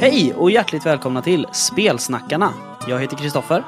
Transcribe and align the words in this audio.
Hej 0.00 0.34
och 0.36 0.50
hjärtligt 0.50 0.86
välkomna 0.86 1.22
till 1.22 1.46
Spelsnackarna. 1.52 2.52
Jag 2.88 3.00
heter 3.00 3.16
Kristoffer 3.16 3.64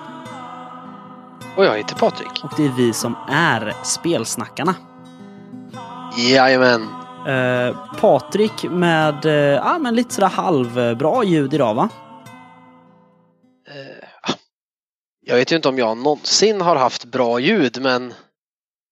Och 1.57 1.65
jag 1.65 1.77
heter 1.77 1.95
Patrik. 1.95 2.45
och 2.45 2.53
det 2.57 2.65
är 2.65 2.73
vi 2.77 2.93
som 2.93 3.17
är 3.29 3.73
Spelsnackarna. 3.83 4.75
Jajamän. 6.17 7.02
Eh, 7.27 7.97
Patrik 8.01 8.65
med 8.71 9.25
eh, 9.25 9.33
ja, 9.35 9.79
men 9.79 9.95
lite 9.95 10.15
sådär 10.15 10.29
halvbra 10.29 11.25
ljud 11.25 11.55
idag 11.55 11.75
va? 11.75 11.89
Eh, 13.69 14.09
ah. 14.23 14.35
jag 15.21 15.37
vet 15.37 15.53
ju 15.53 15.57
inte 15.57 15.69
om 15.69 15.79
jag 15.79 15.97
någonsin 15.97 16.61
har 16.61 16.77
haft 16.77 17.05
bra 17.05 17.41
ljud 17.41 17.83
men 17.83 18.15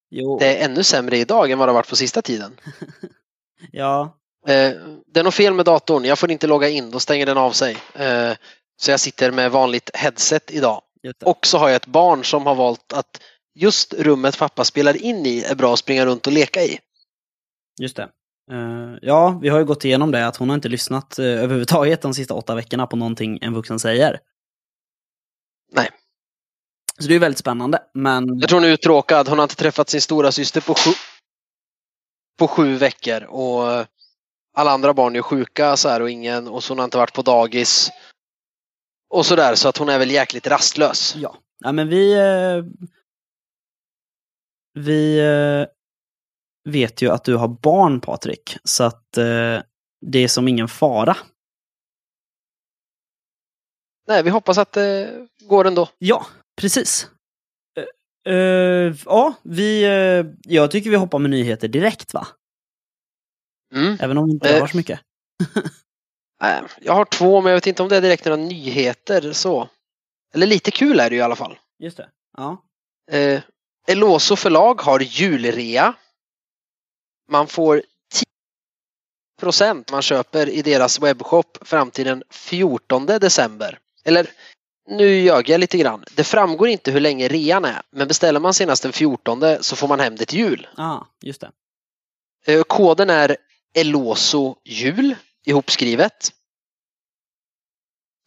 Jo. 0.09 0.39
det 0.39 0.57
är 0.57 0.65
ännu 0.65 0.83
sämre 0.83 1.17
idag 1.17 1.51
än 1.51 1.59
vad 1.59 1.67
det 1.67 1.71
har 1.71 1.79
varit 1.79 1.89
på 1.89 1.95
sista 1.95 2.21
tiden. 2.21 2.51
Ja, 3.71 4.17
Eh, 4.47 4.73
det 5.13 5.19
är 5.19 5.23
något 5.23 5.33
fel 5.33 5.53
med 5.53 5.65
datorn. 5.65 6.05
Jag 6.05 6.19
får 6.19 6.31
inte 6.31 6.47
logga 6.47 6.69
in, 6.69 6.91
då 6.91 6.99
stänger 6.99 7.25
den 7.25 7.37
av 7.37 7.51
sig. 7.51 7.77
Eh, 7.93 8.31
så 8.77 8.91
jag 8.91 8.99
sitter 8.99 9.31
med 9.31 9.51
vanligt 9.51 9.89
headset 9.93 10.51
idag. 10.51 10.81
Och 11.25 11.45
så 11.45 11.57
har 11.57 11.67
jag 11.69 11.75
ett 11.75 11.85
barn 11.85 12.23
som 12.23 12.45
har 12.45 12.55
valt 12.55 12.93
att 12.93 13.21
just 13.55 13.93
rummet 13.93 14.37
pappa 14.37 14.63
spelar 14.63 14.97
in 14.97 15.25
i 15.25 15.41
är 15.41 15.55
bra 15.55 15.73
att 15.73 15.79
springa 15.79 16.05
runt 16.05 16.27
och 16.27 16.33
leka 16.33 16.63
i. 16.63 16.79
Just 17.81 17.95
det. 17.95 18.09
Eh, 18.51 18.97
ja, 19.01 19.39
vi 19.41 19.49
har 19.49 19.59
ju 19.59 19.65
gått 19.65 19.85
igenom 19.85 20.11
det 20.11 20.27
att 20.27 20.37
hon 20.37 20.49
har 20.49 20.55
inte 20.55 20.69
lyssnat 20.69 21.19
uh, 21.19 21.25
överhuvudtaget 21.25 22.01
de 22.01 22.13
sista 22.13 22.33
åtta 22.33 22.55
veckorna 22.55 22.87
på 22.87 22.95
någonting 22.95 23.39
en 23.41 23.53
vuxen 23.53 23.79
säger. 23.79 24.19
Nej. 25.71 25.89
Så 26.99 27.07
det 27.07 27.15
är 27.15 27.19
väldigt 27.19 27.39
spännande, 27.39 27.79
men 27.93 28.39
Jag 28.39 28.49
tror 28.49 28.59
hon 28.59 28.69
är 28.69 28.73
uttråkad. 28.73 29.27
Hon 29.27 29.37
har 29.37 29.43
inte 29.43 29.55
träffat 29.55 29.89
sin 29.89 30.01
stora 30.01 30.31
syster 30.31 30.61
på 30.61 30.73
sju, 30.75 30.91
på 32.39 32.47
sju 32.47 32.75
veckor 32.75 33.23
och 33.23 33.85
alla 34.53 34.71
andra 34.71 34.93
barn 34.93 35.15
är 35.15 35.21
sjuka 35.21 35.77
så 35.77 35.89
här 35.89 36.01
och 36.01 36.09
ingen 36.09 36.47
och 36.47 36.63
så 36.63 36.71
hon 36.71 36.77
har 36.77 36.85
inte 36.85 36.97
varit 36.97 37.13
på 37.13 37.21
dagis. 37.21 37.89
Och 39.09 39.25
sådär 39.25 39.55
så 39.55 39.69
att 39.69 39.77
hon 39.77 39.89
är 39.89 39.99
väl 39.99 40.11
jäkligt 40.11 40.47
rastlös. 40.47 41.15
ja. 41.15 41.37
ja 41.59 41.71
men 41.71 41.87
vi... 41.87 42.13
eh, 42.13 42.63
vi 44.73 45.19
eh, 45.19 45.80
vet 46.63 47.01
ju 47.01 47.09
att 47.11 47.23
du 47.23 47.35
har 47.35 47.47
barn, 47.47 48.01
Patrik, 48.01 48.57
så 48.63 48.83
att 48.83 49.17
eh, 49.17 49.61
det 50.05 50.19
är 50.19 50.27
som 50.27 50.47
ingen 50.47 50.67
fara. 50.67 51.17
Nej, 54.07 54.23
vi 54.23 54.29
hoppas 54.29 54.57
att 54.57 54.71
det 54.71 55.27
går 55.49 55.67
ändå. 55.67 55.89
Ja, 55.97 56.25
precis. 56.61 57.09
Eh, 58.27 58.95
ja, 59.05 59.33
vi... 59.43 59.83
eh, 59.83 60.51
jag 60.53 60.71
tycker 60.71 60.89
vi 60.89 60.95
hoppar 60.95 61.19
med 61.19 61.31
nyheter 61.31 61.67
direkt, 61.67 62.13
va? 62.13 62.27
Mm. 63.73 63.97
Även 64.01 64.17
om 64.17 64.25
vi 64.25 64.31
inte 64.31 64.59
har 64.59 64.67
så 64.67 64.77
mycket. 64.77 64.99
Jag 66.81 66.93
har 66.93 67.05
två 67.05 67.41
men 67.41 67.49
jag 67.49 67.57
vet 67.57 67.67
inte 67.67 67.83
om 67.83 67.89
det 67.89 67.97
är 67.97 68.01
direkt 68.01 68.25
några 68.25 68.35
nyheter 68.37 69.33
så. 69.33 69.69
Eller 70.33 70.47
lite 70.47 70.71
kul 70.71 70.99
är 70.99 71.09
det 71.09 71.15
ju 71.15 71.19
i 71.19 71.23
alla 71.23 71.35
fall. 71.35 71.59
Just 71.79 71.97
det. 71.97 72.09
Ja. 72.37 72.63
Eloso 73.87 74.35
förlag 74.35 74.81
har 74.81 74.99
julrea. 74.99 75.95
Man 77.31 77.47
får 77.47 77.81
10% 79.41 79.91
man 79.91 80.01
köper 80.01 80.49
i 80.49 80.61
deras 80.61 80.99
webbshop 80.99 81.57
fram 81.61 81.91
till 81.91 82.05
den 82.05 82.23
14 82.29 83.05
december. 83.05 83.79
Eller 84.03 84.29
nu 84.87 85.21
ljög 85.21 85.49
jag 85.49 85.59
lite 85.59 85.77
grann. 85.77 86.03
Det 86.15 86.23
framgår 86.23 86.67
inte 86.67 86.91
hur 86.91 86.99
länge 86.99 87.27
rean 87.27 87.65
är, 87.65 87.81
men 87.91 88.07
beställer 88.07 88.39
man 88.39 88.53
senast 88.53 88.83
den 88.83 88.91
14 88.91 89.41
så 89.61 89.75
får 89.75 89.87
man 89.87 89.99
hem 89.99 90.15
det 90.15 90.25
till 90.25 90.39
jul. 90.39 90.67
Ah, 90.77 90.99
just 91.21 91.41
det. 91.41 91.51
Eh, 92.45 92.63
koden 92.63 93.09
är 93.09 93.37
Eloso 93.73 94.55
jul 94.63 95.15
ihopskrivet. 95.45 96.33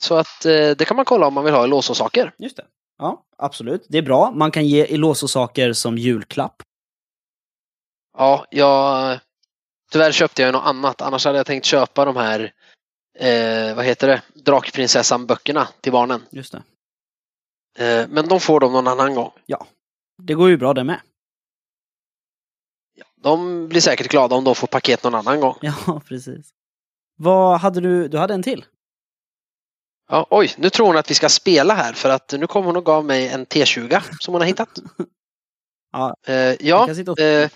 Så 0.03 0.17
att 0.17 0.45
eh, 0.45 0.71
det 0.71 0.85
kan 0.85 0.97
man 0.97 1.05
kolla 1.05 1.27
om 1.27 1.35
man 1.35 1.45
vill 1.45 1.55
ha 1.55 1.65
Eloso-saker. 1.65 2.35
Just 2.39 2.57
det. 2.57 2.65
Ja, 2.99 3.25
absolut. 3.39 3.87
Det 3.89 3.99
är 3.99 4.03
bra. 4.03 4.31
Man 4.31 4.51
kan 4.51 4.67
ge 4.67 4.95
Eloso-saker 4.95 5.73
som 5.73 5.99
julklapp. 5.99 6.63
Ja, 8.19 8.47
jag... 8.51 9.19
Tyvärr 9.93 10.13
köpte 10.13 10.43
jag 10.43 10.53
något 10.53 10.65
annat. 10.67 11.03
Annars 11.03 11.25
hade 11.25 11.39
jag 11.39 11.47
tänkt 11.47 11.65
köpa 11.65 12.05
de 12.05 12.17
här, 12.17 12.53
eh, 13.19 13.77
vad 13.77 13.85
heter 13.85 14.09
det, 14.09 14.23
Drakprinsessan-böckerna 14.35 15.69
till 15.81 15.93
barnen. 15.93 16.23
Just 16.31 16.53
det. 16.53 16.63
Eh, 17.79 18.09
men 18.09 18.29
de 18.29 18.41
får 18.41 18.61
de 18.61 18.73
någon 18.73 18.89
annan 18.89 19.15
gång. 19.15 19.33
Det 20.23 20.35
går 20.35 20.49
ju 20.49 20.57
bra 20.57 20.75
det 20.75 20.85
med. 20.85 21.01
De 23.17 23.69
blir 23.69 23.81
säkert 23.81 24.11
glada 24.11 24.37
om 24.37 24.45
de 24.45 24.55
får 24.55 24.67
paket 24.67 25.03
någon 25.03 25.15
annan 25.15 25.41
gång. 25.41 25.59
Ja, 25.61 26.01
precis. 26.09 26.51
Vad 27.17 27.61
hade 27.61 27.81
du? 27.81 28.09
Du 28.09 28.19
hade 28.19 28.35
en 28.35 28.43
till? 28.43 28.65
Ja, 30.09 30.27
oj, 30.31 30.55
nu 30.59 30.71
tror 30.71 30.87
hon 30.87 30.97
att 30.97 31.11
vi 31.11 31.15
ska 31.15 31.29
spela 31.29 31.75
här 31.75 31.93
för 31.93 32.09
att 32.09 32.33
nu 32.33 32.47
kommer 32.47 32.67
hon 32.67 32.77
och 32.77 32.85
gav 32.85 33.05
mig 33.05 33.29
en 33.29 33.47
T20 33.47 34.03
som 34.21 34.35
hon 34.35 34.41
har 34.41 34.47
hittat. 34.49 34.79
Ja. 35.93 36.17
Eh, 36.27 36.35
ja, 36.67 36.87
kan 36.87 36.97
sitta 36.97 37.13
och... 37.13 37.21
eh, 37.21 37.51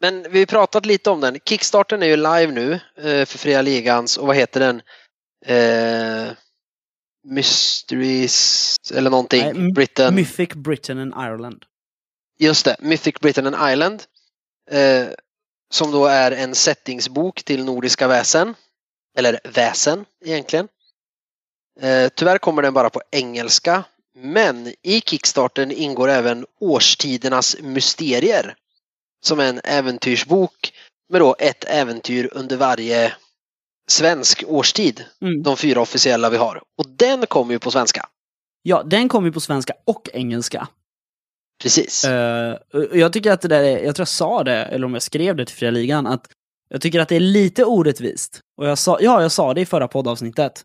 men 0.00 0.26
vi 0.30 0.38
har 0.38 0.46
pratat 0.46 0.86
lite 0.86 1.10
om 1.10 1.20
den. 1.20 1.38
Kickstarten 1.44 2.02
är 2.02 2.06
ju 2.06 2.16
live 2.16 2.46
nu 2.46 2.72
eh, 2.96 3.26
för 3.26 3.38
Fria 3.38 3.62
Ligans 3.62 4.16
och 4.16 4.26
vad 4.26 4.36
heter 4.36 4.60
den? 4.60 4.82
Eh, 5.46 6.32
Mysteries 7.24 8.76
eller 8.94 9.10
någonting. 9.10 9.52
Nej, 9.54 9.72
Britain. 9.72 10.14
Mythic 10.14 10.48
Britain 10.54 10.98
and 10.98 11.14
Ireland. 11.14 11.64
Just 12.38 12.64
det, 12.64 12.76
Mythic 12.78 13.14
Britain 13.20 13.54
and 13.54 13.72
Island. 13.72 14.02
Eh, 14.70 15.06
som 15.70 15.90
då 15.90 16.06
är 16.06 16.32
en 16.32 16.54
settingsbok 16.54 17.42
till 17.42 17.64
nordiska 17.64 18.08
väsen. 18.08 18.54
Eller 19.18 19.40
väsen 19.44 20.04
egentligen. 20.24 20.68
Eh, 21.80 22.08
tyvärr 22.08 22.38
kommer 22.38 22.62
den 22.62 22.74
bara 22.74 22.90
på 22.90 23.02
engelska. 23.10 23.84
Men 24.14 24.74
i 24.82 25.00
Kickstarten 25.00 25.70
ingår 25.70 26.08
även 26.08 26.46
Årstidernas 26.60 27.56
mysterier. 27.60 28.54
Som 29.26 29.40
är 29.40 29.48
en 29.48 29.60
äventyrsbok 29.64 30.72
med 31.12 31.20
då 31.20 31.36
ett 31.38 31.64
äventyr 31.64 32.28
under 32.32 32.56
varje 32.56 33.12
svensk 33.88 34.44
årstid. 34.46 35.04
Mm. 35.20 35.42
De 35.42 35.56
fyra 35.56 35.80
officiella 35.80 36.30
vi 36.30 36.36
har. 36.36 36.62
Och 36.78 36.88
den 36.88 37.26
kommer 37.26 37.52
ju 37.52 37.58
på 37.58 37.70
svenska. 37.70 38.08
Ja, 38.62 38.82
den 38.82 39.08
kom 39.08 39.24
ju 39.24 39.32
på 39.32 39.40
svenska 39.40 39.72
och 39.84 40.08
engelska. 40.12 40.68
Precis. 41.62 42.04
Och 42.72 42.96
jag 42.98 43.12
tycker 43.12 43.32
att 43.32 43.40
det 43.40 43.48
där 43.48 43.62
är, 43.62 43.84
jag 43.84 43.96
tror 43.96 44.02
jag 44.02 44.08
sa 44.08 44.44
det, 44.44 44.64
eller 44.64 44.86
om 44.86 44.92
jag 44.94 45.02
skrev 45.02 45.36
det 45.36 45.44
till 45.46 45.56
Fria 45.56 45.70
Ligan, 45.70 46.06
att 46.06 46.26
jag 46.68 46.80
tycker 46.80 47.00
att 47.00 47.08
det 47.08 47.16
är 47.16 47.20
lite 47.20 47.64
orättvist. 47.64 48.40
Och 48.56 48.66
jag 48.66 48.78
sa, 48.78 48.98
ja, 49.00 49.22
jag 49.22 49.32
sa 49.32 49.54
det 49.54 49.60
i 49.60 49.66
förra 49.66 49.88
poddavsnittet. 49.88 50.62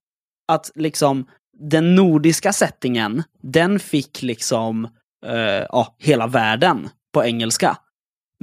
Att 0.47 0.71
liksom 0.75 1.29
den 1.57 1.95
nordiska 1.95 2.53
settingen, 2.53 3.23
den 3.43 3.79
fick 3.79 4.21
liksom 4.21 4.85
eh, 5.25 5.65
ja, 5.69 5.95
hela 5.99 6.27
världen 6.27 6.89
på 7.13 7.23
engelska. 7.23 7.77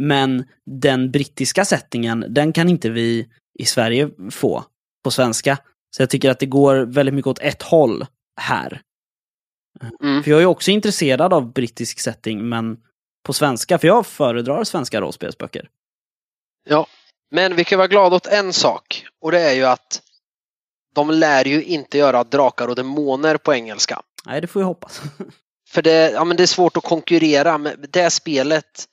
Men 0.00 0.44
den 0.66 1.10
brittiska 1.10 1.64
settingen, 1.64 2.24
den 2.28 2.52
kan 2.52 2.68
inte 2.68 2.90
vi 2.90 3.28
i 3.58 3.64
Sverige 3.64 4.10
få 4.30 4.64
på 5.04 5.10
svenska. 5.10 5.58
Så 5.96 6.02
jag 6.02 6.10
tycker 6.10 6.30
att 6.30 6.38
det 6.38 6.46
går 6.46 6.76
väldigt 6.76 7.14
mycket 7.14 7.26
åt 7.26 7.38
ett 7.38 7.62
håll 7.62 8.06
här. 8.40 8.82
Mm. 10.02 10.22
För 10.22 10.30
jag 10.30 10.42
är 10.42 10.46
också 10.46 10.70
intresserad 10.70 11.32
av 11.32 11.52
brittisk 11.52 12.00
setting, 12.00 12.48
men 12.48 12.76
på 13.26 13.32
svenska, 13.32 13.78
för 13.78 13.88
jag 13.88 14.06
föredrar 14.06 14.64
svenska 14.64 15.00
rollspelsböcker. 15.00 15.68
Ja, 16.68 16.86
men 17.30 17.56
vi 17.56 17.64
kan 17.64 17.78
vara 17.78 17.88
glada 17.88 18.16
åt 18.16 18.26
en 18.26 18.52
sak 18.52 19.06
och 19.20 19.32
det 19.32 19.40
är 19.40 19.54
ju 19.54 19.64
att 19.64 20.02
de 20.94 21.10
lär 21.10 21.44
ju 21.44 21.64
inte 21.64 21.98
göra 21.98 22.24
drakar 22.24 22.68
och 22.68 22.74
demoner 22.74 23.36
på 23.36 23.54
engelska. 23.54 24.02
Nej, 24.26 24.40
det 24.40 24.46
får 24.46 24.62
jag 24.62 24.66
hoppas. 24.66 25.02
För 25.68 25.82
det, 25.82 26.10
ja, 26.10 26.24
men 26.24 26.36
det 26.36 26.42
är 26.42 26.46
svårt 26.46 26.76
att 26.76 26.84
konkurrera 26.84 27.58
med 27.58 27.86
det 27.90 28.10
spelet. 28.10 28.84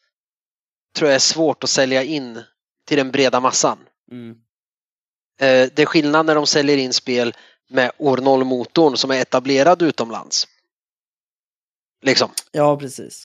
Tror 0.96 1.10
jag 1.10 1.16
är 1.16 1.20
svårt 1.20 1.64
att 1.64 1.70
sälja 1.70 2.04
in 2.04 2.44
till 2.88 2.98
den 2.98 3.12
breda 3.12 3.40
massan. 3.40 3.78
Mm. 4.12 4.32
Eh, 5.42 5.70
Det 5.76 5.80
är 5.80 5.86
skillnad 5.86 6.26
när 6.26 6.36
de 6.36 6.48
säljer 6.48 6.78
in 6.78 6.94
spel 6.94 7.34
med 7.70 7.92
år 7.98 8.18
0-motorn 8.18 8.98
som 8.98 9.12
är 9.12 9.22
etablerad 9.22 9.82
utomlands. 9.82 10.48
Liksom. 12.06 12.30
Ja, 12.52 12.78
precis. 12.78 13.24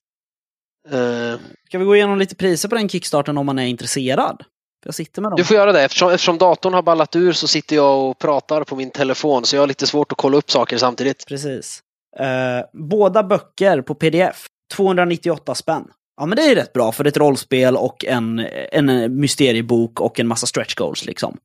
Eh, 0.91 1.41
Ska 1.67 1.79
vi 1.79 1.85
gå 1.85 1.97
igenom 1.97 2.19
lite 2.19 2.35
priser 2.37 2.69
på 2.69 2.75
den 2.75 2.89
kickstarten 2.89 3.39
om 3.39 3.47
man 3.47 3.59
är 3.59 3.67
intresserad? 3.67 4.45
Jag 4.85 4.95
sitter 4.95 5.23
med 5.23 5.31
dem. 5.31 5.37
Du 5.37 5.45
får 5.45 5.57
göra 5.57 5.73
det. 5.73 5.83
Eftersom, 5.83 6.11
eftersom 6.11 6.39
datorn 6.39 6.75
har 6.75 6.83
ballat 6.83 7.17
ur 7.17 7.33
så 7.33 7.49
sitter 7.49 7.77
jag 7.77 8.01
och 8.11 8.19
pratar 8.19 8.65
på 8.65 8.77
min 8.77 8.91
telefon 8.91 9.45
så 9.45 9.57
jag 9.57 9.63
har 9.63 9.67
lite 9.67 9.87
svårt 9.87 10.13
att 10.13 10.19
kolla 10.19 10.37
upp 10.37 10.51
saker 10.51 10.79
samtidigt. 10.79 11.27
Precis. 11.27 11.83
Eh, 12.19 12.67
båda 12.73 13.23
böcker 13.23 13.83
på 13.83 13.95
pdf, 13.95 14.47
298 14.73 15.55
spänn. 15.55 15.91
Ja, 16.21 16.27
men 16.27 16.37
det 16.37 16.43
är 16.43 16.55
rätt 16.55 16.73
bra 16.73 16.93
för 16.93 17.05
ett 17.05 17.17
rollspel 17.17 17.77
och 17.77 18.05
en, 18.05 18.39
en 18.73 19.21
mysteriebok 19.21 20.01
och 20.01 20.21
en 20.21 20.27
massa 20.27 20.47
stretch 20.47 20.75
goals 20.75 21.05
liksom. 21.05 21.37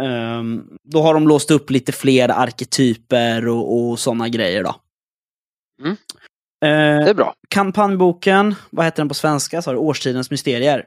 Ehm, 0.00 0.78
då 0.82 1.02
har 1.02 1.14
de 1.14 1.28
låst 1.28 1.50
upp 1.50 1.70
lite 1.70 1.92
fler 1.92 2.28
arketyper 2.28 3.48
och, 3.48 3.78
och 3.78 3.98
sådana 3.98 4.28
grejer 4.28 4.62
då. 4.64 4.74
Mm. 5.82 5.92
Eh, 6.64 7.04
Det 7.04 7.10
är 7.10 7.14
bra. 7.14 7.34
kampanjboken, 7.48 8.54
vad 8.70 8.84
heter 8.84 8.96
den 9.02 9.08
på 9.08 9.14
svenska? 9.14 9.62
Så 9.62 9.70
har 9.70 9.74
du 9.74 9.80
Årstidens 9.80 10.30
mysterier. 10.30 10.86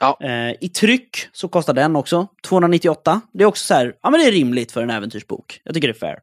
Ja. 0.00 0.18
Eh, 0.20 0.54
I 0.60 0.68
tryck 0.68 1.28
så 1.32 1.48
kostar 1.48 1.74
den 1.74 1.96
också 1.96 2.26
298. 2.44 3.20
Det 3.32 3.42
är 3.44 3.48
också 3.48 3.64
så 3.64 3.74
här, 3.74 3.96
ja 4.02 4.10
men 4.10 4.20
det 4.20 4.26
är 4.26 4.32
rimligt 4.32 4.72
för 4.72 4.82
en 4.82 4.90
äventyrsbok. 4.90 5.60
Jag 5.64 5.74
tycker 5.74 5.88
det 5.88 5.92
är 5.92 5.98
fair. 5.98 6.20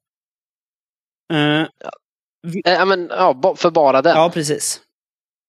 Eh, 1.33 1.67
Eh, 2.65 2.71
Ja, 2.73 2.85
men, 2.85 3.07
ja, 3.09 3.55
för 3.57 3.71
bara 3.71 4.01
den. 4.01 4.15
ja, 4.17 4.29
precis. 4.33 4.81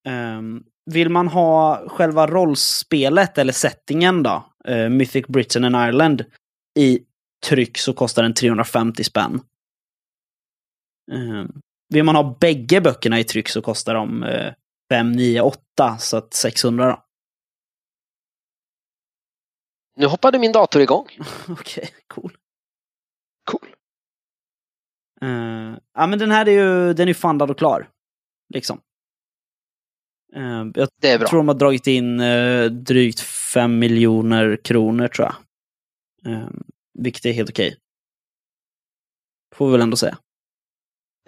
Ehm, 0.09 0.63
vill 0.91 1.09
man 1.09 1.29
ha 1.29 1.89
själva 1.89 2.27
rollspelet 2.27 3.39
eller 3.39 3.53
settingen 3.53 4.23
då, 4.23 4.45
eh, 4.65 4.89
Mythic 4.89 5.27
Britain 5.27 5.65
and 5.65 5.77
Ireland, 5.77 6.25
i 6.79 7.01
tryck 7.47 7.79
så 7.79 7.93
kostar 7.93 8.23
den 8.23 8.35
350 8.35 9.05
spänn. 9.05 9.41
Ehm, 11.13 11.61
vill 11.89 12.05
man 12.05 12.17
ha 12.17 12.37
bägge 12.41 12.81
böckerna 12.81 13.21
i 13.21 13.25
tryck 13.25 13.49
så 13.49 13.63
kostar 13.63 13.95
de 13.95 14.23
eh, 14.23 14.53
598, 14.93 15.99
så 15.99 16.17
att 16.17 16.35
600 16.35 16.87
då. 16.87 17.05
Nu 19.97 20.07
hoppade 20.07 20.39
min 20.39 20.53
dator 20.53 20.83
igång. 20.83 21.07
Okej, 21.49 21.91
cool. 22.07 22.37
Cool. 23.51 23.69
Eh, 25.23 25.79
ja 25.95 26.07
men 26.07 26.19
den 26.19 26.31
här 26.31 26.49
är 26.49 26.53
ju, 26.53 26.95
den 26.95 27.09
är 27.09 27.15
fundad 27.15 27.51
och 27.51 27.59
klar. 27.59 27.91
Liksom. 28.55 28.81
Eh, 30.37 30.67
jag 30.75 30.89
Det 31.01 31.11
är 31.11 31.19
bra. 31.19 31.29
tror 31.29 31.39
de 31.39 31.49
har 31.49 31.55
dragit 31.55 31.87
in 31.87 32.21
eh, 32.21 32.65
drygt 32.65 33.21
5 33.21 33.79
miljoner 33.79 34.57
kronor 34.65 35.09
tror 35.09 35.29
jag. 35.29 35.37
Eh, 36.33 36.49
vilket 36.99 37.25
är 37.27 37.33
helt 37.33 37.51
okej. 37.51 37.77
Får 39.55 39.67
vi 39.67 39.73
väl 39.73 39.81
ändå 39.81 39.97
säga. 39.97 40.19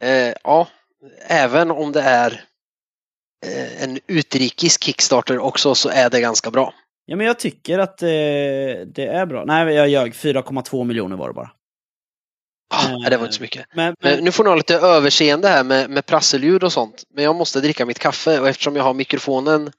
Eh, 0.01 0.35
ja, 0.45 0.69
även 1.27 1.71
om 1.71 1.93
det 1.93 2.01
är 2.03 2.45
en 3.81 3.99
utrikes 4.07 4.83
Kickstarter 4.83 5.39
också 5.39 5.75
så 5.75 5.89
är 5.89 6.11
det 6.11 6.21
ganska 6.21 6.51
bra. 6.51 6.75
Ja 7.07 7.17
men 7.17 7.27
jag 7.27 7.39
tycker 7.39 7.79
att 7.79 8.03
eh, 8.03 8.09
det 8.87 9.07
är 9.07 9.27
bra. 9.27 9.45
Nej 9.45 9.75
jag 9.75 9.89
ljög, 9.89 10.13
4,2 10.13 10.85
miljoner 10.85 11.17
var 11.17 11.29
det 11.29 11.35
bara. 11.35 11.51
Ah, 12.75 12.89
Eh, 12.89 12.99
nej, 12.99 13.11
det 13.11 13.17
var 13.17 13.25
inte 13.25 13.37
så 13.37 13.43
mycket. 13.43 13.67
Men, 13.75 13.95
Men 14.01 14.15
men, 14.15 14.25
nu 14.25 14.33
får 14.33 14.45
ni 14.45 14.51
ha 14.51 14.57
lite 14.57 14.75
överseende 14.77 15.49
här 15.49 15.65
med, 15.65 15.91
med 15.91 16.07
prasselljud 16.07 16.65
och 16.65 16.73
sånt. 16.73 17.03
Men 17.15 17.25
jag 17.25 17.37
måste 17.37 17.61
dricka 17.61 17.87
mitt 17.87 17.99
kaffe 17.99 18.41
och 18.41 18.49
eftersom 18.49 18.77
jag 18.77 18.83
har 18.85 18.95
mikrofonen 18.95 19.71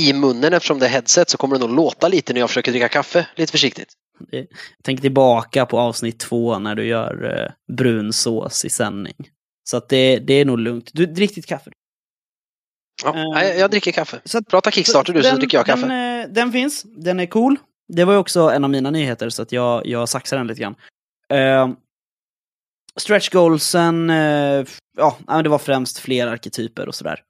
i 0.00 0.12
munnen 0.12 0.52
eftersom 0.52 0.78
det 0.78 0.86
är 0.86 0.90
headset 0.90 1.30
så 1.30 1.36
kommer 1.38 1.56
det 1.58 1.66
nog 1.66 1.76
låta 1.76 2.08
lite 2.08 2.32
när 2.32 2.40
jag 2.40 2.50
försöker 2.50 2.70
dricka 2.72 2.88
kaffe. 2.88 3.26
Lite 3.36 3.52
försiktigt. 3.52 3.92
tänker 4.82 5.00
tillbaka 5.00 5.66
på 5.66 5.78
avsnitt 5.80 6.18
två 6.20 6.58
när 6.58 6.74
du 6.74 6.84
gör 6.86 7.38
eh, 7.40 7.74
brunsås 7.76 8.64
i 8.64 8.70
sändning. 8.70 9.14
Så 9.64 9.76
att 9.76 9.88
det, 9.88 10.18
det 10.18 10.34
är 10.34 10.44
nog 10.44 10.58
lugnt. 10.58 10.90
Du, 10.94 11.06
drick 11.06 11.34
ditt 11.34 11.46
kaffe. 11.46 11.70
Ja, 13.04 13.16
Eh, 13.18 13.28
nej, 13.34 13.58
jag 13.58 13.70
dricker 13.70 13.92
kaffe. 13.92 14.20
Så 14.24 14.38
att, 14.38 14.48
Prata 14.48 14.70
Kickstarter 14.70 15.12
du 15.12 15.22
så 15.22 15.28
den- 15.28 15.38
dricker 15.38 15.58
jag 15.58 15.66
kaffe. 15.66 15.86
Den, 15.86 16.20
eh, 16.20 16.28
den 16.28 16.52
finns, 16.52 16.82
den 16.82 17.20
är 17.20 17.26
cool. 17.26 17.56
Det 17.88 18.04
var 18.04 18.12
ju 18.12 18.18
också 18.18 18.40
en 18.40 18.64
av 18.64 18.70
mina 18.70 18.90
nyheter 18.90 19.28
så 19.28 19.42
att 19.42 19.52
jag, 19.52 19.86
jag 19.86 20.08
saxar 20.08 20.36
den 20.36 20.46
lite 20.46 20.60
grann. 20.60 20.74
Uh, 21.32 21.74
stretch 23.00 23.30
goalsen, 23.30 24.10
eh, 24.10 24.64
ja, 24.96 25.42
det 25.42 25.48
var 25.48 25.58
främst 25.58 25.98
fler 25.98 26.26
arketyper 26.26 26.88
och 26.88 26.94
sådär. 26.94 27.20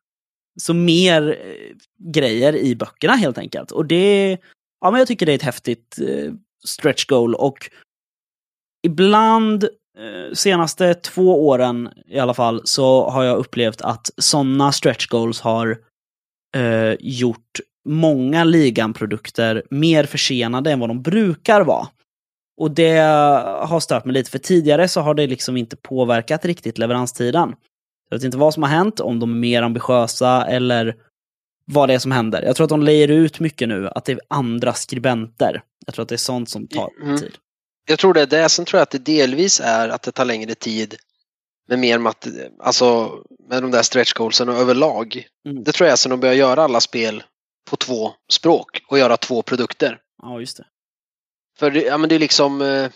Så 0.60 0.74
mer 0.74 1.38
eh, 1.40 1.76
grejer 2.12 2.56
i 2.56 2.76
böckerna 2.76 3.12
helt 3.12 3.38
enkelt. 3.38 3.70
Och 3.70 3.86
det, 3.86 4.38
ja 4.80 4.90
men 4.90 4.98
jag 4.98 5.08
tycker 5.08 5.26
det 5.26 5.32
är 5.32 5.36
ett 5.36 5.42
häftigt 5.42 5.98
eh, 5.98 6.32
stretch 6.64 7.06
goal 7.06 7.34
och 7.34 7.70
ibland, 8.82 9.64
eh, 9.98 10.34
senaste 10.34 10.94
två 10.94 11.46
åren 11.48 11.88
i 12.06 12.18
alla 12.18 12.34
fall, 12.34 12.60
så 12.64 13.10
har 13.10 13.24
jag 13.24 13.38
upplevt 13.38 13.80
att 13.80 14.10
sådana 14.16 14.72
stretch 14.72 15.06
goals 15.06 15.40
har 15.40 15.78
eh, 16.56 16.94
gjort 17.00 17.60
många 17.88 18.44
ligan-produkter 18.44 19.62
mer 19.70 20.04
försenade 20.04 20.72
än 20.72 20.80
vad 20.80 20.90
de 20.90 21.02
brukar 21.02 21.60
vara. 21.60 21.88
Och 22.56 22.70
det 22.70 22.98
har 23.62 23.80
stört 23.80 24.04
mig 24.04 24.14
lite, 24.14 24.30
för 24.30 24.38
tidigare 24.38 24.88
så 24.88 25.00
har 25.00 25.14
det 25.14 25.26
liksom 25.26 25.56
inte 25.56 25.76
påverkat 25.76 26.44
riktigt 26.44 26.78
leveranstiden. 26.78 27.54
Jag 28.10 28.16
vet 28.16 28.24
inte 28.24 28.36
vad 28.36 28.54
som 28.54 28.62
har 28.62 28.70
hänt, 28.70 29.00
om 29.00 29.20
de 29.20 29.30
är 29.30 29.36
mer 29.36 29.62
ambitiösa 29.62 30.46
eller 30.46 30.96
vad 31.64 31.88
det 31.88 31.94
är 31.94 31.98
som 31.98 32.12
händer. 32.12 32.42
Jag 32.42 32.56
tror 32.56 32.64
att 32.64 32.70
de 32.70 32.82
lejer 32.82 33.08
ut 33.08 33.40
mycket 33.40 33.68
nu, 33.68 33.88
att 33.88 34.04
det 34.04 34.12
är 34.12 34.20
andra 34.28 34.74
skribenter. 34.74 35.62
Jag 35.86 35.94
tror 35.94 36.02
att 36.02 36.08
det 36.08 36.14
är 36.14 36.16
sånt 36.16 36.50
som 36.50 36.66
tar 36.68 36.88
Mm. 37.02 37.18
tid. 37.18 37.36
Jag 37.88 37.98
tror 37.98 38.14
det 38.14 38.22
är 38.22 38.26
det. 38.26 38.48
Sen 38.48 38.64
tror 38.64 38.78
jag 38.78 38.82
att 38.82 38.90
det 38.90 38.98
delvis 38.98 39.60
är 39.60 39.88
att 39.88 40.02
det 40.02 40.12
tar 40.12 40.24
längre 40.24 40.54
tid 40.54 40.94
med 41.68 41.78
mer 41.78 41.98
mat 41.98 42.26
alltså 42.58 43.10
med 43.48 43.62
de 43.62 43.70
där 43.70 43.82
stretch 43.82 44.12
goalsen 44.12 44.48
och 44.48 44.54
överlag. 44.54 45.26
Mm. 45.48 45.64
Det 45.64 45.72
tror 45.72 45.86
jag 45.86 45.92
är 45.92 45.96
sen 45.96 46.10
de 46.10 46.20
börjar 46.20 46.34
göra 46.34 46.62
alla 46.62 46.80
spel 46.80 47.22
på 47.70 47.76
två 47.76 48.10
språk 48.32 48.82
och 48.88 48.98
göra 48.98 49.16
två 49.16 49.42
produkter. 49.42 49.98
Ja, 50.22 50.40
just 50.40 50.56
det. 50.56 50.64
För 51.58 51.70
det, 51.70 51.82
ja, 51.82 51.98
men 51.98 52.08
det 52.08 52.14
är 52.14 52.18
liksom 52.18 52.62
eh, 52.62 52.90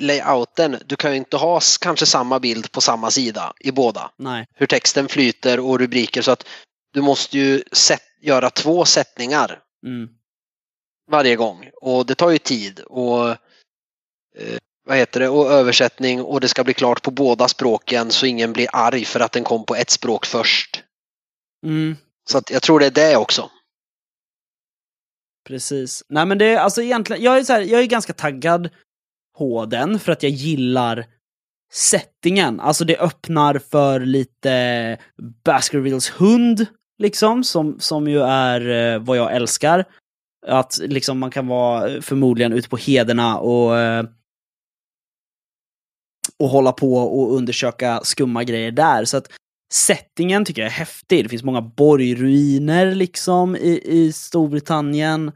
layouten. 0.00 0.78
Du 0.86 0.96
kan 0.96 1.10
ju 1.10 1.16
inte 1.16 1.36
ha 1.36 1.60
kanske 1.80 2.06
samma 2.06 2.40
bild 2.40 2.72
på 2.72 2.80
samma 2.80 3.10
sida 3.10 3.52
i 3.60 3.72
båda. 3.72 4.10
Nej. 4.16 4.46
Hur 4.54 4.66
texten 4.66 5.08
flyter 5.08 5.60
och 5.60 5.78
rubriker 5.78 6.22
så 6.22 6.30
att 6.30 6.46
du 6.92 7.02
måste 7.02 7.38
ju 7.38 7.62
sätt, 7.72 8.02
göra 8.20 8.50
två 8.50 8.84
sättningar 8.84 9.60
Mm. 9.86 10.08
varje 11.10 11.36
gång 11.36 11.70
och 11.82 12.06
det 12.06 12.14
tar 12.14 12.30
ju 12.30 12.38
tid 12.38 12.80
och 12.80 13.28
eh, 14.36 14.58
vad 14.84 14.96
heter 14.96 15.20
det 15.20 15.28
och 15.28 15.52
översättning 15.52 16.22
och 16.22 16.40
det 16.40 16.48
ska 16.48 16.64
bli 16.64 16.74
klart 16.74 17.02
på 17.02 17.10
båda 17.10 17.48
språken 17.48 18.10
så 18.10 18.26
ingen 18.26 18.52
blir 18.52 18.68
arg 18.72 19.04
för 19.04 19.20
att 19.20 19.32
den 19.32 19.44
kom 19.44 19.64
på 19.66 19.74
ett 19.74 19.90
språk 19.90 20.26
först. 20.26 20.82
Mm. 21.66 21.96
Så 22.30 22.38
att 22.38 22.50
jag 22.50 22.62
tror 22.62 22.80
det 22.80 22.86
är 22.86 22.90
det 22.90 23.16
också. 23.16 23.50
Precis. 25.44 26.04
Nej 26.08 26.26
men 26.26 26.38
det 26.38 26.44
är 26.44 26.58
alltså 26.58 26.82
egentligen, 26.82 27.22
jag 27.22 27.38
är, 27.38 27.44
så 27.44 27.52
här, 27.52 27.60
jag 27.60 27.80
är 27.80 27.86
ganska 27.86 28.12
taggad 28.12 28.68
på 29.38 29.66
den 29.66 29.98
för 29.98 30.12
att 30.12 30.22
jag 30.22 30.32
gillar 30.32 31.06
settingen. 31.72 32.60
Alltså 32.60 32.84
det 32.84 32.98
öppnar 32.98 33.58
för 33.58 34.00
lite 34.00 34.98
Baskervilles 35.44 36.10
hund, 36.10 36.66
liksom, 36.98 37.44
som, 37.44 37.80
som 37.80 38.08
ju 38.08 38.20
är 38.22 38.94
eh, 38.94 38.98
vad 38.98 39.16
jag 39.16 39.34
älskar. 39.34 39.84
Att 40.46 40.78
liksom 40.82 41.18
man 41.18 41.30
kan 41.30 41.46
vara 41.46 41.88
eh, 41.88 42.00
förmodligen 42.00 42.52
ute 42.52 42.68
på 42.68 42.76
hederna 42.76 43.38
och 43.38 43.78
eh, 43.78 44.04
och 46.38 46.48
hålla 46.48 46.72
på 46.72 46.96
och 46.96 47.36
undersöka 47.36 48.00
skumma 48.02 48.44
grejer 48.44 48.70
där. 48.70 49.04
Så 49.04 49.16
att 49.16 49.32
settingen 49.72 50.44
tycker 50.44 50.62
jag 50.62 50.66
är 50.66 50.72
häftig. 50.72 51.24
Det 51.24 51.28
finns 51.28 51.42
många 51.42 51.60
borgruiner 51.60 52.94
liksom 52.94 53.56
i, 53.56 53.80
i 53.84 54.12
Storbritannien. 54.12 55.32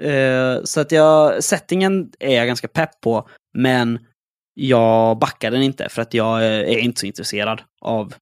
Eh, 0.00 0.62
så 0.64 0.80
att 0.80 0.92
jag, 0.92 1.44
settingen 1.44 2.12
är 2.18 2.36
jag 2.36 2.46
ganska 2.46 2.68
pepp 2.68 3.00
på, 3.00 3.28
men 3.54 4.06
jag 4.54 5.18
backar 5.18 5.50
den 5.50 5.62
inte 5.62 5.88
för 5.88 6.02
att 6.02 6.14
jag 6.14 6.44
är 6.44 6.78
inte 6.78 7.00
så 7.00 7.06
intresserad 7.06 7.62
av 7.80 8.14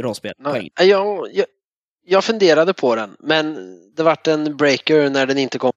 rollspel 0.00 0.32
Nej. 0.38 0.70
Jag, 0.74 1.28
jag, 1.32 1.46
jag 2.06 2.24
funderade 2.24 2.74
på 2.74 2.94
den 2.94 3.16
men 3.18 3.56
det 3.94 4.02
vart 4.02 4.26
en 4.26 4.56
breaker 4.56 5.10
när 5.10 5.26
den 5.26 5.38
inte 5.38 5.58
kom. 5.58 5.72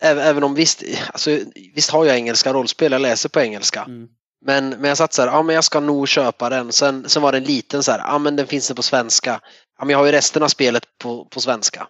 Även, 0.00 0.18
även 0.18 0.44
om 0.44 0.54
visst, 0.54 0.82
alltså, 1.12 1.38
visst 1.74 1.90
har 1.90 2.04
jag 2.04 2.16
engelska 2.16 2.52
rollspel, 2.52 2.92
jag 2.92 3.00
läser 3.00 3.28
på 3.28 3.40
engelska. 3.40 3.82
Mm. 3.82 4.08
Men, 4.46 4.68
men 4.68 4.84
jag 4.84 4.98
satt 4.98 5.12
så 5.12 5.22
här, 5.22 5.28
ja 5.28 5.42
men 5.42 5.54
jag 5.54 5.64
ska 5.64 5.80
nog 5.80 6.08
köpa 6.08 6.48
den. 6.48 6.72
Sen, 6.72 7.08
sen 7.08 7.22
var 7.22 7.32
den 7.32 7.44
liten 7.44 7.82
så 7.82 7.92
här, 7.92 7.98
ja 7.98 8.18
men 8.18 8.36
den 8.36 8.46
finns 8.46 8.68
det 8.68 8.74
på 8.74 8.82
svenska. 8.82 9.40
Ja 9.78 9.84
men 9.84 9.90
jag 9.90 9.98
har 9.98 10.06
ju 10.06 10.12
resten 10.12 10.42
av 10.42 10.48
spelet 10.48 10.82
på, 10.98 11.24
på 11.24 11.40
svenska. 11.40 11.86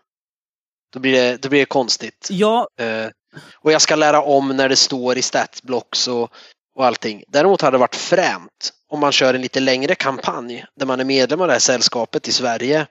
Då 0.93 1.01
blir 1.01 1.13
det, 1.13 1.37
då 1.37 1.49
blir 1.49 1.61
det 1.61 1.67
konstigt. 1.67 2.29
Ja, 2.31 2.69
Eh, 2.81 3.11
och 3.55 3.73
jag 3.73 3.83
ska 3.83 3.97
lära 3.97 4.23
om 4.23 4.49
när 4.49 4.69
det 4.69 4.77
står 4.77 5.19
i 5.19 5.23
statsblocks 5.23 6.09
och, 6.09 6.31
och 6.77 6.87
allting. 6.87 7.23
Däremot 7.29 7.61
hade 7.61 7.75
det 7.75 7.81
varit 7.81 7.97
fränt 7.97 8.73
om 8.89 9.01
man 9.01 9.13
kör 9.13 9.35
en 9.35 9.41
lite 9.41 9.61
längre 9.61 9.95
kampanj 9.95 10.65
där 10.77 10.87
man 10.87 11.01
är 11.01 11.05
medlem 11.05 11.41
av 11.41 11.47
det 11.47 11.53
här 11.53 11.61
sällskapet 11.61 12.29
i 12.29 12.33
Sverige. 12.33 12.87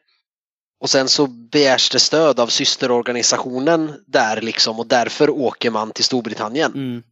Och 0.82 0.90
sen 0.90 1.10
så 1.10 1.28
begärs 1.28 1.90
det 1.90 2.00
stöd 2.00 2.40
av 2.40 2.48
systerorganisationen 2.48 4.04
där 4.08 4.42
liksom 4.42 4.80
och 4.80 4.88
därför 4.88 5.30
åker 5.30 5.72
man 5.72 5.92
till 5.92 6.04
Storbritannien. 6.04 6.74
mm. 6.74 7.04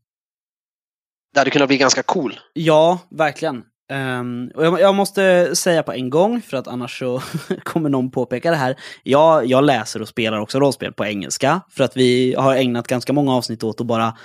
Det 1.33 1.39
hade 1.39 1.51
kunnat 1.51 1.67
bli 1.67 1.77
ganska 1.77 2.03
cool. 2.03 2.39
ja 2.53 2.99
verkligen. 3.09 3.63
Um, 3.91 4.51
och 4.55 4.65
jag, 4.65 4.79
jag 4.79 4.95
måste 4.95 5.55
säga 5.55 5.83
på 5.83 5.93
en 5.93 6.09
gång, 6.09 6.41
för 6.41 6.57
att 6.57 6.67
annars 6.67 6.99
så 6.99 7.21
kommer 7.63 7.89
någon 7.89 8.11
påpeka 8.11 8.51
det 8.51 8.57
här. 8.57 8.75
Jag, 9.03 9.45
jag 9.45 9.63
läser 9.63 10.01
och 10.01 10.07
spelar 10.07 10.39
också 10.39 10.59
rollspel 10.59 10.93
på 10.93 11.05
engelska, 11.05 11.61
för 11.69 11.83
att 11.83 11.97
vi 11.97 12.35
har 12.37 12.55
ägnat 12.55 12.87
ganska 12.87 13.13
många 13.13 13.33
avsnitt 13.33 13.63
åt 13.63 13.81
att 13.81 13.87
bara 13.87 14.17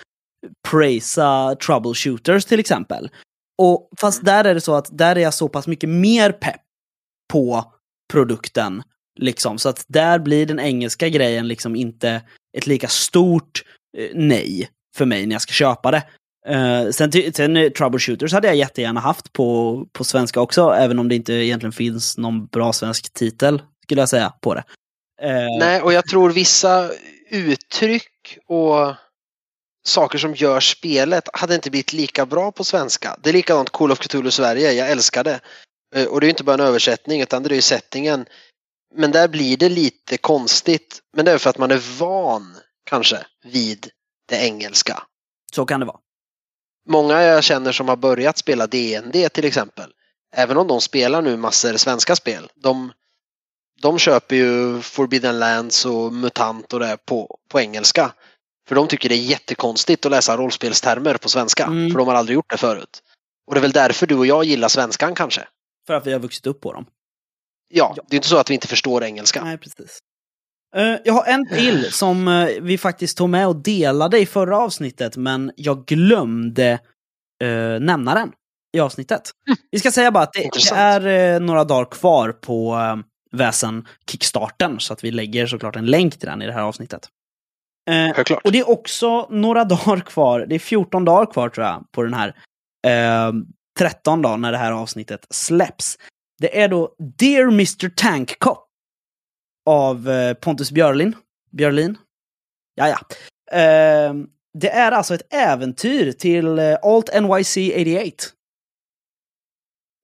praisa 0.68 1.56
troubleshooters 1.66 2.44
till 2.44 2.60
exempel. 2.60 3.10
Och 3.58 3.90
fast 4.00 4.24
där 4.24 4.44
är 4.44 4.54
det 4.54 4.60
så 4.60 4.74
att 4.74 4.98
där 4.98 5.16
är 5.16 5.20
jag 5.20 5.34
så 5.34 5.48
pass 5.48 5.66
mycket 5.66 5.90
mer 5.90 6.32
pepp 6.32 6.60
på 7.32 7.72
produkten. 8.12 8.82
Liksom, 9.18 9.58
så 9.58 9.68
att 9.68 9.84
där 9.88 10.18
blir 10.18 10.46
den 10.46 10.60
engelska 10.60 11.08
grejen 11.08 11.48
liksom 11.48 11.76
inte 11.76 12.22
ett 12.58 12.66
lika 12.66 12.88
stort 12.88 13.62
eh, 13.98 14.10
nej 14.14 14.68
för 14.96 15.04
mig 15.04 15.26
när 15.26 15.34
jag 15.34 15.42
ska 15.42 15.52
köpa 15.52 15.90
det. 15.90 16.02
Uh, 16.48 16.90
sen, 16.90 17.12
sen 17.34 17.56
uh, 17.56 17.70
Troubleshooters 17.70 18.32
hade 18.32 18.48
jag 18.48 18.56
jättegärna 18.56 19.00
haft 19.00 19.32
på, 19.32 19.84
på 19.92 20.04
svenska 20.04 20.40
också, 20.40 20.70
även 20.70 20.98
om 20.98 21.08
det 21.08 21.14
inte 21.14 21.32
egentligen 21.32 21.72
finns 21.72 22.18
någon 22.18 22.46
bra 22.46 22.72
svensk 22.72 23.12
titel, 23.12 23.62
skulle 23.82 24.00
jag 24.00 24.08
säga, 24.08 24.32
på 24.40 24.54
det. 24.54 24.64
Uh, 25.22 25.58
Nej, 25.58 25.82
och 25.82 25.92
jag 25.92 26.06
tror 26.06 26.30
vissa 26.30 26.90
uttryck 27.30 28.38
och 28.46 28.94
saker 29.86 30.18
som 30.18 30.34
gör 30.34 30.60
spelet 30.60 31.28
hade 31.32 31.54
inte 31.54 31.70
blivit 31.70 31.92
lika 31.92 32.26
bra 32.26 32.52
på 32.52 32.64
svenska. 32.64 33.16
Det 33.22 33.28
är 33.28 33.32
likadant 33.32 33.70
Call 33.70 33.92
of 33.92 33.98
Cthulhu 33.98 34.30
Sverige, 34.30 34.72
jag 34.72 34.90
älskar 34.90 35.24
det. 35.24 35.40
Och 36.08 36.20
det 36.20 36.26
är 36.26 36.28
inte 36.28 36.44
bara 36.44 36.54
en 36.54 36.68
översättning 36.68 37.20
utan 37.20 37.42
det 37.42 37.50
är 37.50 37.54
ju 37.54 37.62
settingen. 37.62 38.26
Men 38.94 39.12
där 39.12 39.28
blir 39.28 39.56
det 39.56 39.68
lite 39.68 40.18
konstigt. 40.18 41.00
Men 41.16 41.24
det 41.24 41.32
är 41.32 41.38
för 41.38 41.50
att 41.50 41.58
man 41.58 41.70
är 41.70 41.98
van, 41.98 42.56
kanske, 42.90 43.26
vid 43.44 43.90
det 44.28 44.36
engelska. 44.36 45.02
Så 45.54 45.66
kan 45.66 45.80
det 45.80 45.86
vara. 45.86 45.98
Många 46.88 47.22
jag 47.22 47.44
känner 47.44 47.72
som 47.72 47.88
har 47.88 47.96
börjat 47.96 48.38
spela 48.38 48.66
DND 48.66 49.32
till 49.32 49.44
exempel, 49.44 49.90
även 50.36 50.56
om 50.56 50.66
de 50.66 50.80
spelar 50.80 51.22
nu 51.22 51.36
massor 51.36 51.76
svenska 51.76 52.16
spel, 52.16 52.50
de, 52.54 52.92
de 53.82 53.98
köper 53.98 54.36
ju 54.36 54.80
Forbidden 54.80 55.38
Lands 55.38 55.86
och 55.86 56.12
MUTANT 56.12 56.72
och 56.72 56.80
det 56.80 56.98
på, 57.06 57.38
på 57.48 57.60
engelska. 57.60 58.12
För 58.68 58.74
de 58.74 58.88
tycker 58.88 59.08
det 59.08 59.14
är 59.14 59.30
jättekonstigt 59.30 60.06
att 60.06 60.10
läsa 60.10 60.36
rollspelstermer 60.36 61.14
på 61.14 61.28
svenska, 61.28 61.64
mm. 61.64 61.90
för 61.90 61.98
de 61.98 62.08
har 62.08 62.14
aldrig 62.14 62.34
gjort 62.34 62.50
det 62.50 62.56
förut. 62.56 63.02
Och 63.46 63.54
det 63.54 63.58
är 63.58 63.62
väl 63.62 63.72
därför 63.72 64.06
du 64.06 64.14
och 64.14 64.26
jag 64.26 64.44
gillar 64.44 64.68
svenskan 64.68 65.14
kanske? 65.14 65.48
För 65.86 65.94
att 65.94 66.06
vi 66.06 66.12
har 66.12 66.20
vuxit 66.20 66.46
upp 66.46 66.60
på 66.60 66.72
dem. 66.72 66.86
Ja, 67.68 67.94
ja. 67.96 68.02
det 68.08 68.14
är 68.14 68.16
inte 68.16 68.28
så 68.28 68.38
att 68.38 68.50
vi 68.50 68.54
inte 68.54 68.68
förstår 68.68 69.04
engelska. 69.04 69.44
Nej, 69.44 69.58
precis. 69.58 69.98
Uh, 70.76 70.96
jag 71.04 71.14
har 71.14 71.24
en 71.24 71.48
till 71.48 71.92
som 71.92 72.28
uh, 72.28 72.48
vi 72.60 72.78
faktiskt 72.78 73.18
tog 73.18 73.28
med 73.28 73.48
och 73.48 73.56
delade 73.56 74.18
i 74.18 74.26
förra 74.26 74.58
avsnittet, 74.58 75.16
men 75.16 75.52
jag 75.56 75.86
glömde 75.86 76.78
uh, 77.44 77.80
nämna 77.80 78.14
den 78.14 78.32
i 78.76 78.80
avsnittet. 78.80 79.30
Mm. 79.46 79.56
Vi 79.70 79.78
ska 79.78 79.90
säga 79.90 80.10
bara 80.10 80.24
att 80.24 80.32
det, 80.32 80.50
det 80.70 80.76
är 80.76 81.40
några 81.40 81.64
dagar 81.64 81.90
kvar 81.90 82.32
på 82.32 82.74
uh, 82.74 82.96
väsen 83.32 83.86
Kickstarten, 84.10 84.80
så 84.80 84.92
att 84.92 85.04
vi 85.04 85.10
lägger 85.10 85.46
såklart 85.46 85.76
en 85.76 85.86
länk 85.86 86.18
till 86.18 86.28
den 86.28 86.42
i 86.42 86.46
det 86.46 86.52
här 86.52 86.62
avsnittet. 86.62 87.08
Självklart. 88.14 88.44
Och 88.44 88.52
det 88.52 88.58
är 88.58 88.70
också 88.70 89.26
några 89.30 89.64
dagar 89.64 90.00
kvar, 90.00 90.46
det 90.48 90.54
är 90.54 90.58
14 90.58 91.04
dagar 91.04 91.32
kvar 91.32 91.48
tror 91.48 91.66
jag, 91.66 91.84
på 91.92 92.02
den 92.02 92.14
här. 92.14 92.34
13 93.78 94.22
dagar 94.22 94.36
när 94.36 94.52
det 94.52 94.58
här 94.58 94.72
avsnittet 94.72 95.26
släpps. 95.30 95.98
Det 96.38 96.60
är 96.60 96.68
då 96.68 96.94
Dear 97.18 97.48
Mr 97.48 97.88
Tank 97.96 98.38
Cop 98.38 98.67
av 99.68 100.10
eh, 100.10 100.34
Pontus 100.34 100.72
Björlin. 100.72 101.16
Björlin? 101.50 101.98
Ja, 102.74 102.88
ja. 102.88 102.98
Eh, 103.58 104.14
det 104.58 104.70
är 104.70 104.92
alltså 104.92 105.14
ett 105.14 105.34
äventyr 105.34 106.12
till 106.12 106.58
eh, 106.58 106.76
Alt 106.82 107.10
NYC 107.22 107.56
88. 107.56 108.34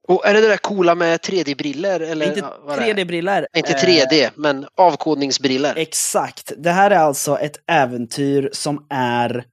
Och 0.09 0.27
är 0.27 0.35
det 0.35 0.41
det 0.41 0.49
där 0.49 0.57
coola 0.57 0.95
med 0.95 1.21
3D-briller? 1.21 2.01
Eller 2.01 2.27
inte 2.27 2.41
3D-briller. 2.69 3.47
Inte 3.57 3.73
3D, 3.73 4.31
men 4.35 4.67
avkodningsbriller. 4.75 5.77
Exakt. 5.77 6.53
Det 6.57 6.71
här 6.71 6.91
är 6.91 6.99
alltså 6.99 7.39
ett 7.39 7.57
äventyr 7.67 8.51
som 8.53 8.87
är 8.91 9.45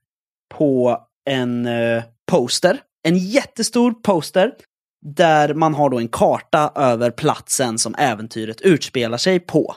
på 0.54 0.98
en 1.30 1.68
poster. 2.30 2.80
En 3.02 3.18
jättestor 3.18 3.92
poster 3.92 4.52
där 5.02 5.54
man 5.54 5.74
har 5.74 5.90
då 5.90 5.98
en 5.98 6.08
karta 6.08 6.72
över 6.74 7.10
platsen 7.10 7.78
som 7.78 7.94
äventyret 7.94 8.60
utspelar 8.60 9.18
sig 9.18 9.40
på. 9.40 9.76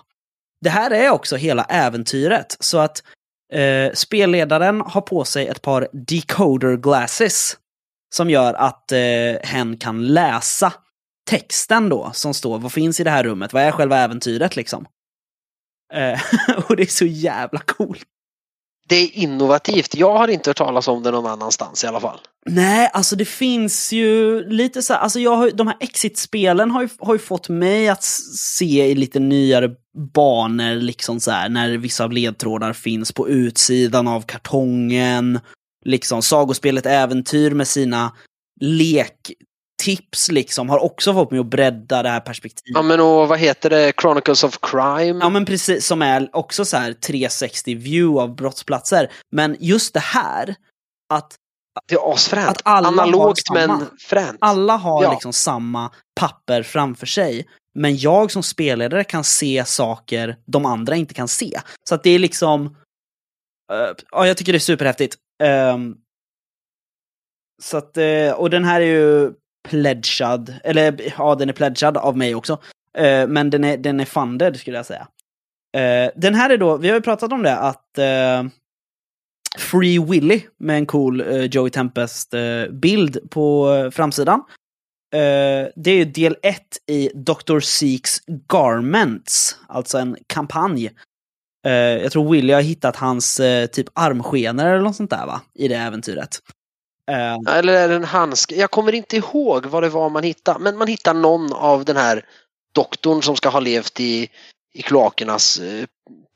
Det 0.62 0.70
här 0.70 0.92
är 0.92 1.10
också 1.10 1.36
hela 1.36 1.64
äventyret, 1.64 2.58
så 2.60 2.78
att 2.78 3.04
eh, 3.54 3.94
spelledaren 3.94 4.82
har 4.82 5.02
på 5.02 5.26
sig 5.26 5.48
ett 5.48 5.62
par 5.62 5.88
decoder 5.94 6.78
glasses 6.78 7.58
som 8.16 8.30
gör 8.30 8.54
att 8.54 8.92
eh, 8.92 9.00
hen 9.44 9.78
kan 9.78 10.08
läsa 10.08 10.74
texten 11.30 11.90
då 11.90 12.12
som 12.14 12.34
står, 12.34 12.60
vad 12.60 12.72
finns 12.72 13.00
i 13.00 13.04
det 13.04 13.10
här 13.10 13.24
rummet, 13.24 13.54
vad 13.54 13.64
är 13.64 13.72
själva 13.72 13.98
äventyret 13.98 14.56
liksom. 14.56 14.86
Eh, 15.94 16.22
och 16.70 16.76
det 16.76 16.84
är 16.84 16.88
så 16.88 17.06
jävla 17.06 17.60
coolt 17.60 18.08
det 18.90 18.96
är 18.96 19.16
innovativt. 19.18 19.96
Jag 19.96 20.18
har 20.18 20.28
inte 20.28 20.50
hört 20.50 20.58
talas 20.58 20.88
om 20.88 21.04
det 21.04 21.12
någon 21.12 21.26
annanstans 21.26 21.84
i 21.84 21.88
alla 21.88 22.00
fall. 22.00 22.20
Nej, 22.46 22.90
alltså 22.94 23.16
det 23.16 23.26
finns 23.26 23.94
ju 23.94 24.44
lite 24.50 24.82
så 24.82 24.94
här, 24.94 25.00
alltså 25.00 25.20
jag 25.20 25.36
har, 25.36 25.52
de 25.52 25.68
här 25.68 25.78
Exit-spelen 25.80 26.72
har 26.72 26.82
ju, 26.82 26.90
har 27.00 27.14
ju 27.14 27.20
fått 27.20 27.50
mig 27.50 27.90
att 27.90 28.04
se 28.04 28.86
i 28.86 28.96
lite 28.96 29.20
nyare 29.20 29.70
banor, 30.14 30.76
liksom 30.76 31.20
så 31.20 31.32
här, 31.32 31.50
när 31.50 31.78
vissa 31.78 32.04
av 32.04 32.12
ledtrådar 32.12 32.74
finns 32.74 33.12
på 33.12 33.30
utsidan 33.30 34.08
av 34.08 34.22
kartongen. 34.22 35.40
Liksom 35.86 36.22
sagospelet 36.22 36.86
Äventyr 36.86 37.52
med 37.52 37.68
sina 37.68 38.12
lek 38.62 39.32
tips 39.86 40.32
liksom 40.32 40.70
har 40.70 40.80
också 40.80 41.14
fått 41.14 41.32
mig 41.32 41.40
att 41.40 41.46
bredda 41.46 42.04
det 42.04 42.10
här 42.10 42.20
perspektivet. 42.20 42.76
Ja 42.76 42.82
men 42.82 43.00
och 43.00 43.28
vad 43.28 43.40
heter 43.40 43.70
det, 43.70 43.94
Chronicles 44.02 44.44
of 44.44 44.60
Crime? 44.62 45.20
Ja 45.20 45.30
men 45.30 45.46
precis, 45.46 45.86
som 45.86 46.02
är 46.02 46.30
också 46.34 46.66
så 46.66 46.78
här 46.78 46.94
360 46.94 47.76
view 47.76 48.22
av 48.22 48.36
brottsplatser. 48.36 49.12
Men 49.32 49.58
just 49.60 49.94
det 49.94 50.00
här, 50.00 50.56
att 51.14 51.36
det 51.88 51.96
är 51.96 52.14
asfränt. 52.14 52.50
Att 52.50 52.62
alla 52.64 52.88
Analogt 52.88 53.42
men 53.54 53.86
fränt. 54.00 54.38
Alla 54.42 54.76
har 54.76 55.04
ja. 55.04 55.12
liksom 55.12 55.34
samma 55.34 55.92
papper 56.20 56.64
framför 56.64 57.06
sig. 57.06 57.48
Men 57.76 57.98
jag 57.98 58.32
som 58.32 58.44
spelledare 58.44 59.04
kan 59.04 59.24
se 59.24 59.66
saker 59.66 60.38
de 60.46 60.66
andra 60.66 60.96
inte 60.96 61.14
kan 61.14 61.28
se. 61.28 61.62
Så 61.90 61.96
att 61.96 62.04
det 62.04 62.10
är 62.10 62.20
liksom... 62.20 62.66
Uh, 62.66 63.96
ja, 64.12 64.28
jag 64.28 64.38
tycker 64.38 64.52
det 64.52 64.58
är 64.58 64.60
superhäftigt. 64.60 65.16
Um, 65.44 65.98
så 67.64 67.78
att, 67.78 67.98
uh, 67.98 68.32
och 68.32 68.50
den 68.50 68.66
här 68.66 68.82
är 68.82 68.86
ju 68.86 69.34
pledgad, 69.70 70.54
eller 70.64 71.14
ja, 71.18 71.36
den 71.36 71.50
är 71.50 71.54
pledgad 71.54 71.98
av 71.98 72.18
mig 72.18 72.36
också. 72.36 72.54
Uh, 73.00 73.28
men 73.28 73.50
den 73.50 73.64
är, 73.64 73.78
den 73.78 74.00
är 74.00 74.06
funded 74.06 74.60
skulle 74.60 74.78
jag 74.78 74.86
säga. 74.86 75.08
Uh, 75.78 76.12
den 76.16 76.36
här 76.36 76.50
är 76.50 76.58
då, 76.58 76.78
vi 76.78 76.88
har 76.88 76.96
ju 76.96 77.02
pratat 77.02 77.32
om 77.32 77.44
det, 77.44 77.58
att 77.58 78.00
uh, 78.00 78.50
Free 79.58 80.00
Willy 80.00 80.42
med 80.58 80.78
en 80.78 80.86
cool 80.86 81.24
Joey 81.52 81.70
Tempest-bild 81.70 83.30
på 83.30 83.70
framsidan. 83.94 84.44
det 85.76 85.92
är 85.92 85.96
ju 85.96 86.06
del 86.06 86.38
ett 86.42 86.78
i 86.88 87.10
Dr. 87.14 87.60
Seeks 87.60 88.22
Garments, 88.54 89.58
alltså 89.68 89.98
en 89.98 90.18
kampanj. 90.28 90.92
jag 92.02 92.12
tror 92.12 92.32
Willy 92.32 92.54
har 92.54 92.62
hittat 92.62 92.96
hans 92.96 93.42
typ 93.72 93.88
armskenor 93.94 94.66
eller 94.66 94.82
något 94.82 94.96
sånt 94.96 95.10
där 95.10 95.26
va, 95.26 95.42
i 95.54 95.68
det 95.68 95.76
äventyret. 95.76 96.40
Uh, 97.12 97.56
Eller 97.58 97.74
är 97.74 97.88
det 97.88 97.96
en 97.96 98.04
handske? 98.04 98.56
Jag 98.56 98.72
kommer 98.72 98.96
inte 98.96 99.18
ihåg 99.18 99.66
vad 99.66 99.84
det 99.84 99.90
var 99.90 100.10
man 100.10 100.24
hittade. 100.24 100.60
Men 100.60 100.78
man 100.78 100.88
hittar 100.88 101.14
någon 101.14 101.54
av 101.54 101.86
den 101.86 101.98
här 101.98 102.26
doktorn 102.76 103.22
som 103.22 103.36
ska 103.36 103.50
ha 103.50 103.60
levt 103.60 104.00
i, 104.00 104.30
i 104.74 104.82
kloakernas 104.82 105.60
uh, 105.60 105.86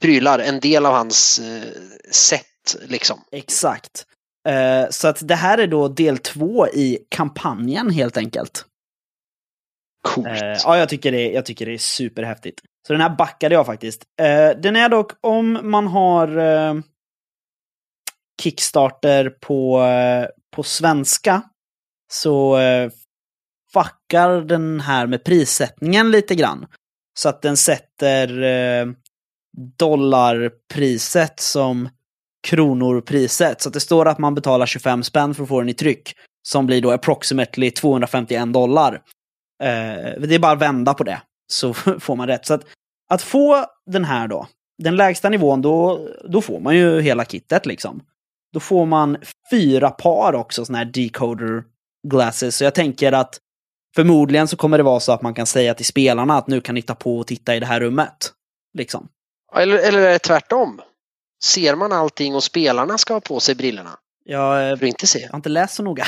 prylar. 0.01 0.39
En 0.39 0.59
del 0.59 0.85
av 0.85 0.93
hans 0.93 1.39
uh, 1.39 1.63
sätt 2.11 2.45
liksom. 2.81 3.21
Exakt. 3.31 4.05
Uh, 4.49 4.89
så 4.89 5.07
att 5.07 5.27
det 5.27 5.35
här 5.35 5.57
är 5.57 5.67
då 5.67 5.87
del 5.87 6.17
två 6.17 6.67
i 6.67 6.99
kampanjen 7.09 7.89
helt 7.89 8.17
enkelt. 8.17 8.65
Coolt. 10.01 10.27
ja, 10.63 10.77
jag 10.77 10.89
tycker, 10.89 11.11
det, 11.11 11.31
jag 11.31 11.45
tycker 11.45 11.65
det 11.65 11.73
är 11.73 11.77
superhäftigt. 11.77 12.61
Så 12.87 12.93
den 12.93 13.01
här 13.01 13.09
backade 13.09 13.55
jag 13.55 13.65
faktiskt. 13.65 14.03
den 14.57 14.75
är 14.75 14.89
dock, 14.89 15.11
om 15.21 15.59
man 15.63 15.87
har 15.87 16.27
Kickstarter 18.41 19.29
på, 19.29 19.81
på 20.55 20.63
svenska 20.63 21.41
så 22.11 22.57
eh, 22.57 22.91
fuckar 23.73 24.41
den 24.41 24.79
här 24.79 25.07
med 25.07 25.23
prissättningen 25.23 26.11
lite 26.11 26.35
grann. 26.35 26.65
Så 27.19 27.29
att 27.29 27.41
den 27.41 27.57
sätter 27.57 28.41
eh, 28.43 28.87
dollarpriset 29.77 31.39
som 31.39 31.89
kronorpriset. 32.47 33.61
Så 33.61 33.69
att 33.69 33.73
det 33.73 33.79
står 33.79 34.07
att 34.07 34.19
man 34.19 34.35
betalar 34.35 34.65
25 34.65 35.03
spänn 35.03 35.35
för 35.35 35.43
att 35.43 35.49
få 35.49 35.59
den 35.59 35.69
i 35.69 35.73
tryck. 35.73 36.15
Som 36.41 36.65
blir 36.65 36.81
då 36.81 36.91
approximately 36.91 37.71
251 37.71 38.53
dollar. 38.53 38.93
Eh, 39.63 40.21
det 40.21 40.35
är 40.35 40.39
bara 40.39 40.51
att 40.51 40.61
vända 40.61 40.93
på 40.93 41.03
det 41.03 41.21
så 41.47 41.73
får 41.99 42.15
man 42.15 42.27
rätt. 42.27 42.45
Så 42.45 42.53
att, 42.53 42.65
att 43.09 43.21
få 43.21 43.65
den 43.85 44.05
här 44.05 44.27
då, 44.27 44.47
den 44.77 44.95
lägsta 44.95 45.29
nivån, 45.29 45.61
då, 45.61 46.07
då 46.29 46.41
får 46.41 46.59
man 46.59 46.77
ju 46.77 47.01
hela 47.01 47.25
kittet 47.25 47.65
liksom. 47.65 48.01
Då 48.53 48.59
får 48.59 48.85
man 48.85 49.17
fyra 49.51 49.89
par 49.89 50.35
också 50.35 50.65
sådana 50.65 50.77
här 50.77 50.91
decoder 50.91 51.63
glasses. 52.07 52.55
Så 52.57 52.63
jag 52.63 52.75
tänker 52.75 53.11
att 53.11 53.39
förmodligen 53.95 54.47
så 54.47 54.57
kommer 54.57 54.77
det 54.77 54.83
vara 54.83 54.99
så 54.99 55.11
att 55.11 55.21
man 55.21 55.33
kan 55.33 55.45
säga 55.45 55.73
till 55.73 55.85
spelarna 55.85 56.37
att 56.37 56.47
nu 56.47 56.61
kan 56.61 56.75
ni 56.75 56.81
ta 56.81 56.95
på 56.95 57.17
och 57.17 57.27
titta 57.27 57.55
i 57.55 57.59
det 57.59 57.65
här 57.65 57.79
rummet. 57.79 58.33
Liksom. 58.77 59.07
Eller, 59.55 59.75
eller 59.75 59.99
är 59.99 60.11
det 60.11 60.19
tvärtom? 60.19 60.81
Ser 61.43 61.75
man 61.75 61.91
allting 61.91 62.35
och 62.35 62.43
spelarna 62.43 62.97
ska 62.97 63.13
ha 63.13 63.21
på 63.21 63.39
sig 63.39 63.55
brillorna? 63.55 63.97
Jag, 64.25 64.79
För 64.79 64.85
inte 64.85 65.07
se. 65.07 65.19
jag 65.19 65.29
har 65.29 65.35
inte 65.35 65.49
läst 65.49 65.75
så 65.75 65.83
noga. 65.83 66.05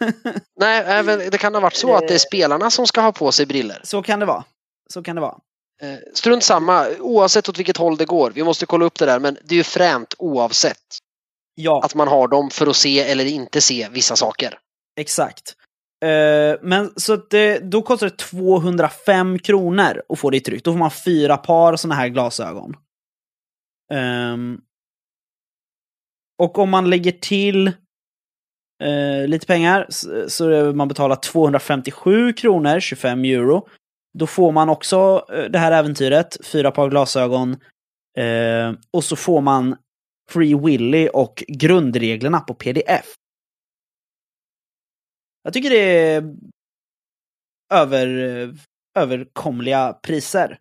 Nej, 0.60 0.82
även, 0.86 1.18
det 1.18 1.38
kan 1.38 1.54
ha 1.54 1.60
varit 1.60 1.76
så 1.76 1.94
att 1.94 2.08
det 2.08 2.14
är 2.14 2.18
spelarna 2.18 2.70
som 2.70 2.86
ska 2.86 3.00
ha 3.00 3.12
på 3.12 3.32
sig 3.32 3.46
briller. 3.46 3.80
Så 3.84 4.02
kan 4.02 4.20
det 4.20 4.26
vara. 4.26 4.44
Så 4.90 5.02
kan 5.02 5.16
det 5.16 5.22
vara. 5.22 5.38
Eh, 5.82 5.98
strunt 6.14 6.44
samma, 6.44 6.86
oavsett 7.00 7.48
åt 7.48 7.58
vilket 7.58 7.76
håll 7.76 7.96
det 7.96 8.04
går. 8.04 8.30
Vi 8.30 8.44
måste 8.44 8.66
kolla 8.66 8.84
upp 8.84 8.98
det 8.98 9.06
där, 9.06 9.18
men 9.18 9.38
det 9.44 9.54
är 9.54 9.56
ju 9.56 9.62
fränt 9.62 10.14
oavsett. 10.18 10.98
Ja, 11.58 11.84
att 11.84 11.94
man 11.94 12.08
har 12.08 12.28
dem 12.28 12.50
för 12.50 12.66
att 12.66 12.76
se 12.76 13.00
eller 13.00 13.24
inte 13.24 13.60
se 13.60 13.88
vissa 13.92 14.16
saker. 14.16 14.58
exakt. 15.00 15.56
Eh, 16.04 16.58
men 16.62 16.92
så 16.96 17.12
att 17.12 17.30
det, 17.30 17.58
då 17.58 17.82
kostar 17.82 18.06
det 18.06 18.16
205 18.16 19.38
kronor 19.38 20.02
att 20.08 20.18
få 20.18 20.30
det 20.30 20.40
tryckt. 20.40 20.64
Då 20.64 20.72
får 20.72 20.78
man 20.78 20.90
fyra 20.90 21.36
par 21.36 21.76
sådana 21.76 21.94
här 21.94 22.08
glasögon. 22.08 22.76
Ehm, 23.92 24.60
och 26.42 26.58
om 26.58 26.70
man 26.70 26.90
lägger 26.90 27.12
till 27.12 27.66
eh, 28.82 29.26
lite 29.26 29.46
pengar 29.46 29.86
så, 29.88 30.30
så 30.30 30.72
man 30.74 30.88
betalar 30.88 31.16
257 31.16 32.32
kronor, 32.32 32.80
25 32.80 33.24
euro. 33.24 33.68
Då 34.18 34.26
får 34.26 34.52
man 34.52 34.68
också 34.68 35.26
eh, 35.32 35.44
det 35.44 35.58
här 35.58 35.72
äventyret, 35.72 36.46
fyra 36.46 36.70
par 36.70 36.90
glasögon. 36.90 37.56
Och 38.92 39.04
så 39.04 39.16
får 39.16 39.40
man 39.40 39.76
Free 40.30 40.54
Willy 40.54 41.08
och 41.12 41.44
grundreglerna 41.48 42.40
på 42.40 42.54
pdf. 42.54 43.14
Jag 45.42 45.52
tycker 45.52 45.70
det 45.70 46.08
är 46.12 46.36
över, 47.72 48.08
överkomliga 48.98 49.92
priser. 49.92 50.58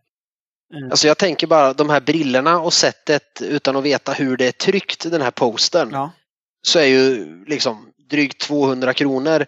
Eh, 0.74 0.90
Alltså 0.92 1.08
jag 1.08 1.18
tänker 1.18 1.48
bara 1.48 1.74
de 1.74 1.90
här 1.90 2.02
brillorna 2.02 2.60
och 2.60 2.74
sättet 2.74 3.42
utan 3.42 3.76
att 3.76 3.84
veta 3.84 4.14
hur 4.14 4.38
det 4.38 4.48
är 4.48 4.52
tryckt, 4.52 5.12
den 5.12 5.22
här 5.22 5.32
postern. 5.32 5.90
ja. 5.92 6.12
Så 6.68 6.80
är 6.80 6.86
ju 6.86 7.26
liksom 7.46 7.92
drygt 8.10 8.40
200 8.42 8.94
kronor. 8.94 9.46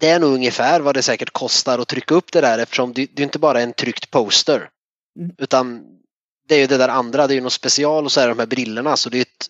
Det 0.00 0.08
är 0.08 0.20
nog 0.20 0.34
ungefär 0.34 0.80
vad 0.80 0.94
det 0.94 1.02
säkert 1.02 1.30
kostar 1.30 1.78
att 1.78 1.88
trycka 1.88 2.14
upp 2.14 2.32
det 2.32 2.40
där 2.40 2.58
eftersom 2.58 2.92
det, 2.92 3.06
det 3.12 3.22
är 3.22 3.24
inte 3.24 3.38
bara 3.38 3.60
en 3.60 3.72
tryckt 3.72 4.10
poster. 4.10 4.68
Mm. 5.18 5.34
Utan 5.38 5.84
det 6.50 6.56
är 6.56 6.58
ju 6.58 6.66
det 6.66 6.76
där 6.76 6.88
andra, 6.88 7.26
det 7.26 7.32
är 7.32 7.36
ju 7.36 7.40
något 7.40 7.52
special 7.52 8.04
och 8.04 8.12
så 8.12 8.20
är 8.20 8.24
det 8.24 8.34
de 8.34 8.38
här 8.38 8.46
brillorna. 8.46 8.96
Så 8.96 9.08
det 9.08 9.18
är 9.18 9.22
ett, 9.22 9.46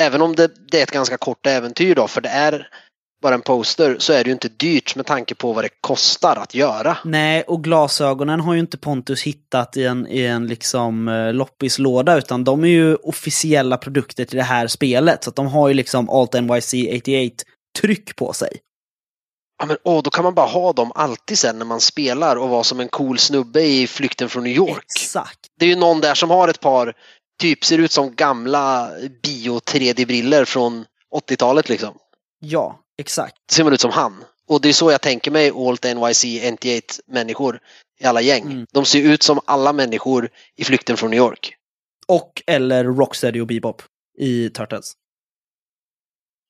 även 0.00 0.22
om 0.22 0.36
det, 0.36 0.50
det 0.70 0.78
är 0.78 0.82
ett 0.82 0.90
ganska 0.90 1.16
kort 1.16 1.46
äventyr 1.46 1.94
då, 1.94 2.08
för 2.08 2.20
det 2.20 2.28
är 2.28 2.68
bara 3.22 3.34
en 3.34 3.40
poster, 3.40 3.96
så 3.98 4.12
är 4.12 4.24
det 4.24 4.28
ju 4.28 4.32
inte 4.32 4.48
dyrt 4.48 4.96
med 4.96 5.06
tanke 5.06 5.34
på 5.34 5.52
vad 5.52 5.64
det 5.64 5.68
kostar 5.80 6.36
att 6.36 6.54
göra. 6.54 6.96
Nej, 7.04 7.42
och 7.42 7.64
glasögonen 7.64 8.40
har 8.40 8.54
ju 8.54 8.60
inte 8.60 8.78
Pontus 8.78 9.22
hittat 9.22 9.76
i 9.76 9.84
en, 9.84 10.06
i 10.06 10.22
en 10.22 10.46
liksom 10.46 11.08
eh, 11.08 11.32
loppislåda, 11.32 12.18
utan 12.18 12.44
de 12.44 12.64
är 12.64 12.68
ju 12.68 12.94
officiella 12.94 13.76
produkter 13.76 14.24
till 14.24 14.36
det 14.36 14.42
här 14.42 14.66
spelet. 14.66 15.24
Så 15.24 15.30
att 15.30 15.36
de 15.36 15.46
har 15.46 15.68
ju 15.68 15.74
liksom 15.74 16.10
Alt 16.10 16.32
NYC 16.32 16.74
88 16.96 17.44
tryck 17.80 18.16
på 18.16 18.32
sig. 18.32 18.58
Ja, 19.58 19.66
men, 19.66 19.76
åh, 19.84 20.02
då 20.02 20.10
kan 20.10 20.24
man 20.24 20.34
bara 20.34 20.46
ha 20.46 20.72
dem 20.72 20.92
alltid 20.94 21.38
sen 21.38 21.58
när 21.58 21.64
man 21.64 21.80
spelar 21.80 22.36
och 22.36 22.48
vara 22.48 22.64
som 22.64 22.80
en 22.80 22.88
cool 22.88 23.18
snubbe 23.18 23.62
i 23.62 23.86
Flykten 23.86 24.28
från 24.28 24.44
New 24.44 24.56
York. 24.56 24.84
Exakt. 24.96 25.40
Det 25.58 25.64
är 25.64 25.68
ju 25.68 25.76
någon 25.76 26.00
där 26.00 26.14
som 26.14 26.30
har 26.30 26.48
ett 26.48 26.60
par, 26.60 26.94
typ 27.40 27.64
ser 27.64 27.78
ut 27.78 27.92
som 27.92 28.14
gamla 28.14 28.90
bio 29.22 29.58
3D-briller 29.58 30.44
från 30.44 30.84
80-talet 31.14 31.68
liksom. 31.68 31.98
Ja, 32.40 32.80
exakt. 32.98 33.36
Då 33.48 33.54
ser 33.54 33.64
man 33.64 33.72
ut 33.72 33.80
som 33.80 33.90
han. 33.90 34.24
Och 34.48 34.60
det 34.60 34.68
är 34.68 34.72
så 34.72 34.90
jag 34.90 35.00
tänker 35.00 35.30
mig 35.30 35.50
Alt 35.50 35.84
NYC 35.84 36.24
98 36.24 36.94
människor 37.06 37.60
i 38.00 38.04
alla 38.04 38.20
gäng. 38.20 38.42
Mm. 38.42 38.66
De 38.72 38.84
ser 38.84 39.02
ut 39.02 39.22
som 39.22 39.40
alla 39.44 39.72
människor 39.72 40.28
i 40.56 40.64
Flykten 40.64 40.96
från 40.96 41.10
New 41.10 41.18
York. 41.18 41.54
Och 42.06 42.42
eller 42.46 42.84
Rocksteady 42.84 43.40
och 43.40 43.46
Bebop 43.46 43.82
i 44.18 44.50
Turtles. 44.50 44.92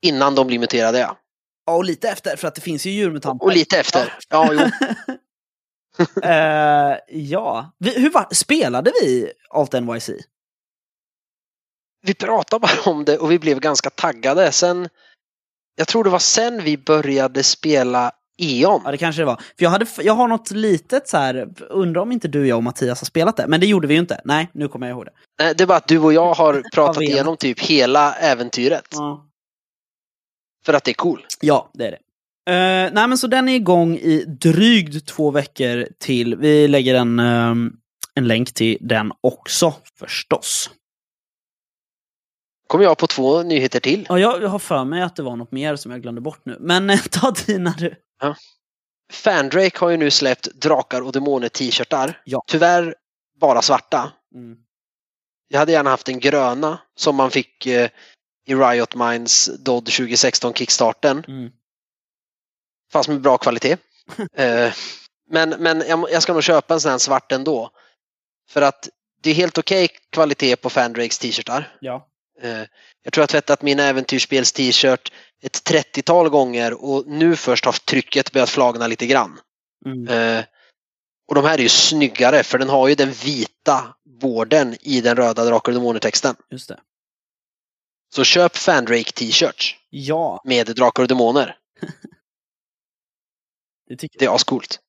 Innan 0.02 0.34
de 0.34 0.46
blir 0.46 0.58
muterade 0.58 0.98
ja. 0.98 1.16
Ja, 1.66 1.74
och 1.74 1.84
lite 1.84 2.08
efter, 2.08 2.36
för 2.36 2.48
att 2.48 2.54
det 2.54 2.60
finns 2.60 2.86
ju 2.86 2.90
djurmutanter. 2.90 3.46
Och 3.46 3.52
lite 3.52 3.78
efter. 3.78 4.12
Ja, 4.28 4.52
jo. 4.52 4.60
Eh, 6.22 6.96
ja. 7.08 7.72
Vi, 7.78 8.00
hur 8.00 8.10
var, 8.10 8.34
spelade 8.34 8.92
vi 9.02 9.32
Alt 9.50 9.72
NYC? 9.72 10.10
Vi 12.02 12.14
pratade 12.14 12.60
bara 12.60 12.90
om 12.92 13.04
det 13.04 13.18
och 13.18 13.30
vi 13.30 13.38
blev 13.38 13.60
ganska 13.60 13.90
taggade. 13.90 14.52
Sen, 14.52 14.88
jag 15.76 15.88
tror 15.88 16.04
det 16.04 16.10
var 16.10 16.18
sen 16.18 16.64
vi 16.64 16.76
började 16.78 17.42
spela 17.42 18.12
E.ON. 18.38 18.80
Ja, 18.84 18.90
det 18.90 18.96
kanske 18.96 19.22
det 19.22 19.26
var. 19.26 19.36
För 19.36 19.64
jag, 19.64 19.70
hade, 19.70 19.86
jag 19.98 20.14
har 20.14 20.28
något 20.28 20.50
litet 20.50 21.08
så 21.08 21.16
här, 21.16 21.48
undrar 21.70 22.02
om 22.02 22.12
inte 22.12 22.28
du, 22.28 22.46
jag 22.46 22.56
och 22.56 22.62
Mattias 22.62 23.00
har 23.00 23.06
spelat 23.06 23.36
det. 23.36 23.46
Men 23.46 23.60
det 23.60 23.66
gjorde 23.66 23.86
vi 23.86 23.94
ju 23.94 24.00
inte. 24.00 24.20
Nej, 24.24 24.50
nu 24.52 24.68
kommer 24.68 24.86
jag 24.86 24.94
ihåg 24.94 25.04
det. 25.04 25.12
Nej, 25.38 25.54
Det 25.54 25.64
är 25.64 25.66
bara 25.66 25.78
att 25.78 25.88
du 25.88 25.98
och 25.98 26.12
jag 26.12 26.34
har 26.34 26.62
pratat 26.74 27.02
igenom 27.02 27.36
typ 27.36 27.60
hela 27.60 28.14
äventyret. 28.14 28.88
Ja, 28.90 29.26
För 30.66 30.74
att 30.74 30.84
det 30.84 30.90
är 30.90 30.94
cool. 30.94 31.26
ja 31.40 31.70
det 31.74 31.86
är 31.86 31.90
det. 31.90 31.98
Eh, 32.46 32.92
nej, 32.92 33.08
men 33.08 33.18
så 33.18 33.26
den 33.26 33.48
är 33.48 33.54
igång 33.54 33.96
i 33.96 34.24
drygt 34.26 35.06
två 35.06 35.30
veckor 35.30 35.88
till. 35.98 36.36
Vi 36.36 36.68
lägger 36.68 36.94
en, 36.94 37.18
ehm, 37.18 37.72
en 38.14 38.28
länk 38.28 38.54
till 38.54 38.78
den 38.80 39.12
också, 39.20 39.74
förstås. 39.98 40.70
Kommer 42.66 42.84
jag 42.84 42.98
på 42.98 43.06
två 43.06 43.42
nyheter 43.42 43.80
till. 43.80 44.06
Ja, 44.08 44.18
jag, 44.18 44.48
har 44.48 44.58
för 44.58 44.84
mig 44.84 45.02
att 45.02 45.16
det 45.16 45.22
var 45.22 45.36
något 45.36 45.52
mer 45.52 45.76
som 45.76 45.92
jag 45.92 46.02
glömde 46.02 46.20
bort 46.20 46.40
nu. 46.44 46.56
Men 46.60 46.90
eh, 46.90 47.00
ta 47.10 47.30
dina 47.30 47.74
du. 47.78 47.94
Fandrake 49.12 49.78
har 49.78 49.90
ju 49.90 49.96
nu 49.96 50.10
släppt 50.10 50.48
Drakar 50.54 51.00
och 51.00 51.12
Demoner 51.12 51.48
t-shirtar. 51.48 52.22
Ja. 52.24 52.42
Tyvärr 52.46 52.94
bara 53.40 53.62
svarta. 53.62 54.12
Mm. 54.34 54.56
Jag 55.48 55.58
hade 55.58 55.72
gärna 55.72 55.90
haft 55.90 56.08
en 56.08 56.20
gröna 56.20 56.78
som 56.96 57.16
man 57.16 57.30
fick 57.30 57.66
eh, 57.66 57.88
i 58.46 58.54
Riot 58.54 58.94
Minds 58.94 59.50
Dodd 59.58 59.86
2016 59.86 60.54
Kickstarten. 60.54 61.24
Mm. 61.28 61.50
Fast 62.92 63.08
med 63.08 63.20
bra 63.20 63.38
kvalitet. 63.38 63.76
eh, 64.36 64.72
men 65.30 65.50
men 65.50 65.84
jag, 65.88 66.06
jag 66.10 66.22
ska 66.22 66.32
nog 66.32 66.42
köpa 66.44 66.74
en 66.74 66.80
sån 66.80 66.90
här 66.90 66.98
svart 66.98 67.32
ändå. 67.32 67.70
För 68.50 68.62
att 68.62 68.88
det 69.22 69.30
är 69.30 69.34
helt 69.34 69.58
okej 69.58 69.88
kvalitet 70.12 70.56
på 70.56 70.70
Fandrakes 70.70 71.18
t-shirtar. 71.18 71.76
Ja. 71.80 72.08
Eh, 72.42 72.58
Jag 73.02 73.12
tror 73.12 73.22
jag 73.22 73.22
har 73.22 73.26
tvättat 73.26 73.62
min 73.62 73.80
äventyrsspels 73.80 74.52
t-shirt 74.52 75.12
ett 75.42 75.70
30-tal 75.70 76.28
gånger 76.28 76.84
och 76.84 77.06
nu 77.06 77.36
först 77.36 77.64
har 77.64 77.72
trycket 77.72 78.32
börjat 78.32 78.50
flagna 78.50 78.86
lite 78.86 79.06
grann. 79.06 79.38
Mm. 79.86 80.08
Eh, 80.38 80.44
Och 81.28 81.34
de 81.34 81.44
här 81.44 81.58
är 81.58 81.62
ju 81.62 81.68
snyggare 81.68 82.42
för 82.42 82.58
den 82.58 82.68
har 82.68 82.88
ju 82.88 82.94
den 82.94 83.12
vita 83.12 83.94
borden 84.20 84.76
i 84.80 85.00
den 85.00 85.16
röda 85.16 85.44
Drakar 85.44 85.72
och 85.72 85.78
Demoner-texten. 85.78 86.36
Just 86.50 86.68
det. 86.68 86.80
Så 88.14 88.24
köp 88.24 88.56
Fandrake 88.56 89.12
t-shirts 89.12 89.76
Ja, 89.90 90.40
med 90.44 90.66
Drakar 90.66 91.02
och 91.02 91.08
Demoner. 91.08 91.56
det 93.88 93.96
tycker 93.96 94.18
Det 94.18 94.24
är 94.24 94.34
ascoolt. 94.34 94.80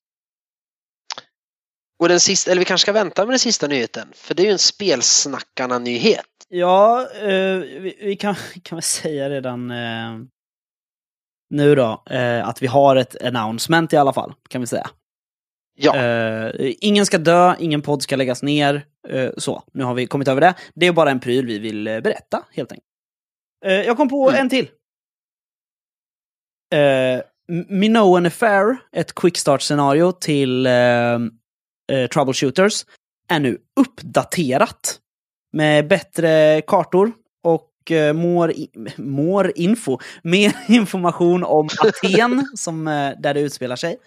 Och 2.00 2.10
den 2.10 2.20
sista, 2.20 2.52
eller 2.52 2.60
vi 2.60 2.66
kanske 2.66 2.86
ska 2.86 2.92
vänta 2.92 3.26
med 3.26 3.32
den 3.32 3.40
sista 3.40 3.68
nyheten, 3.68 4.12
för 4.16 4.36
det 4.36 4.42
är 4.42 4.46
ju 4.46 4.52
en 4.52 4.60
spelsnackarna-nyhet. 4.60 6.26
Ja, 6.50 7.10
eh, 7.12 7.58
vi, 7.58 7.98
vi 8.02 8.16
kan, 8.16 8.36
kan 8.64 8.76
väl 8.76 8.84
säga 8.84 9.30
redan 9.30 9.72
eh, 9.72 10.18
nu 11.50 11.76
då 11.76 12.04
eh, 12.10 12.48
att 12.48 12.62
vi 12.62 12.68
har 12.68 12.96
ett 12.96 13.24
announcement 13.24 13.94
i 13.94 13.98
alla 13.98 14.14
fall, 14.14 14.34
kan 14.50 14.62
vi 14.62 14.68
säga. 14.68 14.90
Ja, 15.78 16.52
ingen 16.60 17.06
ska 17.06 17.18
dö, 17.18 17.56
ingen 17.60 17.82
podd 17.82 18.04
ska 18.04 18.16
läggas 18.16 18.44
ner. 18.44 18.86
så, 19.38 19.64
nu 19.74 19.84
har 19.84 19.94
vi 19.94 20.08
kommit 20.08 20.28
över 20.28 20.42
det. 20.42 20.54
Det 20.76 20.86
är 20.86 20.94
bara 20.94 21.12
en 21.12 21.20
pryl 21.20 21.46
vi 21.46 21.60
vill 21.60 21.84
berätta, 21.84 22.44
helt 22.52 22.72
enkelt. 22.72 22.95
Eh, 23.66 23.74
jag 23.74 23.98
kom 23.98 24.10
på 24.10 24.30
Mm. 24.30 24.42
en 24.42 24.50
till. 24.50 24.68
Uh, 26.76 27.22
Minoan 27.70 28.26
Affair, 28.26 28.78
ett 28.92 29.16
quickstart-scenario 29.16 30.12
till 30.12 30.66
eh, 30.66 30.74
eh, 31.92 32.08
Troubleshooters, 32.14 32.86
är 33.30 33.40
nu 33.40 33.58
uppdaterat. 33.80 35.00
Med 35.54 35.88
bättre 35.88 36.62
kartor 36.68 37.12
och 37.44 37.92
eh, 37.92 38.14
more, 38.14 38.54
more 38.98 39.52
info. 39.56 40.00
Mer 40.24 40.54
information 40.68 41.44
om 41.44 41.70
Aten, 41.82 42.48
som, 42.56 42.88
eh, 42.88 43.12
där 43.20 43.34
det 43.34 43.40
utspelar 43.40 43.76
sig. 43.76 43.98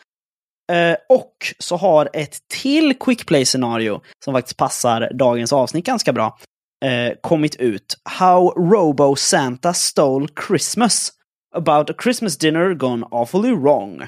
Och 1.09 1.33
så 1.59 1.77
har 1.77 2.11
ett 2.13 2.39
till 2.49 2.95
quick 2.99 3.27
play-scenario, 3.27 4.01
som 4.25 4.35
faktiskt 4.35 4.57
passar 4.57 5.11
dagens 5.15 5.53
avsnitt 5.53 5.87
ganska 5.87 6.13
bra, 6.13 6.39
eh, 6.85 7.13
kommit 7.21 7.57
ut. 7.57 7.99
How 8.05 8.51
Robo 8.51 9.17
Santa 9.17 9.75
Stole 9.75 10.29
Christmas. 10.47 11.13
About 11.55 11.91
a 11.91 11.95
Christmas 12.03 12.39
dinner 12.39 12.75
gone 12.75 13.07
awfully 13.11 13.53
wrong. 13.53 14.03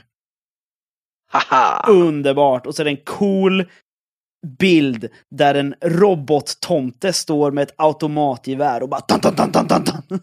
haha! 1.31 1.85
Underbart! 1.89 2.67
Och 2.67 2.75
så 2.75 2.83
är 2.83 2.85
det 2.85 2.91
en 2.91 3.05
cool 3.05 3.65
bild 4.59 5.09
där 5.31 5.55
en 5.55 5.75
robottomte 5.81 7.13
står 7.13 7.51
med 7.51 7.63
ett 7.63 7.75
automatgevär 7.77 8.83
och 8.83 8.89
bara 8.89 9.01
tan, 9.01 9.21
tan, 9.21 9.35
tan, 9.35 9.69
tan, 9.69 9.85
tan. 9.85 10.21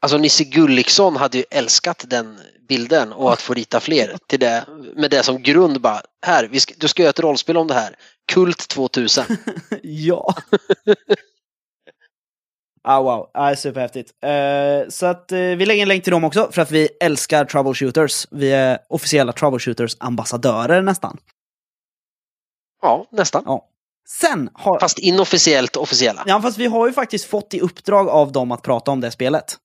Alltså 0.00 0.18
Nisse 0.18 0.44
Gulliksson 0.44 1.16
hade 1.16 1.38
ju 1.38 1.44
älskat 1.50 2.04
den 2.08 2.38
bilden 2.70 3.12
och 3.12 3.32
att 3.32 3.40
få 3.40 3.54
rita 3.54 3.80
fler 3.80 4.16
till 4.26 4.40
det. 4.40 4.64
Med 4.96 5.10
det 5.10 5.22
som 5.22 5.42
grund 5.42 5.80
bara, 5.80 6.02
här, 6.26 6.48
vi 6.52 6.60
ska, 6.60 6.74
du 6.78 6.88
ska 6.88 7.02
göra 7.02 7.10
ett 7.10 7.20
rollspel 7.20 7.56
om 7.56 7.66
det 7.66 7.74
här. 7.74 7.96
Kult 8.32 8.68
2000. 8.68 9.24
ja. 9.82 10.34
Ah, 12.82 13.00
wow, 13.02 13.30
ah, 13.34 13.56
superhäftigt. 13.56 14.24
Eh, 14.24 14.88
så 14.88 15.06
att 15.06 15.32
eh, 15.32 15.38
vi 15.38 15.66
lägger 15.66 15.82
en 15.82 15.88
länk 15.88 16.04
till 16.04 16.10
dem 16.10 16.24
också 16.24 16.52
för 16.52 16.62
att 16.62 16.70
vi 16.70 16.88
älskar 17.00 17.44
troubleshooters. 17.44 18.26
Vi 18.30 18.52
är 18.52 18.78
officiella 18.88 19.32
troubleshooters 19.32 19.96
ambassadörer 20.00 20.82
nästan. 20.82 21.18
Ja, 22.82 23.06
nästan. 23.12 23.42
Ja. 23.46 23.66
Sen 24.08 24.50
har... 24.54 24.80
Fast 24.80 24.98
inofficiellt 24.98 25.76
officiella. 25.76 26.24
Ja, 26.26 26.42
fast 26.42 26.58
vi 26.58 26.66
har 26.66 26.86
ju 26.86 26.92
faktiskt 26.92 27.24
fått 27.24 27.54
i 27.54 27.60
uppdrag 27.60 28.08
av 28.08 28.32
dem 28.32 28.52
att 28.52 28.62
prata 28.62 28.90
om 28.90 29.00
det 29.00 29.10
spelet. 29.10 29.56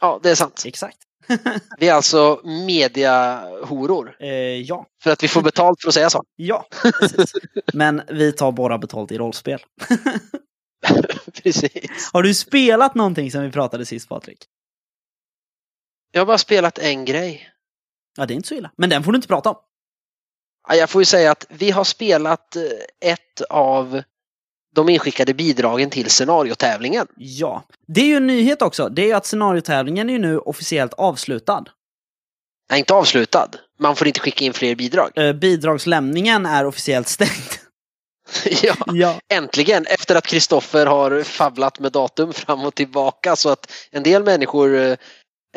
Ja, 0.00 0.20
det 0.22 0.30
är 0.30 0.34
sant. 0.34 0.62
Exakt. 0.66 0.98
Vi 1.78 1.88
är 1.88 1.94
alltså 1.94 2.40
mediahoror. 2.44 4.16
Eh, 4.20 4.28
ja. 4.60 4.86
För 5.02 5.10
att 5.10 5.22
vi 5.22 5.28
får 5.28 5.42
betalt 5.42 5.80
för 5.82 5.88
att 5.88 5.94
säga 5.94 6.10
så. 6.10 6.24
Ja, 6.36 6.66
precis. 7.00 7.32
Men 7.72 8.02
vi 8.08 8.32
tar 8.32 8.52
bara 8.52 8.78
betalt 8.78 9.12
i 9.12 9.18
rollspel. 9.18 9.60
Precis. 11.42 12.10
Har 12.12 12.22
du 12.22 12.34
spelat 12.34 12.94
någonting 12.94 13.30
sen 13.30 13.42
vi 13.42 13.50
pratade 13.50 13.86
sist, 13.86 14.08
Patrik? 14.08 14.38
Jag 16.12 16.20
har 16.20 16.26
bara 16.26 16.38
spelat 16.38 16.78
en 16.78 17.04
grej. 17.04 17.50
Ja, 18.16 18.26
det 18.26 18.34
är 18.34 18.36
inte 18.36 18.48
så 18.48 18.54
illa. 18.54 18.70
Men 18.76 18.90
den 18.90 19.04
får 19.04 19.12
du 19.12 19.16
inte 19.16 19.28
prata 19.28 19.50
om. 19.50 19.56
Ja, 20.68 20.74
Jag 20.74 20.90
får 20.90 21.00
ju 21.00 21.06
säga 21.06 21.30
att 21.30 21.46
vi 21.50 21.70
har 21.70 21.84
spelat 21.84 22.56
eh, 22.56 22.62
ett 23.00 23.40
av 23.50 24.02
de 24.76 24.88
inskickade 24.88 25.34
bidragen 25.34 25.90
till 25.90 26.10
scenariotävlingen. 26.10 27.06
Ja. 27.16 27.64
Det 27.86 28.00
är 28.00 28.06
ju 28.06 28.16
en 28.16 28.26
nyhet 28.26 28.62
också. 28.62 28.88
Det 28.88 29.02
är 29.02 29.06
ju 29.06 29.12
att 29.12 29.26
scenariotävlingen 29.26 30.10
är 30.10 30.18
nu 30.18 30.38
officiellt 30.38 30.94
avslutad. 30.94 31.64
Nej, 32.70 32.78
inte 32.78 32.94
avslutad. 32.94 33.48
Man 33.78 33.96
får 33.96 34.06
inte 34.06 34.20
skicka 34.20 34.44
in 34.44 34.52
fler 34.52 34.74
bidrag. 34.74 35.10
Eh, 35.14 35.32
bidragslämningen 35.32 36.46
är 36.46 36.66
officiellt 36.66 37.08
stängd. 37.08 37.50
ja, 38.62 38.74
ja. 38.86 39.20
äntligen! 39.28 39.86
Efter 39.86 40.14
att 40.16 40.26
Kristoffer 40.26 40.86
har 40.86 41.22
favlat 41.22 41.78
med 41.78 41.92
datum 41.92 42.32
fram 42.32 42.64
och 42.64 42.74
tillbaka 42.74 43.36
så 43.36 43.48
att 43.48 43.72
en 43.90 44.02
del 44.02 44.24
människor 44.24 44.76
eh, 44.76 44.96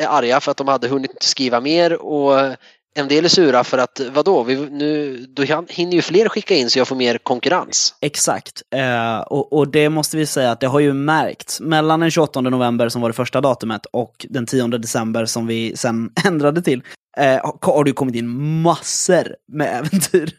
är 0.00 0.06
arga 0.06 0.40
för 0.40 0.50
att 0.50 0.56
de 0.56 0.68
hade 0.68 0.88
hunnit 0.88 1.22
skriva 1.22 1.60
mer 1.60 1.92
och 1.92 2.56
en 2.94 3.08
del 3.08 3.24
är 3.24 3.28
sura 3.28 3.64
för 3.64 3.78
att 3.78 4.00
vadå, 4.12 4.42
vi, 4.42 4.56
nu, 4.70 5.16
då 5.28 5.42
hinner 5.68 5.92
ju 5.92 6.02
fler 6.02 6.28
skicka 6.28 6.54
in 6.54 6.70
så 6.70 6.78
jag 6.78 6.88
får 6.88 6.96
mer 6.96 7.18
konkurrens. 7.18 7.94
Exakt. 8.00 8.62
Eh, 8.70 9.20
och, 9.20 9.52
och 9.52 9.68
det 9.68 9.88
måste 9.88 10.16
vi 10.16 10.26
säga 10.26 10.50
att 10.50 10.60
det 10.60 10.66
har 10.66 10.80
ju 10.80 10.92
märkts. 10.92 11.60
Mellan 11.60 12.00
den 12.00 12.10
28 12.10 12.40
november 12.40 12.88
som 12.88 13.02
var 13.02 13.08
det 13.08 13.12
första 13.12 13.40
datumet 13.40 13.86
och 13.86 14.26
den 14.28 14.46
10 14.46 14.66
december 14.66 15.26
som 15.26 15.46
vi 15.46 15.76
sen 15.76 16.12
ändrade 16.26 16.62
till 16.62 16.82
eh, 17.16 17.52
har 17.60 17.84
det 17.84 17.92
kommit 17.92 18.14
in 18.14 18.60
massor 18.62 19.36
med 19.52 19.78
äventyr. 19.78 20.32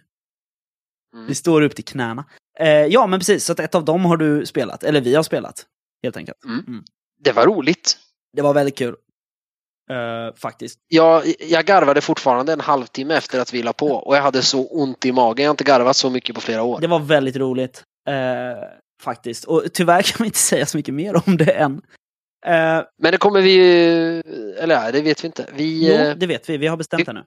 Mm. 1.13 1.27
Vi 1.27 1.35
står 1.35 1.61
upp 1.61 1.75
till 1.75 1.85
knäna. 1.85 2.25
Eh, 2.59 2.67
ja, 2.69 3.07
men 3.07 3.19
precis. 3.19 3.45
Så 3.45 3.51
att 3.51 3.59
ett 3.59 3.75
av 3.75 3.85
dem 3.85 4.05
har 4.05 4.17
du 4.17 4.45
spelat. 4.45 4.83
Eller 4.83 5.01
vi 5.01 5.15
har 5.15 5.23
spelat. 5.23 5.65
Helt 6.03 6.17
enkelt. 6.17 6.37
Det 7.23 7.31
var 7.31 7.45
roligt. 7.45 7.97
Det 8.33 8.41
var 8.41 8.53
väldigt 8.53 8.77
kul. 8.77 8.95
Eh, 9.91 10.33
faktiskt. 10.35 10.79
Jag, 10.87 11.23
jag 11.39 11.65
garvade 11.65 12.01
fortfarande 12.01 12.53
en 12.53 12.59
halvtimme 12.61 13.15
efter 13.15 13.39
att 13.39 13.53
vi 13.53 13.63
la 13.63 13.73
på 13.73 13.87
och 13.87 14.15
jag 14.15 14.21
hade 14.21 14.41
så 14.41 14.67
ont 14.67 15.05
i 15.05 15.11
magen. 15.11 15.43
Jag 15.43 15.49
har 15.49 15.53
inte 15.53 15.63
garvat 15.63 15.95
så 15.95 16.09
mycket 16.09 16.35
på 16.35 16.41
flera 16.41 16.63
år. 16.63 16.79
Det 16.81 16.87
var 16.87 16.99
väldigt 16.99 17.35
roligt. 17.35 17.83
Eh, 18.07 18.13
faktiskt. 19.01 19.45
Och 19.45 19.63
tyvärr 19.73 20.01
kan 20.01 20.15
vi 20.19 20.25
inte 20.25 20.39
säga 20.39 20.65
så 20.65 20.77
mycket 20.77 20.93
mer 20.93 21.27
om 21.27 21.37
det 21.37 21.51
än. 21.51 21.81
Eh, 22.45 22.83
Men 22.97 23.11
det 23.11 23.17
kommer 23.17 23.41
vi 23.41 23.51
ju, 23.51 24.19
eller 24.57 24.75
ja, 24.75 24.91
det 24.91 25.01
vet 25.01 25.23
vi 25.23 25.25
inte. 25.25 25.45
Vi, 25.53 25.87
jo, 26.07 26.13
det 26.17 26.27
vet 26.27 26.49
vi. 26.49 26.57
Vi 26.57 26.67
har 26.67 26.77
bestämt 26.77 27.05
det 27.05 27.13
nu. 27.13 27.23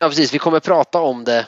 ja, 0.00 0.08
precis, 0.08 0.34
vi 0.34 0.38
kommer 0.38 0.60
prata 0.60 1.00
om 1.00 1.24
det 1.24 1.46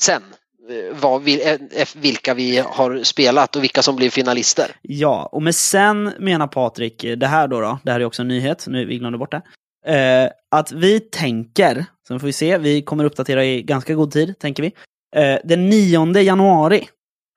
sen. 0.00 0.22
Eh, 0.70 0.96
Vad, 1.00 1.22
vil- 1.22 1.58
eh, 1.72 1.86
vilka 1.96 2.34
vi 2.34 2.58
har 2.58 3.02
spelat 3.02 3.56
och 3.56 3.62
vilka 3.62 3.82
som 3.82 3.96
blir 3.96 4.10
finalister. 4.10 4.76
Ja, 4.82 5.28
och 5.32 5.42
med 5.42 5.54
sen 5.54 6.12
menar 6.18 6.46
Patrik, 6.46 7.04
det 7.16 7.26
här 7.26 7.48
då, 7.48 7.60
då 7.60 7.78
det 7.82 7.92
här 7.92 8.00
är 8.00 8.04
också 8.04 8.22
en 8.22 8.28
nyhet, 8.28 8.64
nu 8.68 8.84
vi 8.84 8.98
glömde 8.98 9.18
bort 9.18 9.30
det. 9.32 9.42
Eh, 9.86 10.30
att 10.50 10.72
vi 10.72 11.00
tänker, 11.00 11.84
sen 12.08 12.20
får 12.20 12.26
vi 12.26 12.32
se, 12.32 12.58
vi 12.58 12.82
kommer 12.82 13.04
uppdatera 13.04 13.44
i 13.44 13.62
ganska 13.62 13.94
god 13.94 14.10
tid, 14.12 14.38
tänker 14.38 14.62
vi. 14.62 14.72
Eh, 15.16 15.38
den 15.44 15.68
9 15.70 16.20
januari, 16.20 16.88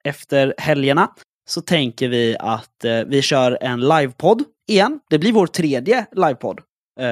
efter 0.04 0.54
helgerna, 0.58 1.10
så 1.48 1.60
tänker 1.60 2.08
vi 2.08 2.36
att 2.40 2.84
eh, 2.84 3.00
vi 3.06 3.22
kör 3.22 3.58
en 3.60 3.80
livepodd 3.80 4.42
igen. 4.68 5.00
Det 5.10 5.18
blir 5.18 5.32
vår 5.32 5.46
tredje 5.46 6.06
livepodd. 6.12 6.60
Eh, 7.00 7.06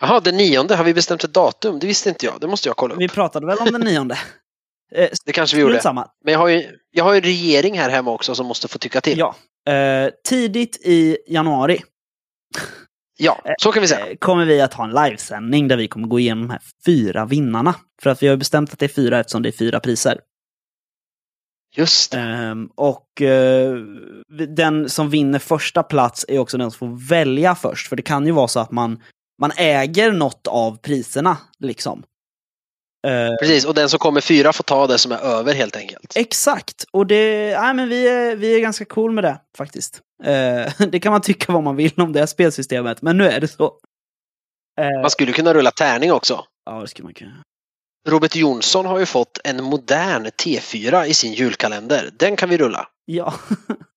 Jaha, 0.00 0.20
den 0.20 0.36
nionde, 0.36 0.76
har 0.76 0.84
vi 0.84 0.94
bestämt 0.94 1.24
ett 1.24 1.34
datum? 1.34 1.78
Det 1.78 1.86
visste 1.86 2.08
inte 2.08 2.26
jag. 2.26 2.34
Det 2.40 2.46
måste 2.46 2.68
jag 2.68 2.76
kolla 2.76 2.94
upp. 2.94 3.00
vi 3.00 3.08
pratade 3.08 3.46
väl 3.46 3.58
om 3.58 3.72
den 3.72 3.80
nionde? 3.80 4.18
Eh, 4.92 5.08
Det 5.26 5.32
kanske 5.32 5.56
vi 5.56 5.62
gjorde. 5.62 5.80
Samma. 5.80 6.08
Men 6.24 6.32
jag 6.32 6.40
har 6.40 6.48
ju 6.48 6.78
jag 6.90 7.04
har 7.04 7.14
ju 7.14 7.20
regering 7.20 7.78
här 7.78 7.90
hemma 7.90 8.10
också 8.10 8.34
som 8.34 8.46
måste 8.46 8.68
få 8.68 8.78
tycka 8.78 9.00
till. 9.00 9.18
Ja. 9.18 9.34
Eh, 9.72 10.10
tidigt 10.28 10.76
i 10.84 11.18
januari 11.26 11.82
Ja, 13.18 13.42
så 13.58 13.72
kan 13.72 13.80
vi 13.80 13.88
säga. 13.88 14.06
eh, 14.10 14.16
kommer 14.16 14.44
vi 14.44 14.60
att 14.60 14.74
ha 14.74 14.84
en 14.84 14.90
livesändning 15.04 15.68
där 15.68 15.76
vi 15.76 15.88
kommer 15.88 16.08
gå 16.08 16.18
igenom 16.20 16.42
de 16.48 16.50
här 16.52 16.62
fyra 16.86 17.24
vinnarna. 17.24 17.74
För 18.02 18.10
att 18.10 18.22
vi 18.22 18.28
har 18.28 18.36
bestämt 18.36 18.72
att 18.72 18.78
det 18.78 18.86
är 18.86 18.88
fyra 18.88 19.20
eftersom 19.20 19.42
det 19.42 19.48
är 19.48 19.52
fyra 19.52 19.80
priser. 19.80 20.20
Just 21.76 22.12
det. 22.12 22.18
Ehm, 22.20 22.66
och 22.74 23.22
eh, 23.22 23.74
den 24.48 24.88
som 24.88 25.10
vinner 25.10 25.38
första 25.38 25.82
plats 25.82 26.24
är 26.28 26.38
också 26.38 26.58
den 26.58 26.70
som 26.70 26.78
får 26.78 27.08
välja 27.08 27.54
först. 27.54 27.88
För 27.88 27.96
det 27.96 28.02
kan 28.02 28.26
ju 28.26 28.32
vara 28.32 28.48
så 28.48 28.60
att 28.60 28.70
man, 28.70 29.02
man 29.40 29.52
äger 29.56 30.12
något 30.12 30.46
av 30.46 30.76
priserna, 30.76 31.36
liksom. 31.58 32.02
Eh, 33.04 33.34
Precis, 33.40 33.64
och 33.64 33.74
den 33.74 33.88
som 33.88 33.98
kommer 33.98 34.20
fyra 34.20 34.52
får 34.52 34.64
ta 34.64 34.86
det 34.86 34.98
som 34.98 35.12
är 35.12 35.18
över 35.18 35.54
helt 35.54 35.76
enkelt. 35.76 36.12
Exakt, 36.16 36.84
och 36.92 37.06
det, 37.06 37.56
nej, 37.60 37.74
men 37.74 37.88
vi, 37.88 38.08
är, 38.08 38.36
vi 38.36 38.54
är 38.56 38.60
ganska 38.60 38.84
cool 38.84 39.12
med 39.12 39.24
det 39.24 39.40
faktiskt. 39.56 40.00
Eh, 40.24 40.72
det 40.88 41.00
kan 41.00 41.12
man 41.12 41.20
tycka 41.20 41.52
vad 41.52 41.62
man 41.62 41.76
vill 41.76 41.92
om 42.00 42.12
det 42.12 42.18
här 42.18 42.26
spelsystemet, 42.26 43.02
men 43.02 43.16
nu 43.16 43.28
är 43.28 43.40
det 43.40 43.48
så. 43.48 43.64
Eh, 44.80 45.00
Man 45.02 45.10
skulle 45.10 45.32
kunna 45.32 45.54
rulla 45.54 45.70
tärning 45.70 46.12
också. 46.12 46.44
ja, 46.66 46.80
det 46.80 46.88
skulle 46.88 47.04
man 47.04 47.14
kunna. 47.14 47.42
Robert 48.08 48.36
Jonsson 48.36 48.86
har 48.86 48.98
ju 48.98 49.06
fått 49.06 49.38
en 49.44 49.64
modern 49.64 50.26
T4 50.26 51.04
i 51.04 51.14
sin 51.14 51.32
julkalender. 51.32 52.10
Den 52.18 52.36
kan 52.36 52.48
vi 52.48 52.56
rulla. 52.58 52.88
Ja, 53.04 53.34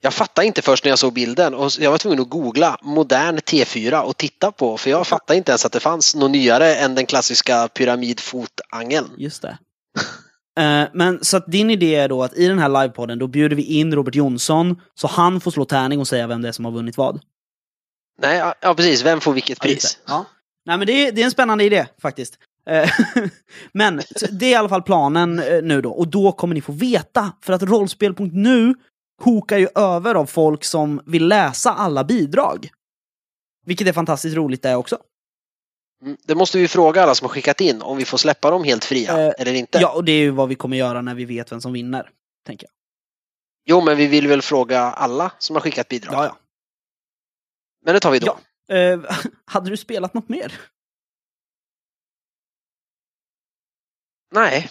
Jag 0.00 0.14
fattade 0.14 0.46
inte 0.46 0.62
först 0.62 0.84
när 0.84 0.90
jag 0.90 0.98
såg 0.98 1.12
bilden 1.12 1.54
och 1.54 1.70
jag 1.78 1.90
var 1.90 1.98
tvungen 1.98 2.20
att 2.20 2.28
googla 2.28 2.78
modern 2.82 3.36
T4 3.38 4.00
och 4.00 4.16
titta 4.16 4.52
på 4.52 4.76
för 4.78 4.90
jag 4.90 5.06
fattade 5.06 5.36
inte 5.36 5.52
ens 5.52 5.64
att 5.64 5.72
det 5.72 5.80
fanns 5.80 6.14
något 6.14 6.30
nyare 6.30 6.74
än 6.74 6.94
den 6.94 7.06
klassiska 7.06 7.68
pyramidfotangeln. 7.68 9.10
just 9.16 9.42
det. 9.42 9.58
Eh, 10.58 10.88
men 10.92 11.24
så 11.24 11.36
att 11.36 11.46
din 11.46 11.70
idé 11.70 11.94
är 11.94 12.08
då 12.08 12.22
att 12.22 12.34
i 12.34 12.48
den 12.48 12.58
här 12.58 12.68
livepodden, 12.68 13.18
då 13.18 13.26
bjuder 13.26 13.56
vi 13.56 13.62
in 13.62 13.94
Robert 13.94 14.14
Jonsson, 14.14 14.80
så 14.94 15.06
han 15.06 15.40
får 15.40 15.50
slå 15.50 15.64
tärning 15.64 16.00
och 16.00 16.08
säga 16.08 16.26
vem 16.26 16.42
det 16.42 16.48
är 16.48 16.52
som 16.52 16.64
har 16.64 16.72
vunnit 16.72 16.96
vad. 16.96 17.20
Nej, 18.22 18.38
ja, 18.38 18.54
ja 18.60 18.74
precis. 18.74 19.04
Vem 19.04 19.20
får 19.20 19.32
vilket 19.32 19.58
Ja, 19.60 19.68
pris? 19.68 19.94
det. 19.94 20.12
Ja. 20.12 20.24
Nej 20.66 20.78
men 20.78 20.86
det 20.86 20.92
är, 20.92 21.12
det 21.12 21.20
är 21.20 21.24
en 21.24 21.30
spännande 21.30 21.64
idé 21.64 21.86
faktiskt. 22.02 22.38
Eh, 22.70 22.90
men 23.72 24.00
det 24.30 24.46
är 24.46 24.50
i 24.50 24.54
alla 24.54 24.68
fall 24.68 24.82
planen 24.82 25.38
eh, 25.38 25.62
nu 25.62 25.80
då, 25.82 25.90
och 25.90 26.08
då 26.08 26.32
kommer 26.32 26.54
ni 26.54 26.60
få 26.60 26.72
veta, 26.72 27.32
för 27.42 27.52
att 27.52 27.62
rollspel.nu 27.62 28.74
kokar 29.22 29.58
ju 29.58 29.68
över 29.74 30.14
av 30.14 30.26
folk 30.26 30.64
som 30.64 31.02
vill 31.06 31.28
läsa 31.28 31.74
alla 31.74 32.04
bidrag. 32.04 32.68
Vilket 33.66 33.88
är 33.88 33.92
fantastiskt 33.92 34.36
roligt 34.36 34.62
det 34.62 34.76
också. 34.76 34.98
Mm, 36.02 36.16
Det 36.24 36.34
måste 36.34 36.58
vi 36.58 36.68
fråga 36.68 37.02
alla 37.02 37.14
som 37.14 37.24
har 37.24 37.28
skickat 37.34 37.60
in 37.60 37.82
om 37.82 37.96
vi 37.96 38.04
får 38.04 38.18
släppa 38.18 38.50
dem 38.50 38.64
helt 38.64 38.84
fria 38.84 39.26
Eh, 39.26 39.32
eller 39.38 39.54
inte. 39.54 39.78
Ja, 39.78 39.92
och 39.94 40.04
det 40.04 40.12
är 40.12 40.18
ju 40.20 40.30
vad 40.30 40.48
vi 40.48 40.54
kommer 40.54 40.76
göra 40.76 41.02
när 41.02 41.14
vi 41.14 41.24
vet 41.24 41.52
vem 41.52 41.60
som 41.60 41.72
vinner. 41.72 42.10
Tänker 42.46 42.66
jag. 42.66 42.72
Jo, 43.68 43.84
men 43.84 43.96
vi 43.96 44.06
vill 44.06 44.28
väl 44.28 44.42
fråga 44.42 44.80
alla 44.80 45.32
som 45.38 45.56
har 45.56 45.60
skickat 45.60 45.88
bidrag. 45.88 46.14
Ja, 46.14 46.24
ja. 46.24 46.38
Men 47.84 47.94
det 47.94 48.00
tar 48.00 48.10
vi 48.10 48.18
då. 48.18 48.38
Ja. 48.66 48.74
Eh, 48.74 49.00
hade 49.44 49.70
du 49.70 49.76
spelat 49.76 50.14
något 50.14 50.28
mer? 50.28 50.60
Nej. 54.32 54.70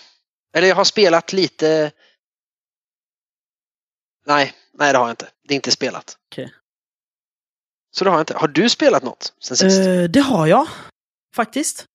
Eller 0.54 0.68
jag 0.68 0.76
har 0.76 0.84
spelat 0.84 1.34
lite... 1.34 1.92
Nej, 4.26 4.54
nej 4.74 4.94
det 4.94 4.98
har 4.98 5.06
jag 5.06 5.14
inte. 5.14 5.30
Det 5.48 5.54
är 5.54 5.56
inte 5.56 5.72
spelat. 5.72 6.18
Okej. 6.32 6.54
Så 7.92 8.04
det 8.04 8.10
har 8.10 8.18
jag 8.18 8.22
inte. 8.22 8.38
Har 8.38 8.48
du 8.48 8.70
spelat 8.70 9.04
något 9.04 9.34
sen 9.40 9.58
sist? 9.58 9.80
Eh, 9.80 10.04
det 10.04 10.20
har 10.20 10.48
jag, 10.48 10.68
faktiskt. 11.36 11.86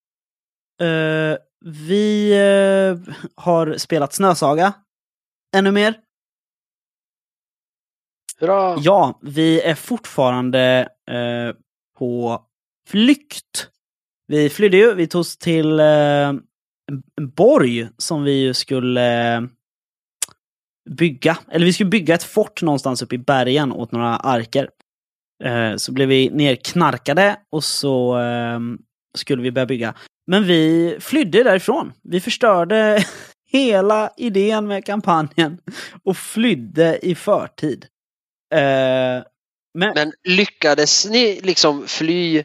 Eh, 0.81 1.39
vi 1.65 2.33
eh, 2.33 3.15
har 3.35 3.79
spelat 3.79 4.13
Snösaga. 4.13 4.73
Ännu 5.57 5.71
mer. 5.71 6.01
Hurra! 8.39 8.77
Ja, 8.79 9.19
vi 9.23 9.61
är 9.61 9.75
fortfarande 9.75 10.89
på 11.99 12.45
flykt. 12.89 13.69
Vi 14.27 14.51
flydde 14.51 14.77
ju, 14.77 14.95
vi 14.95 15.07
tog 15.07 15.21
oss 15.21 15.37
till 15.37 15.81
en 15.81 16.43
borg 17.31 17.89
som 17.99 18.23
vi 18.23 18.33
ju 18.33 18.55
skulle 18.55 19.49
bygga. 20.97 21.39
Eller 21.51 21.67
vi 21.67 21.73
skulle 21.73 21.91
bygga 21.91 22.15
ett 22.15 22.23
fort 22.23 22.63
någonstans 22.63 23.03
uppe 23.03 23.15
i 23.15 23.19
bergen 23.19 23.73
åt 23.73 23.93
några 23.93 24.17
arker. 24.17 24.69
Eh, 25.45 25.77
så 25.77 25.93
blev 25.93 26.09
vi 26.09 26.31
nerknarkade 26.31 27.37
och 27.51 27.65
så 27.65 28.19
eh, 28.19 28.61
skulle 29.19 29.43
vi 29.43 29.53
börja 29.53 29.67
bygga. 29.67 29.95
Men 30.27 30.45
vi 30.45 30.97
flydde 31.01 31.43
därifrån. 31.43 31.93
Vi 32.03 32.21
förstörde 32.21 33.05
hela 33.53 34.11
idén 34.17 34.67
med 34.67 34.85
kampanjen 34.85 35.59
och 36.05 36.17
flydde 36.17 36.99
i 37.03 37.15
förtid. 37.15 37.87
Eh, 38.55 39.23
men, 39.79 39.93
Men 39.95 40.13
lyckades 40.29 41.07
ni 41.07 41.41
liksom 41.43 41.87
fly 41.87 42.45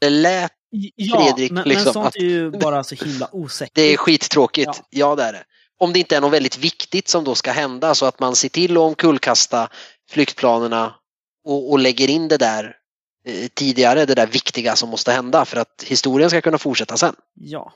Det 0.00 0.10
lät, 0.10 0.52
Ja, 0.94 1.16
Fredrik, 1.20 1.52
men, 1.52 1.68
liksom, 1.68 1.84
men 1.84 1.92
sånt 1.92 2.06
att- 2.06 2.16
är 2.16 2.20
ju 2.20 2.50
bara 2.50 2.84
så 2.84 2.94
himla 2.94 3.28
osäkert. 3.32 3.74
det 3.74 3.82
är 3.82 3.96
skittråkigt. 3.96 4.70
Ja. 4.74 4.84
Ja. 4.90 5.14
det 5.16 5.22
är 5.22 5.32
det. 5.32 5.44
Om 5.78 5.92
det 5.92 5.98
inte 5.98 6.16
är 6.16 6.20
något 6.20 6.32
väldigt 6.32 6.58
viktigt 6.58 7.08
som 7.08 7.24
då 7.24 7.34
ska 7.34 7.52
hända 7.52 7.94
så 7.94 8.06
att 8.06 8.20
man 8.20 8.36
ser 8.36 8.48
till 8.48 8.72
att 8.72 8.78
omkullkasta 8.78 9.68
flyktplanerna 10.10 10.94
och, 11.44 11.70
och 11.70 11.78
lägger 11.78 12.10
in 12.10 12.28
det 12.28 12.36
där 12.36 12.76
eh, 13.24 13.48
tidigare, 13.54 14.04
det 14.06 14.14
där 14.14 14.26
viktiga 14.26 14.76
som 14.76 14.88
måste 14.88 15.12
hända 15.12 15.44
för 15.44 15.56
att 15.60 15.84
historien 15.86 16.30
ska 16.30 16.40
kunna 16.40 16.58
fortsätta 16.58 16.96
sen. 16.96 17.14
Ja, 17.34 17.72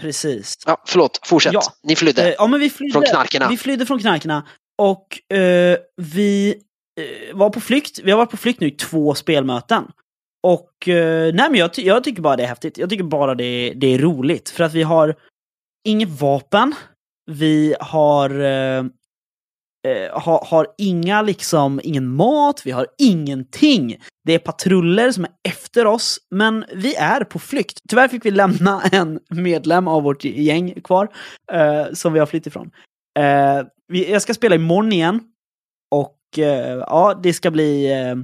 precis. 0.00 0.58
Ja, 0.66 0.82
förlåt, 0.86 1.20
fortsätt. 1.24 1.52
Ja. 1.52 1.62
Ni 1.82 1.96
flydde. 1.96 2.28
Eh, 2.28 2.34
Ja, 2.38 2.46
men 2.46 2.60
vi 2.60 2.70
flydde, 2.70 2.92
Från 2.92 3.02
knarkarna. 3.02 3.48
Vi 3.48 3.56
flydde 3.56 3.86
från 3.86 3.98
knarkarna 3.98 4.48
och 4.78 5.32
eh, 5.36 5.78
vi 5.96 6.54
eh, 7.00 7.36
var 7.36 7.50
på 7.50 7.60
flykt. 7.60 7.98
Vi 7.98 8.10
har 8.10 8.18
varit 8.18 8.30
på 8.30 8.36
flykt 8.36 8.60
nu 8.60 8.66
i 8.66 8.70
två 8.70 9.14
spelmöten. 9.14 9.84
Och 10.42 10.88
eh, 10.88 11.34
nej, 11.34 11.50
men 11.50 11.54
jag, 11.54 11.74
ty- 11.74 11.86
jag 11.86 12.04
tycker 12.04 12.22
bara 12.22 12.36
det 12.36 12.42
är 12.42 12.46
häftigt. 12.46 12.78
Jag 12.78 12.90
tycker 12.90 13.04
bara 13.04 13.34
det, 13.34 13.72
det 13.76 13.86
är 13.94 13.98
roligt 13.98 14.48
för 14.48 14.64
att 14.64 14.74
vi 14.74 14.82
har 14.82 15.14
inget 15.88 16.20
vapen. 16.20 16.74
Vi 17.30 17.74
har 17.80 18.30
eh, 18.40 18.84
eh 19.86 20.12
ha, 20.12 20.20
har, 20.20 20.46
har 20.46 20.66
inga 20.78 21.22
liksom, 21.22 21.80
ingen 21.84 22.08
mat, 22.08 22.62
vi 22.64 22.70
har 22.70 22.86
ingenting. 22.98 23.96
Det 24.24 24.34
är 24.34 24.38
patruller 24.38 25.12
som 25.12 25.24
är 25.24 25.30
efter 25.48 25.86
oss, 25.86 26.18
men 26.30 26.64
vi 26.74 26.94
är 26.94 27.24
på 27.24 27.38
flykt. 27.38 27.80
Tyvärr 27.88 28.08
fick 28.08 28.24
vi 28.24 28.30
lämna 28.30 28.82
en 28.92 29.20
medlem 29.30 29.88
av 29.88 30.02
vårt 30.02 30.24
gäng 30.24 30.80
kvar, 30.80 31.08
eh, 31.52 31.86
som 31.92 32.12
vi 32.12 32.18
har 32.18 32.26
flytt 32.26 32.46
ifrån. 32.46 32.70
Eh, 33.18 33.66
vi, 33.88 34.10
jag 34.10 34.22
ska 34.22 34.34
spela 34.34 34.54
imorgon 34.54 34.92
igen, 34.92 35.20
och 35.90 36.38
eh, 36.38 36.78
ja, 36.78 37.20
det 37.22 37.32
ska 37.32 37.50
bli 37.50 37.92
eh, 37.92 38.14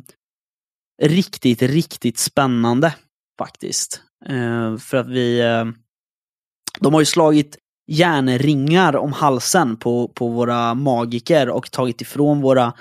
riktigt, 1.03 1.63
riktigt 1.63 2.19
spännande 2.19 2.95
faktiskt. 3.39 4.03
Eh, 4.27 4.77
för 4.77 4.97
att 4.97 5.09
vi... 5.09 5.41
Eh, 5.41 5.65
de 6.81 6.95
har 6.95 7.01
ju 7.01 7.07
slagit 7.07 7.57
järnringar 7.87 8.97
om 8.97 9.13
halsen 9.13 9.77
på, 9.77 10.09
på 10.09 10.29
våra 10.29 10.75
magiker 10.75 11.49
och 11.49 11.71
tagit 11.71 12.01
ifrån 12.01 12.41
våra 12.41 12.73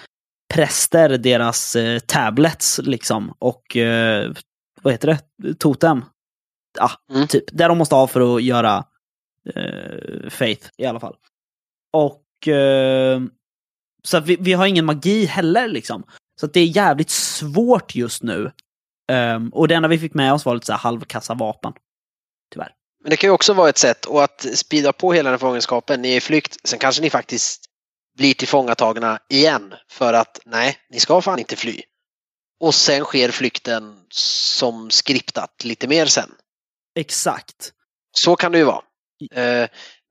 präster 0.54 1.10
deras 1.18 1.76
eh, 1.76 2.00
tablets 2.00 2.80
liksom. 2.84 3.34
Och 3.40 3.78
eh, 3.78 4.32
vad 4.82 4.94
heter 4.94 5.08
det? 5.44 5.54
Totem. 5.54 6.06
Ja, 6.80 6.92
Mm. 7.12 7.28
typ. 7.28 7.44
Det 7.52 7.68
de 7.68 7.78
måste 7.78 7.96
ha 7.96 8.08
för 8.08 8.36
att 8.36 8.44
göra 8.44 8.86
eh, 9.56 10.30
Faith 10.30 10.70
i 10.78 10.86
alla 10.86 11.00
fall. 11.00 11.16
Och 11.94 12.48
eh, 12.48 13.22
så 14.04 14.20
vi, 14.20 14.38
vi 14.40 14.54
har 14.54 14.66
ingen 14.68 14.86
magi 14.86 15.26
heller 15.26 15.68
liksom. 15.68 16.04
Så 16.40 16.48
det 16.48 16.60
är 16.60 16.66
jävligt 16.66 17.10
svårt 17.10 17.96
just 17.96 18.24
nu. 18.24 18.52
Ehm, 19.12 19.50
och 19.50 19.68
det 19.68 19.76
enda 19.76 19.88
vi 19.88 20.00
fick 20.00 20.14
med 20.14 20.34
oss 20.34 20.46
var 20.46 20.54
lite 20.54 20.66
så 20.66 20.72
här 20.72 20.80
halvkassa 20.80 21.34
vapen. 21.34 21.74
Tyvärr. 22.54 22.72
Men 23.04 23.10
det 23.10 23.18
kan 23.18 23.28
ju 23.28 23.32
också 23.32 23.54
vara 23.54 23.70
ett 23.70 23.78
sätt 23.78 24.06
och 24.06 24.24
att 24.24 24.46
speeda 24.54 24.94
på 24.94 25.14
hela 25.14 25.30
den 25.30 25.40
fångenskapen. 25.40 26.02
Ni 26.02 26.12
är 26.12 26.18
i 26.18 26.22
flykt, 26.22 26.58
sen 26.68 26.80
kanske 26.80 27.02
ni 27.02 27.10
faktiskt 27.10 27.66
blir 28.18 28.34
tillfångatagna 28.34 29.20
igen 29.30 29.74
för 29.90 30.14
att 30.14 30.40
nej, 30.46 30.78
ni 30.90 31.00
ska 31.00 31.22
fan 31.22 31.40
inte 31.40 31.56
fly. 31.56 31.82
Och 32.60 32.76
sen 32.76 33.04
sker 33.04 33.32
flykten 33.32 33.96
som 34.10 34.90
skriptat 34.90 35.64
lite 35.64 35.88
mer 35.88 36.06
sen. 36.06 36.32
Exakt. 36.96 37.72
Så 38.12 38.36
kan 38.36 38.52
det 38.52 38.58
ju 38.58 38.64
vara. 38.64 38.82
Eh, 39.32 39.70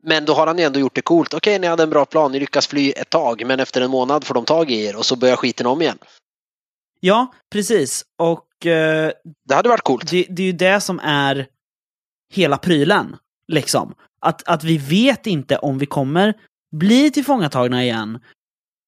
Men 0.08 0.24
då 0.24 0.34
har 0.34 0.46
han 0.46 0.58
ju 0.58 0.64
ändå 0.64 0.80
gjort 0.80 0.94
det 0.94 1.02
coolt. 1.02 1.34
Okej, 1.34 1.58
ni 1.58 1.66
hade 1.66 1.82
en 1.82 1.90
bra 1.90 2.04
plan, 2.04 2.32
ni 2.32 2.40
lyckas 2.40 2.66
fly 2.66 2.90
ett 2.90 3.10
tag, 3.10 3.46
men 3.46 3.60
efter 3.60 3.80
en 3.80 3.90
månad 3.90 4.24
får 4.24 4.34
de 4.34 4.44
tag 4.44 4.70
i 4.70 4.84
er 4.84 4.96
och 4.96 5.06
så 5.06 5.16
börjar 5.16 5.36
skiten 5.36 5.66
om 5.66 5.82
igen. 5.82 5.98
Ja, 7.00 7.34
precis. 7.52 8.04
Och 8.18 8.66
eh, 8.66 9.12
Det 9.48 9.54
hade 9.54 9.68
varit 9.68 9.82
coolt. 9.82 10.10
det, 10.10 10.26
det 10.28 10.42
är 10.42 10.46
ju 10.46 10.52
det 10.52 10.80
som 10.80 11.00
är 11.00 11.46
hela 12.32 12.58
prylen. 12.58 13.16
Liksom. 13.52 13.94
Att, 14.20 14.48
att 14.48 14.64
vi 14.64 14.78
vet 14.78 15.26
inte 15.26 15.58
om 15.58 15.78
vi 15.78 15.86
kommer 15.86 16.34
bli 16.76 17.10
tillfångatagna 17.10 17.84
igen. 17.84 18.18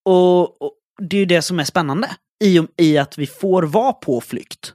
Och, 0.04 0.62
och 0.62 0.74
det 1.02 1.16
är 1.16 1.20
ju 1.20 1.26
det 1.26 1.42
som 1.42 1.60
är 1.60 1.64
spännande. 1.64 2.10
I, 2.44 2.60
I 2.76 2.98
att 2.98 3.18
vi 3.18 3.26
får 3.26 3.62
vara 3.62 3.92
på 3.92 4.20
flykt. 4.20 4.72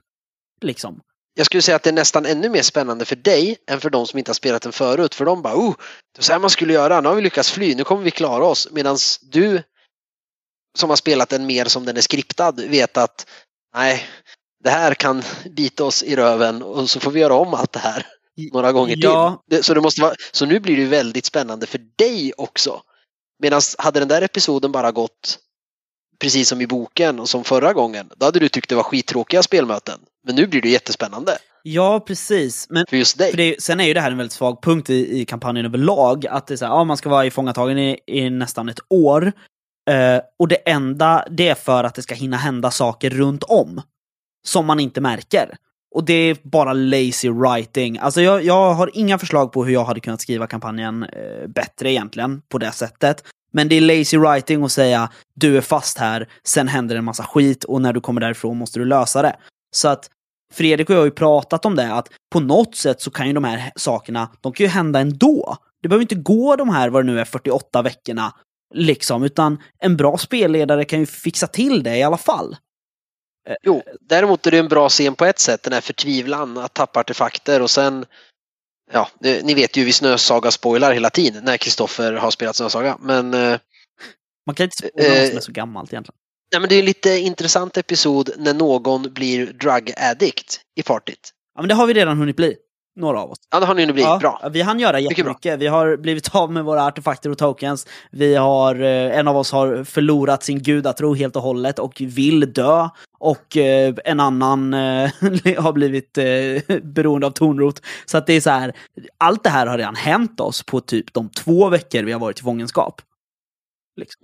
Liksom. 0.60 1.00
Jag 1.34 1.46
skulle 1.46 1.62
säga 1.62 1.76
att 1.76 1.82
det 1.82 1.90
är 1.90 1.94
nästan 1.94 2.26
ännu 2.26 2.48
mer 2.48 2.62
spännande 2.62 3.04
för 3.04 3.16
dig 3.16 3.56
än 3.66 3.80
för 3.80 3.90
de 3.90 4.06
som 4.06 4.18
inte 4.18 4.28
har 4.28 4.34
spelat 4.34 4.62
den 4.62 4.72
förut. 4.72 5.14
För 5.14 5.24
de 5.24 5.42
bara, 5.42 5.54
oh, 5.54 5.74
det 6.12 6.18
var 6.18 6.22
så 6.22 6.32
här 6.32 6.40
man 6.40 6.50
skulle 6.50 6.72
göra, 6.72 7.00
nu 7.00 7.08
har 7.08 7.16
vi 7.16 7.22
lyckats 7.22 7.50
fly, 7.50 7.74
nu 7.74 7.84
kommer 7.84 8.02
vi 8.02 8.10
klara 8.10 8.44
oss. 8.44 8.68
Medan 8.70 8.96
du 9.22 9.62
som 10.78 10.90
har 10.90 10.96
spelat 10.96 11.28
den 11.28 11.46
mer 11.46 11.64
som 11.64 11.84
den 11.84 11.96
är 11.96 12.00
skriptad 12.00 12.52
vet 12.52 12.96
att 12.96 13.26
nej, 13.74 14.06
det 14.64 14.70
här 14.70 14.94
kan 14.94 15.22
bita 15.50 15.84
oss 15.84 16.02
i 16.02 16.16
röven 16.16 16.62
och 16.62 16.90
så 16.90 17.00
får 17.00 17.10
vi 17.10 17.20
göra 17.20 17.34
om 17.34 17.54
allt 17.54 17.72
det 17.72 17.78
här 17.78 18.06
några 18.52 18.72
gånger 18.72 18.96
Ja. 18.98 19.42
till. 19.50 19.64
Så, 19.64 19.74
det 19.74 19.80
måste 19.80 20.00
vara, 20.00 20.14
så 20.32 20.46
nu 20.46 20.60
blir 20.60 20.76
det 20.76 20.84
väldigt 20.84 21.26
spännande 21.26 21.66
för 21.66 21.80
dig 21.98 22.32
också. 22.36 22.82
Medan 23.42 23.60
hade 23.78 23.98
den 23.98 24.08
där 24.08 24.22
episoden 24.22 24.72
bara 24.72 24.92
gått 24.92 25.38
precis 26.18 26.48
som 26.48 26.60
i 26.60 26.66
boken 26.66 27.20
och 27.20 27.28
som 27.28 27.44
förra 27.44 27.72
gången, 27.72 28.10
då 28.16 28.26
hade 28.26 28.38
du 28.38 28.48
tyckt 28.48 28.68
det 28.68 28.74
var 28.74 28.82
skittråkiga 28.82 29.42
spelmöten. 29.42 30.00
Men 30.24 30.34
nu 30.34 30.46
blir 30.46 30.62
det 30.62 30.68
jättespännande 30.68 31.38
Ja, 31.66 32.00
precis. 32.00 32.66
Men 32.70 32.86
för 32.88 32.96
just 32.96 33.18
dig. 33.18 33.30
För 33.30 33.36
det, 33.36 33.62
sen 33.62 33.80
är 33.80 33.84
ju 33.84 33.94
det 33.94 34.00
här 34.00 34.10
en 34.10 34.16
väldigt 34.16 34.32
svag 34.32 34.62
punkt 34.62 34.90
i, 34.90 35.20
i 35.20 35.24
kampanjen 35.24 35.66
överlag. 35.66 36.26
Att 36.26 36.46
det 36.46 36.54
är 36.54 36.56
så 36.56 36.64
här, 36.64 36.72
ja, 36.72 36.84
man 36.84 36.96
ska 36.96 37.08
vara 37.08 37.26
ifångatagen 37.26 37.78
i, 37.78 37.98
i 38.06 38.30
nästan 38.30 38.68
ett 38.68 38.80
år. 38.88 39.32
Eh, 39.90 40.20
och 40.38 40.48
det 40.48 40.68
enda, 40.70 41.24
det 41.30 41.48
är 41.48 41.54
för 41.54 41.84
att 41.84 41.94
det 41.94 42.02
ska 42.02 42.14
hinna 42.14 42.36
hända 42.36 42.70
saker 42.70 43.10
runt 43.10 43.42
om. 43.42 43.82
Som 44.46 44.66
man 44.66 44.80
inte 44.80 45.00
märker. 45.00 45.56
Och 45.94 46.04
det 46.04 46.14
är 46.14 46.36
bara 46.42 46.72
lazy 46.72 47.30
writing. 47.30 47.98
Alltså 47.98 48.20
jag, 48.20 48.44
jag 48.44 48.74
har 48.74 48.90
inga 48.94 49.18
förslag 49.18 49.52
på 49.52 49.64
hur 49.64 49.72
jag 49.72 49.84
hade 49.84 50.00
kunnat 50.00 50.20
skriva 50.20 50.46
kampanjen 50.46 51.02
eh, 51.02 51.48
bättre 51.48 51.92
egentligen, 51.92 52.42
på 52.48 52.58
det 52.58 52.72
sättet. 52.72 53.24
Men 53.52 53.68
det 53.68 53.76
är 53.76 53.80
lazy 53.80 54.18
writing 54.18 54.64
att 54.64 54.72
säga 54.72 55.10
du 55.34 55.56
är 55.56 55.60
fast 55.60 55.98
här, 55.98 56.28
sen 56.44 56.68
händer 56.68 56.96
en 56.96 57.04
massa 57.04 57.24
skit 57.24 57.64
och 57.64 57.82
när 57.82 57.92
du 57.92 58.00
kommer 58.00 58.20
därifrån 58.20 58.56
måste 58.56 58.78
du 58.78 58.84
lösa 58.84 59.22
det. 59.22 59.36
Så 59.74 59.88
att 59.88 60.10
Fredrik 60.54 60.90
och 60.90 60.94
jag 60.94 61.00
har 61.00 61.04
ju 61.04 61.10
pratat 61.10 61.64
om 61.64 61.76
det, 61.76 61.94
att 61.94 62.08
på 62.32 62.40
något 62.40 62.76
sätt 62.76 63.00
så 63.00 63.10
kan 63.10 63.26
ju 63.26 63.32
de 63.32 63.44
här 63.44 63.72
sakerna, 63.76 64.30
de 64.40 64.52
kan 64.52 64.64
ju 64.64 64.70
hända 64.70 65.00
ändå. 65.00 65.56
Det 65.82 65.88
behöver 65.88 66.02
inte 66.02 66.14
gå 66.14 66.56
de 66.56 66.68
här, 66.68 66.88
vad 66.88 67.06
det 67.06 67.12
nu 67.12 67.20
är, 67.20 67.24
48 67.24 67.82
veckorna, 67.82 68.34
liksom, 68.74 69.22
utan 69.22 69.62
en 69.78 69.96
bra 69.96 70.18
spelledare 70.18 70.84
kan 70.84 71.00
ju 71.00 71.06
fixa 71.06 71.46
till 71.46 71.82
det 71.82 71.96
i 71.96 72.02
alla 72.02 72.16
fall. 72.16 72.56
Jo, 73.62 73.82
däremot 74.00 74.46
är 74.46 74.50
det 74.50 74.58
en 74.58 74.68
bra 74.68 74.88
scen 74.88 75.14
på 75.14 75.24
ett 75.24 75.38
sätt, 75.38 75.62
den 75.62 75.72
här 75.72 75.80
förtvivlan 75.80 76.58
att 76.58 76.74
tappa 76.74 77.00
artefakter 77.00 77.62
och 77.62 77.70
sen 77.70 78.06
Ja, 78.92 79.08
ni 79.20 79.54
vet 79.54 79.76
ju 79.76 79.84
vi 79.84 79.92
snösaga 79.92 80.50
spoilar 80.50 80.92
hela 80.92 81.10
tiden 81.10 81.44
när 81.44 81.56
Kristoffer 81.56 82.12
har 82.12 82.30
spelat 82.30 82.56
snösaga. 82.56 82.98
Men, 83.00 83.34
eh, 83.34 83.58
Man 84.46 84.54
kan 84.54 84.64
inte 84.64 84.76
spoila 84.76 85.08
något 85.08 85.18
Eh, 85.18 85.28
som 85.28 85.36
är 85.36 85.40
så 85.40 85.52
gammalt 85.52 85.92
egentligen. 85.92 86.18
Nej, 86.54 86.60
men 86.60 86.68
det 86.68 86.74
är 86.74 86.78
en 86.78 86.84
lite 86.84 87.18
intressant 87.18 87.76
episod 87.76 88.30
när 88.38 88.54
någon 88.54 89.12
blir 89.12 89.46
drug 89.46 89.92
addict 89.96 90.60
i 90.76 90.82
partyt. 90.82 91.30
Ja, 91.54 91.62
men 91.62 91.68
det 91.68 91.74
har 91.74 91.86
vi 91.86 91.94
redan 91.94 92.18
hunnit 92.18 92.36
bli. 92.36 92.56
Några 92.96 93.20
av 93.20 93.30
oss. 93.30 93.38
Ja, 93.50 93.60
det 93.60 93.66
har 93.66 93.74
ni 93.74 93.86
nu 93.86 93.92
blivit. 93.92 94.08
Ja, 94.08 94.18
Bra. 94.18 94.48
Vi 94.52 94.62
hann 94.62 94.80
göra 94.80 95.00
jättemycket. 95.00 95.58
Vi 95.58 95.66
har 95.66 95.96
blivit 95.96 96.34
av 96.34 96.52
med 96.52 96.64
våra 96.64 96.84
artefakter 96.84 97.30
och 97.30 97.38
tokens. 97.38 97.86
Vi 98.10 98.34
har, 98.34 98.74
eh, 98.74 99.18
en 99.18 99.28
av 99.28 99.36
oss 99.36 99.52
har 99.52 99.84
förlorat 99.84 100.42
sin 100.42 100.62
gudatro 100.62 101.14
helt 101.14 101.36
och 101.36 101.42
hållet 101.42 101.78
och 101.78 102.00
vill 102.00 102.52
dö. 102.52 102.88
Och 103.18 103.56
eh, 103.56 103.94
en 104.04 104.20
annan 104.20 104.74
eh, 104.74 105.10
har 105.58 105.72
blivit 105.72 106.18
beroende 106.82 107.26
av 107.26 107.30
tonrot. 107.30 107.82
Så 108.06 108.18
att 108.18 108.26
det 108.26 108.32
är 108.32 108.40
så 108.40 108.50
här, 108.50 108.72
allt 109.18 109.44
det 109.44 109.50
här 109.50 109.66
har 109.66 109.78
redan 109.78 109.96
hänt 109.96 110.40
oss 110.40 110.62
på 110.62 110.80
typ 110.80 111.14
de 111.14 111.28
två 111.28 111.68
veckor 111.68 112.02
vi 112.02 112.12
har 112.12 112.20
varit 112.20 112.40
i 112.40 112.42
fångenskap. 112.42 113.02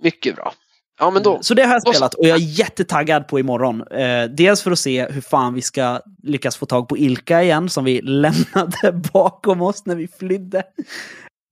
Mycket 0.01 0.35
bra. 0.35 0.53
Ja, 1.01 1.09
men 1.09 1.23
då. 1.23 1.39
Så 1.41 1.53
det 1.53 1.63
har 1.63 1.73
jag 1.73 1.81
spelat 1.81 2.13
och 2.13 2.27
jag 2.27 2.37
är 2.37 2.59
jättetaggad 2.59 3.27
på 3.27 3.39
imorgon. 3.39 3.87
Eh, 3.87 4.23
dels 4.23 4.61
för 4.61 4.71
att 4.71 4.79
se 4.79 5.09
hur 5.09 5.21
fan 5.21 5.53
vi 5.53 5.61
ska 5.61 6.01
lyckas 6.23 6.57
få 6.57 6.65
tag 6.65 6.87
på 6.89 6.97
Ilka 6.97 7.43
igen, 7.43 7.69
som 7.69 7.83
vi 7.83 8.01
lämnade 8.03 8.91
bakom 9.13 9.61
oss 9.61 9.85
när 9.85 9.95
vi 9.95 10.07
flydde. 10.07 10.63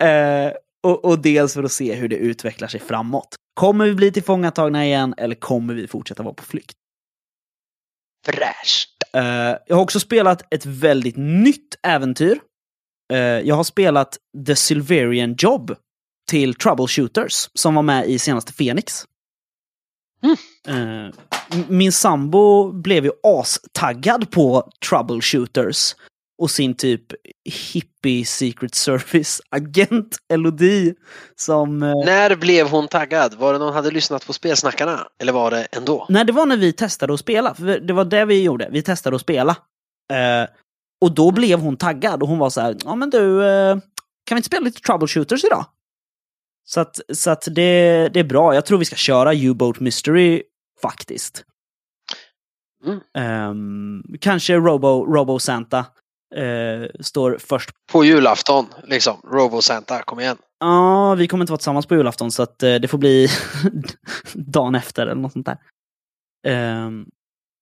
Eh, 0.04 0.52
och, 0.84 1.06
och 1.06 1.20
dels 1.20 1.54
för 1.54 1.64
att 1.64 1.72
se 1.72 1.94
hur 1.94 2.08
det 2.08 2.16
utvecklar 2.16 2.68
sig 2.68 2.80
framåt. 2.80 3.36
Kommer 3.54 3.86
vi 3.86 3.96
bli 3.96 4.12
tillfångatagna 4.12 4.86
igen 4.86 5.14
eller 5.18 5.36
kommer 5.36 5.74
vi 5.74 5.88
fortsätta 5.88 6.24
vara 6.24 6.34
på 6.34 6.44
flykt? 6.44 6.76
Fräscht. 8.26 8.90
Eh, 9.14 9.24
jag 9.68 9.76
har 9.76 9.82
också 9.82 10.00
spelat 10.00 10.54
ett 10.54 10.66
väldigt 10.66 11.18
nytt 11.18 11.76
äventyr. 11.84 12.40
Eh, 13.14 13.20
jag 13.20 13.56
har 13.56 13.64
spelat 13.64 14.18
The 14.48 14.56
Silverian 14.56 15.36
Job 15.38 15.76
till 16.30 16.56
Troubleshooters 16.56 17.50
som 17.54 17.76
var 17.76 17.84
med 17.84 18.10
i 18.10 18.20
senaste 18.20 18.54
Phoenix. 18.54 19.06
Mm. 20.68 21.12
Min 21.68 21.92
sambo 21.92 22.72
blev 22.72 23.06
ju 23.06 23.12
astaggad 23.24 24.32
på 24.32 24.70
Troubleshooters 24.90 25.96
och 26.42 26.52
sin 26.52 26.74
typ 26.74 27.02
hippie 27.74 28.26
Secret 28.26 28.76
Service-agent 28.76 30.18
Elodie 30.34 30.94
som... 31.36 31.84
eh, 31.84 31.94
När 32.06 32.36
blev 32.36 32.68
hon 32.70 32.88
taggad? 32.88 33.34
Var 33.34 33.54
det 33.54 33.60
någon 33.60 33.74
hade 33.74 33.92
lyssnat 33.92 34.28
på 34.28 34.34
spelsnackarna? 34.34 35.08
Eller 35.22 35.34
var 35.34 35.52
det 35.52 35.68
ändå? 35.72 36.06
Nej, 36.10 36.26
det 36.26 36.32
var 36.34 36.46
när 36.46 36.58
vi 36.58 36.74
testade 36.74 37.14
att 37.14 37.20
spela. 37.20 37.54
För 37.54 37.80
det 37.80 37.94
var 37.94 38.06
det 38.06 38.26
vi 38.26 38.44
gjorde. 38.44 38.70
Vi 38.72 38.82
testade 38.82 39.16
att 39.16 39.22
spela. 39.22 39.52
Eh, 40.14 40.50
Och 41.02 41.12
då 41.16 41.32
blev 41.32 41.60
hon 41.60 41.78
taggad 41.78 42.22
och 42.24 42.30
hon 42.30 42.40
var 42.40 42.50
så 42.50 42.62
här, 42.62 42.76
ja 42.86 42.96
men 42.96 43.10
du, 43.10 43.46
eh, 43.48 43.74
kan 44.26 44.36
vi 44.36 44.38
inte 44.38 44.48
spela 44.48 44.64
lite 44.66 44.82
troubleshooters 44.82 45.44
idag? 45.44 45.66
Så 46.70 46.80
att, 46.80 47.00
så 47.14 47.30
att 47.32 47.48
det, 47.52 48.10
det 48.14 48.20
är 48.20 48.24
bra. 48.24 48.54
Jag 48.56 48.66
tror 48.66 48.78
vi 48.78 48.86
ska 48.86 48.96
köra 48.96 49.34
U-Boat 49.34 49.80
Mystery 49.80 50.44
faktiskt. 50.82 51.44
Mm. 52.86 53.00
Ehm, 53.18 54.04
kanske 54.22 54.56
Robo, 54.56 55.06
Robo 55.06 55.40
Santa 55.40 55.86
eh, 56.36 56.90
står 57.00 57.38
först. 57.40 57.70
På 57.92 58.04
julafton, 58.04 58.66
liksom. 58.84 59.22
Robo 59.32 59.62
Santa, 59.62 60.02
kom 60.02 60.20
igen. 60.20 60.38
Ja, 60.60 61.16
vi 61.16 61.28
kommer 61.28 61.44
inte 61.44 61.52
vara 61.52 61.58
tillsammans 61.58 61.86
på 61.86 61.96
julafton 61.96 62.32
så 62.32 62.44
att 62.44 62.64
eh, 62.64 62.76
det 62.76 62.88
får 62.88 62.98
bli 62.98 63.28
dagen 64.34 64.76
efter 64.76 65.02
eller 65.08 65.22
något 65.22 65.34
sånt 65.34 65.46
där. 65.46 65.58
Ehm, 66.48 67.06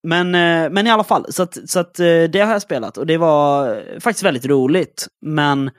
men, 0.08 0.36
eh, 0.36 0.70
men 0.70 0.88
i 0.88 0.91
alla 0.91 1.04
fall, 1.04 1.34
så 1.34 1.43
att, 1.43 1.70
så 1.70 1.80
att 1.80 1.93
det 2.30 2.39
har 2.39 2.52
jag 2.52 2.62
spelat 2.62 2.98
och 2.98 3.06
det 3.06 3.17
var 3.17 3.84
faktiskt 4.00 4.24
väldigt 4.24 4.46
roligt. 4.46 5.08
Men 5.22 5.72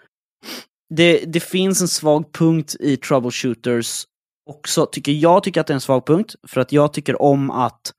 det, 0.90 1.18
det 1.18 1.40
finns 1.40 1.80
en 1.80 1.88
svag 1.88 2.32
punkt 2.32 2.76
i 2.80 2.96
troubleshooters 2.96 4.04
också, 4.50 4.86
tycker 4.86 5.12
jag 5.12 5.42
tycker 5.42 5.60
att 5.60 5.66
det 5.66 5.72
är 5.72 5.74
en 5.74 5.80
svag 5.80 6.06
punkt. 6.06 6.34
För 6.46 6.60
att 6.60 6.72
jag 6.72 6.92
tycker 6.92 7.22
om 7.22 7.50
att 7.50 7.92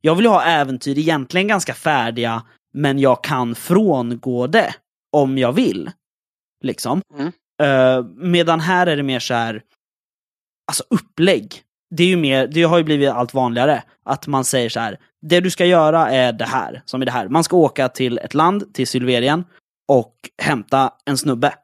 jag 0.00 0.14
vill 0.14 0.26
ha 0.26 0.42
äventyr 0.42 0.98
egentligen 0.98 1.48
ganska 1.48 1.74
färdiga, 1.74 2.42
men 2.74 2.98
jag 2.98 3.24
kan 3.24 3.54
frångå 3.54 4.46
det 4.46 4.74
om 5.12 5.38
jag 5.38 5.52
vill. 5.52 5.90
Liksom. 6.64 7.02
Mm. 7.14 7.32
Eh, 7.62 8.04
medan 8.16 8.60
här 8.60 8.86
är 8.86 8.96
det 8.96 9.02
mer 9.02 9.20
så 9.20 9.34
här, 9.34 9.62
alltså 10.70 10.84
upplägg. 10.90 11.62
Det, 11.90 12.02
är 12.02 12.08
ju 12.08 12.16
mer, 12.16 12.46
det 12.46 12.62
har 12.62 12.78
ju 12.78 12.84
blivit 12.84 13.10
allt 13.10 13.34
vanligare 13.34 13.82
att 14.04 14.26
man 14.26 14.44
säger 14.44 14.68
så 14.68 14.80
här, 14.80 14.98
det 15.22 15.40
du 15.40 15.50
ska 15.50 15.66
göra 15.66 16.10
är 16.10 16.32
det 16.32 16.44
här, 16.44 16.82
som 16.84 17.02
är 17.02 17.06
det 17.06 17.12
här. 17.12 17.28
Man 17.28 17.44
ska 17.44 17.56
åka 17.56 17.88
till 17.88 18.18
ett 18.18 18.34
land, 18.34 18.74
till 18.74 18.86
Sylverien, 18.86 19.44
och 19.88 20.14
hämta 20.42 20.92
en 21.04 21.18
snubbe. 21.18 21.54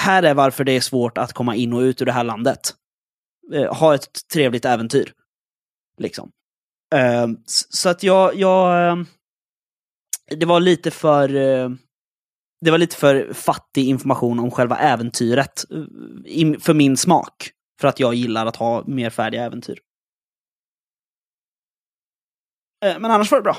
Här 0.00 0.22
är 0.22 0.34
varför 0.34 0.64
det 0.64 0.72
är 0.72 0.80
svårt 0.80 1.18
att 1.18 1.32
komma 1.32 1.56
in 1.56 1.72
och 1.72 1.80
ut 1.80 2.02
ur 2.02 2.06
det 2.06 2.12
här 2.12 2.24
landet. 2.24 2.74
Eh, 3.52 3.74
ha 3.74 3.94
ett 3.94 4.28
trevligt 4.32 4.64
äventyr. 4.64 5.12
Liksom. 5.98 6.30
Eh, 6.94 7.28
så 7.46 7.88
att 7.88 8.02
jag, 8.02 8.34
jag 8.34 8.88
eh, 8.88 8.96
det 10.30 10.46
var 10.46 10.60
lite 10.60 10.90
för 10.90 11.34
eh, 11.34 11.70
det 12.60 12.70
var 12.70 12.78
lite 12.78 12.96
för 12.96 13.32
fattig 13.32 13.88
information 13.88 14.38
om 14.38 14.50
själva 14.50 14.78
äventyret 14.78 15.64
eh, 15.70 16.60
för 16.60 16.74
min 16.74 16.96
smak. 16.96 17.50
För 17.80 17.88
att 17.88 18.00
jag 18.00 18.14
gillar 18.14 18.46
att 18.46 18.56
ha 18.56 18.84
mer 18.86 19.10
färdiga 19.10 19.44
äventyr. 19.44 19.80
Eh, 22.84 22.98
Men 22.98 23.10
annars 23.10 23.30
var 23.30 23.38
det 23.38 23.42
bra. 23.42 23.56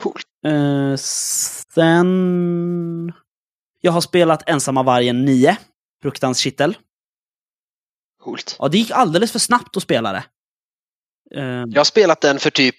Coolt. 0.00 0.26
Eh, 0.46 0.96
sen... 1.74 3.12
Jag 3.84 3.92
har 3.92 4.00
spelat 4.00 4.48
Ensamma 4.48 4.82
vargen 4.82 5.24
9. 5.24 5.56
Fruktans 6.02 6.38
kittel. 6.38 6.76
Coolt. 8.22 8.56
Ja, 8.58 8.68
det 8.68 8.78
gick 8.78 8.90
alldeles 8.90 9.32
för 9.32 9.38
snabbt 9.38 9.76
att 9.76 9.82
spela 9.82 10.12
det. 10.12 10.24
Eh, 11.34 11.64
Jag 11.66 11.80
har 11.80 11.84
spelat 11.84 12.20
den 12.20 12.38
för 12.38 12.50
typ 12.50 12.76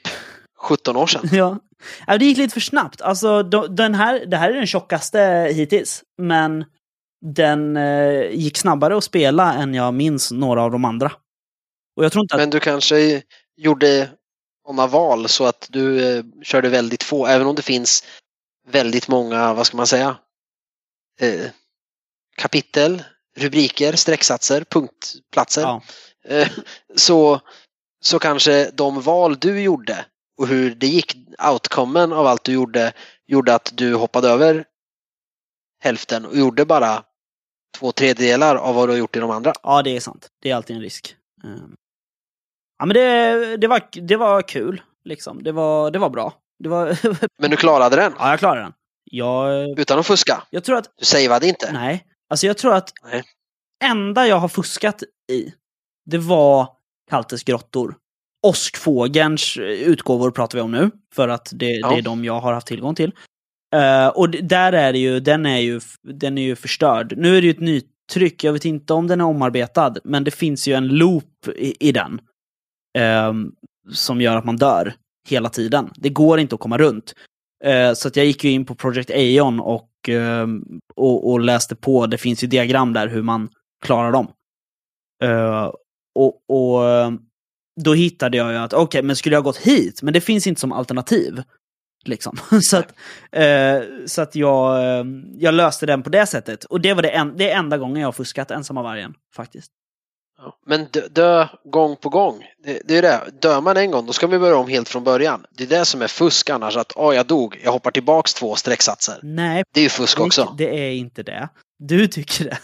17 0.58 0.96
år 0.96 1.08
sedan. 1.08 1.30
Ja. 1.32 1.60
ja, 2.08 2.18
det 2.18 2.26
gick 2.26 2.38
lite 2.38 2.54
för 2.54 2.60
snabbt. 2.60 3.02
Alltså, 3.02 3.44
den 3.70 3.96
här, 3.96 4.26
det 4.26 4.38
här 4.38 4.50
är 4.50 4.54
den 4.54 4.68
tjockaste 4.68 5.20
hittills, 5.54 6.04
men 6.18 6.66
den 7.26 7.78
eh, 7.78 8.30
gick 8.32 8.58
snabbare 8.58 8.98
att 8.98 9.04
spela 9.04 9.54
än 9.54 9.74
jag 9.74 9.94
minns 9.94 10.32
några 10.32 10.64
av 10.64 10.72
de 10.72 10.86
andra. 10.86 11.12
Och 11.96 12.06
jag 12.06 12.12
tror 12.12 12.24
inte 12.24 12.36
att... 12.36 12.42
Men 12.42 12.50
du 12.50 12.60
kanske 12.60 13.22
gjorde 13.58 14.10
sådana 14.66 14.88
val 14.88 15.28
så 15.28 15.46
att 15.46 15.68
du 15.70 16.18
eh, 16.18 16.24
körde 16.44 16.70
väldigt 16.70 17.04
få, 17.04 17.28
även 17.28 17.48
om 17.48 17.56
det 17.56 17.62
finns 17.62 18.04
väldigt 18.68 19.08
många, 19.08 19.54
vad 19.54 19.68
ska 19.68 19.78
man 19.78 19.88
säga, 19.88 20.18
eh, 21.20 21.50
kapitel, 22.38 23.04
rubriker, 23.38 23.96
strecksatser, 23.96 24.64
punktplatser. 24.64 25.62
Ja. 25.62 25.82
Eh, 26.28 26.48
så, 26.96 27.42
så 28.04 28.20
kanske 28.20 28.72
de 28.72 29.02
val 29.02 29.36
du 29.40 29.62
gjorde 29.62 30.06
och 30.38 30.48
hur 30.48 30.76
det 30.76 30.88
gick, 30.88 31.16
outcomen 31.52 32.14
av 32.14 32.28
allt 32.28 32.44
du 32.44 32.54
gjorde, 32.54 32.94
gjorde 33.28 33.56
att 33.56 33.72
du 33.74 33.96
hoppade 33.96 34.30
över 34.30 34.66
hälften 35.84 36.26
och 36.26 36.38
gjorde 36.38 36.66
bara 36.66 37.04
två 37.78 37.92
tredjedelar 37.92 38.56
av 38.56 38.76
vad 38.76 38.88
du 38.88 38.94
har 38.94 39.00
gjort 39.00 39.16
i 39.16 39.20
de 39.20 39.32
andra. 39.32 39.54
ja, 39.64 39.82
det 39.82 39.96
är 39.96 40.00
sant. 40.00 40.30
Det 40.42 40.52
är 40.52 40.56
alltid 40.56 40.76
en 40.76 40.82
risk. 40.82 41.16
Eh, 41.44 41.50
Ja, 42.78 42.86
men 42.86 42.94
det, 42.94 43.58
det, 43.58 43.68
var, 43.68 43.90
det 43.92 44.18
var 44.18 44.42
kul, 44.42 44.82
liksom. 45.04 45.44
Det 45.44 45.52
var, 45.52 45.92
det 45.92 46.00
var 46.00 46.10
bra. 46.10 46.34
Det 46.60 46.70
var... 46.70 46.98
Men 47.42 47.52
du 47.52 47.58
klarade 47.58 47.96
den 47.96 48.14
ja, 48.20 48.30
jag 48.30 48.40
klarade 48.40 48.62
den. 48.62 48.74
Jag, 49.12 49.70
utan 49.80 50.00
att 50.00 50.08
fuska. 50.08 50.44
jag 50.50 50.64
tror 50.64 50.78
att 50.78 50.90
Du 50.98 51.06
savade 51.06 51.48
inte. 51.48 51.72
Nej, 51.74 52.06
alltså 52.30 52.48
jag 52.48 52.58
tror 52.58 52.74
att 52.74 52.92
Nej. 53.12 53.24
enda 53.84 54.28
jag 54.28 54.40
har 54.40 54.48
fuskat 54.48 55.04
i, 55.32 55.54
det 56.06 56.18
var 56.18 56.70
Kaltes 57.10 57.44
grottor. 57.44 57.96
Åskfågelns 58.48 59.58
eh, 59.58 59.64
utgåvor 59.64 60.32
pratar 60.32 60.58
vi 60.58 60.62
om 60.62 60.72
nu, 60.72 60.92
för 61.16 61.28
att 61.28 61.50
det, 61.54 61.66
Ja. 61.72 61.90
det 61.90 61.96
är 61.98 62.02
de 62.02 62.26
jag 62.26 62.40
har 62.40 62.54
haft 62.54 62.68
tillgång 62.68 62.96
till. 62.96 63.12
Eh, 63.76 64.08
och 64.08 64.30
där 64.30 64.74
är 64.74 64.94
det 64.94 65.00
ju, 65.00 65.20
den 65.20 65.46
är 65.46 65.60
ju, 65.60 65.82
den 66.04 66.38
är 66.38 66.42
ju 66.42 66.56
förstörd. 66.56 67.14
Nu 67.18 67.38
är 67.38 67.42
det 67.42 67.48
ju 67.48 67.52
ett 67.52 67.60
nytryck, 67.60 68.44
jag 68.44 68.54
vet 68.54 68.66
inte 68.66 68.94
om 68.94 69.08
den 69.08 69.22
är 69.22 69.26
omarbetad, 69.26 69.94
men 70.04 70.24
det 70.24 70.32
finns 70.32 70.68
ju 70.68 70.74
en 70.74 70.88
loop 70.88 71.48
i, 71.56 71.88
i 71.88 71.92
den. 71.92 72.22
ehm, 72.98 73.52
som 73.92 74.22
gör 74.22 74.36
att 74.38 74.46
man 74.46 74.58
dör 74.58 74.94
hela 75.30 75.50
tiden. 75.50 75.90
Det 75.96 76.10
går 76.10 76.40
inte 76.40 76.56
att 76.56 76.62
komma 76.62 76.78
runt. 76.78 77.14
Eh, 77.66 77.94
så 77.94 78.08
att 78.08 78.16
jag 78.16 78.26
gick 78.26 78.44
ju 78.44 78.52
in 78.52 78.66
på 78.66 78.76
Project 78.76 79.10
Aeon 79.10 79.60
och, 79.60 79.90
ehm, 80.08 80.64
och, 80.96 81.32
och 81.32 81.40
läste 81.40 81.76
på. 81.76 82.08
Det 82.08 82.18
finns 82.18 82.44
ju 82.44 82.48
diagram 82.48 82.94
där 82.94 83.08
hur 83.08 83.22
man 83.22 83.50
klarar 83.86 84.12
dem. 84.12 84.28
Eh, 85.24 85.72
och, 86.16 86.44
och 86.48 86.90
ehm, 86.90 87.20
då 87.82 87.94
hittade 87.94 88.38
jag 88.38 88.52
ju 88.52 88.58
att 88.58 88.74
okej, 88.74 89.04
men 89.04 89.16
skulle 89.16 89.36
jag 89.36 89.44
gått 89.44 89.58
hit? 89.58 90.02
Men 90.02 90.14
det 90.14 90.22
finns 90.22 90.48
inte 90.48 90.62
som 90.62 90.72
alternativ. 90.72 91.44
Liksom. 92.06 92.38
så 92.62 92.78
att, 92.78 92.94
eh, 93.32 93.82
så 94.06 94.22
att 94.22 94.36
jag, 94.36 95.00
ehm, 95.00 95.26
jag 95.38 95.54
löste 95.54 95.86
den 95.86 96.04
på 96.04 96.10
det 96.10 96.26
sättet. 96.26 96.64
Och 96.64 96.82
det 96.82 96.94
var 96.94 97.02
det, 97.02 97.10
en, 97.10 97.38
det 97.38 97.52
är 97.52 97.60
enda 97.60 97.78
gången 97.78 98.02
jag 98.02 98.08
har 98.08 98.12
fuskat 98.12 98.52
ensamma 98.52 98.84
vargen, 98.84 99.14
faktiskt. 99.36 99.72
Ja. 100.38 100.58
Men 100.66 100.86
dö, 100.92 101.08
dö 101.08 101.48
gång 101.64 101.96
på 101.96 102.10
gång. 102.10 102.44
Det, 102.64 102.82
det 102.86 102.98
är 102.98 103.02
det. 103.02 103.32
Dör 103.42 103.62
man 103.62 103.78
en 103.78 103.92
gång 103.92 104.06
då 104.06 104.14
ska 104.14 104.28
vi 104.28 104.40
börja 104.40 104.58
om 104.58 104.68
helt 104.68 104.90
från 104.90 105.04
början. 105.04 105.46
Det 105.52 105.64
är 105.64 105.68
det 105.68 105.86
som 105.86 106.02
är 106.02 106.08
fusk 106.08 106.50
annars. 106.50 106.78
Att 106.78 106.94
åh, 106.96 107.16
jag 107.16 107.28
dog, 107.28 107.62
jag 107.64 107.72
hoppar 107.72 107.92
tillbaks 107.92 108.34
två 108.34 108.56
strecksatser. 108.56 109.20
Nej, 109.24 109.64
Det 109.74 109.80
är 109.80 109.84
ju 109.84 109.90
fusk 109.90 110.20
också. 110.20 110.56
det 110.58 110.80
är 110.88 110.92
inte 110.92 111.24
det. 111.24 111.50
Du 111.80 112.08
tycker 112.08 112.44
det. 112.46 112.58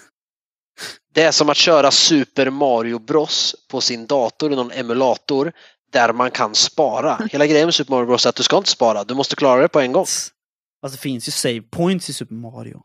Det 1.14 1.22
är 1.24 1.32
som 1.32 1.50
att 1.50 1.58
köra 1.58 1.92
Super 1.92 2.50
Mario 2.50 3.00
Bros 3.00 3.56
på 3.72 3.82
sin 3.82 4.06
dator 4.06 4.54
i 4.54 4.56
någon 4.56 4.72
emulator 4.72 5.52
där 5.92 6.14
man 6.14 6.32
kan 6.32 6.56
spara. 6.56 7.18
Hela 7.32 7.46
grejen 7.46 7.68
med 7.68 7.76
Super 7.76 7.92
Mario 7.94 8.06
Bros 8.06 8.26
är 8.26 8.30
att 8.30 8.36
du 8.36 8.44
ska 8.44 8.58
inte 8.58 8.70
spara, 8.70 9.04
du 9.04 9.14
måste 9.14 9.36
klara 9.36 9.62
det 9.62 9.68
på 9.68 9.80
en 9.80 9.92
gång. 9.92 10.02
Alltså 10.02 10.98
det 10.98 10.98
finns 10.98 11.28
ju 11.28 11.32
save 11.32 11.62
points 11.62 12.10
i 12.10 12.14
Super 12.14 12.36
Mario. 12.36 12.82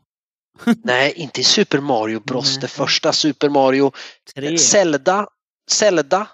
Nej, 0.83 1.13
inte 1.15 1.41
i 1.41 1.43
Super 1.43 1.79
Mario 1.79 2.19
Bros, 2.19 2.51
Nej. 2.55 2.61
det 2.61 2.67
första 2.67 3.13
Super 3.13 3.49
Mario. 3.49 3.91
Tre. 4.35 4.57
Zelda, 4.57 5.27
Zelda, 5.71 6.27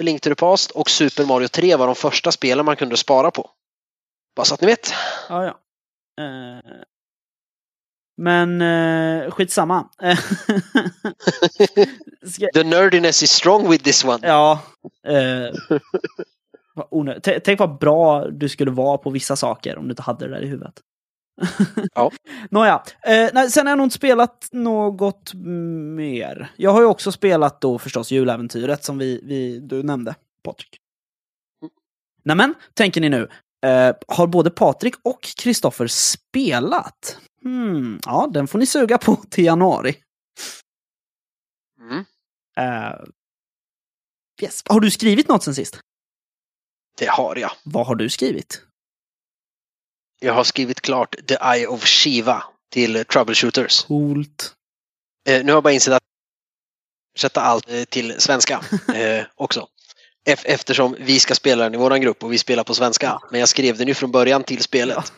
Link 0.00 0.22
to 0.22 0.28
the 0.30 0.34
Past 0.34 0.70
och 0.70 0.90
Super 0.90 1.24
Mario 1.26 1.48
3 1.48 1.76
var 1.76 1.86
de 1.86 1.94
första 1.94 2.32
spelen 2.32 2.64
man 2.64 2.76
kunde 2.76 2.96
spara 2.96 3.30
på. 3.30 3.50
Bara 4.36 4.44
så 4.44 4.54
att 4.54 4.60
ni 4.60 4.66
vet. 4.66 4.92
Ja, 5.28 5.44
ja. 5.44 5.50
Eh, 6.24 6.60
men 8.22 8.62
uh, 8.62 9.30
skitsamma. 9.30 9.88
Eh, 10.02 10.18
Ska, 12.26 12.46
The 12.54 12.64
nerdiness 12.64 13.22
is 13.22 13.30
strong 13.30 13.70
with 13.70 13.84
this 13.84 14.04
one. 14.04 14.18
ja. 14.28 14.60
Uh, 15.08 15.54
vad 16.74 16.86
onö- 16.90 17.40
Tänk 17.44 17.60
vad 17.60 17.78
bra 17.78 18.28
du 18.30 18.48
skulle 18.48 18.70
vara 18.70 18.98
på 18.98 19.10
vissa 19.10 19.36
saker 19.36 19.78
om 19.78 19.84
du 19.84 19.90
inte 19.92 20.02
hade 20.02 20.28
det 20.28 20.34
där 20.34 20.42
i 20.42 20.46
huvudet. 20.48 20.74
Ja. 21.94 22.10
Nåja, 22.50 22.82
eh, 23.06 23.28
nej, 23.32 23.50
sen 23.50 23.66
har 23.66 23.70
jag 23.70 23.76
nog 23.78 23.86
inte 23.86 23.96
spelat 23.96 24.48
något 24.52 25.34
mer. 25.34 26.52
Jag 26.56 26.70
har 26.70 26.80
ju 26.80 26.86
också 26.86 27.12
spelat 27.12 27.60
då 27.60 27.78
förstås 27.78 28.10
juläventyret 28.10 28.84
som 28.84 28.98
vi, 28.98 29.20
vi, 29.24 29.58
du 29.58 29.82
nämnde, 29.82 30.14
Patrik. 30.44 30.76
Mm. 31.62 31.72
Nämen, 32.24 32.54
tänker 32.74 33.00
ni 33.00 33.08
nu. 33.08 33.28
Eh, 33.66 33.94
har 34.08 34.26
både 34.26 34.50
Patrik 34.50 34.94
och 35.02 35.22
Kristoffer 35.22 35.86
spelat? 35.86 37.18
Hmm, 37.42 38.00
ja, 38.06 38.28
den 38.32 38.46
får 38.48 38.58
ni 38.58 38.66
suga 38.66 38.98
på 38.98 39.16
till 39.30 39.44
januari. 39.44 39.96
Mm, 41.80 42.04
Eh, 42.56 42.94
yes. 44.42 44.62
Har 44.68 44.80
du 44.80 44.90
skrivit 44.90 45.28
något 45.28 45.42
sen 45.42 45.54
sist? 45.54 45.80
det 46.98 47.06
har 47.10 47.36
jag. 47.36 47.50
Vad 47.64 47.86
har 47.86 47.94
du 47.94 48.08
skrivit? 48.10 48.62
Jag 50.20 50.34
har 50.34 50.44
skrivit 50.44 50.80
klart 50.80 51.16
The 51.26 51.34
Eye 51.34 51.66
of 51.66 51.84
Shiva 51.86 52.44
till 52.72 53.04
Troubleshooters. 53.04 53.82
Coolt. 53.84 54.52
Eh, 55.28 55.44
nu 55.44 55.52
har 55.52 55.56
jag 55.56 55.62
bara 55.62 55.72
insett 55.72 55.94
att 55.94 56.02
sätta 57.18 57.40
allt 57.40 57.70
eh, 57.70 57.84
till 57.84 58.20
svenska 58.20 58.64
eh, 58.94 59.24
också. 59.34 59.68
Ef- 60.26 60.42
eftersom 60.44 60.96
vi 61.00 61.20
ska 61.20 61.34
spela 61.34 61.64
den 61.64 61.74
i 61.74 61.76
våran 61.78 62.00
grupp 62.00 62.24
och 62.24 62.32
vi 62.32 62.38
spelar 62.38 62.64
på 62.64 62.74
svenska. 62.74 63.20
Men 63.30 63.40
jag 63.40 63.48
skrev 63.48 63.76
den 63.78 63.88
ju 63.88 63.94
från 63.94 64.10
början 64.10 64.44
till 64.44 64.62
spelet. 64.62 65.12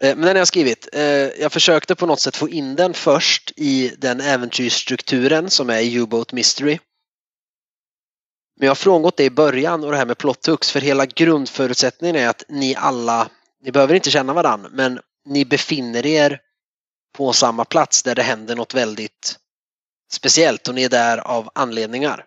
Ja. 0.00 0.08
Eh, 0.08 0.16
Men 0.16 0.26
den 0.26 0.28
har 0.36 0.36
jag 0.40 0.48
skrivit. 0.48 0.88
Eh, 0.92 1.02
Jag 1.02 1.52
försökte 1.52 1.94
på 1.94 2.06
något 2.06 2.20
sätt 2.20 2.36
få 2.36 2.48
in 2.48 2.76
den 2.76 2.94
först 2.94 3.52
i 3.56 3.94
den 3.98 4.20
äventyrsstrukturen 4.20 5.50
som 5.50 5.70
är 5.70 5.78
i 5.80 5.94
U-Boat 5.94 6.32
Mystery. 6.32 6.78
Men 8.56 8.66
jag 8.66 8.70
har 8.70 8.74
frångått 8.76 9.16
det 9.16 9.24
i 9.24 9.30
början 9.30 9.84
och 9.84 9.90
det 9.90 9.96
här 9.96 10.06
med 10.06 10.18
plot 10.18 10.46
hooks 10.46 10.70
för 10.70 10.80
hela 10.80 11.06
grundförutsättningen 11.06 12.16
är 12.16 12.28
att 12.28 12.42
ni 12.48 12.74
alla, 12.74 13.28
ni 13.60 13.72
behöver 13.72 13.94
inte 13.94 14.10
känna 14.10 14.32
varann, 14.32 14.68
men 14.70 15.00
ni 15.24 15.44
befinner 15.44 16.06
er 16.06 16.40
på 17.12 17.32
samma 17.32 17.64
plats 17.64 18.02
där 18.02 18.14
det 18.14 18.22
händer 18.22 18.56
något 18.56 18.74
väldigt 18.74 19.38
speciellt 20.12 20.68
och 20.68 20.74
ni 20.74 20.82
är 20.82 20.88
där 20.88 21.18
av 21.18 21.50
anledningar. 21.54 22.24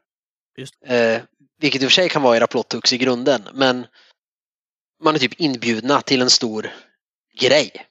Eh, 0.85 1.21
vilket 1.59 1.81
i 1.81 1.85
och 1.85 1.89
för 1.89 1.93
sig 1.93 2.09
kan 2.09 2.21
vara 2.21 2.37
era 2.37 2.47
plot 2.47 2.73
hooks 2.73 2.93
i 2.93 2.97
grunden, 2.97 3.47
men 3.53 3.87
man 5.03 5.15
är 5.15 5.19
typ 5.19 5.39
inbjudna 5.39 6.01
till 6.01 6.21
en 6.21 6.29
stor 6.29 6.71
grej. 7.39 7.87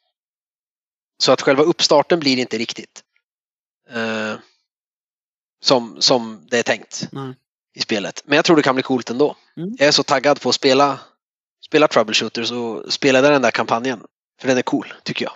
Så 1.18 1.32
att 1.32 1.40
själva 1.40 1.62
uppstarten 1.62 2.20
blir 2.20 2.38
inte 2.38 2.58
riktigt 2.58 3.04
eh, 3.90 4.34
som, 5.62 5.96
som 6.00 6.46
det 6.50 6.58
är 6.58 6.62
tänkt 6.62 7.08
Nej. 7.12 7.34
i 7.74 7.80
spelet. 7.80 8.22
Men 8.24 8.36
jag 8.36 8.44
tror 8.44 8.56
det 8.56 8.62
kan 8.62 8.74
bli 8.74 8.82
coolt 8.82 9.10
ändå. 9.10 9.36
Mm. 9.56 9.76
Jag 9.78 9.88
är 9.88 9.92
så 9.92 10.02
taggad 10.02 10.40
på 10.40 10.48
att 10.48 10.54
spela, 10.54 10.98
spela 11.70 11.88
Troubleshooters 11.88 12.50
och 12.50 12.92
spela 12.92 13.20
den 13.20 13.42
där 13.42 13.50
kampanjen. 13.50 14.00
För 14.40 14.48
den 14.48 14.58
är 14.58 14.62
cool, 14.62 14.92
tycker 15.02 15.24
jag. 15.24 15.32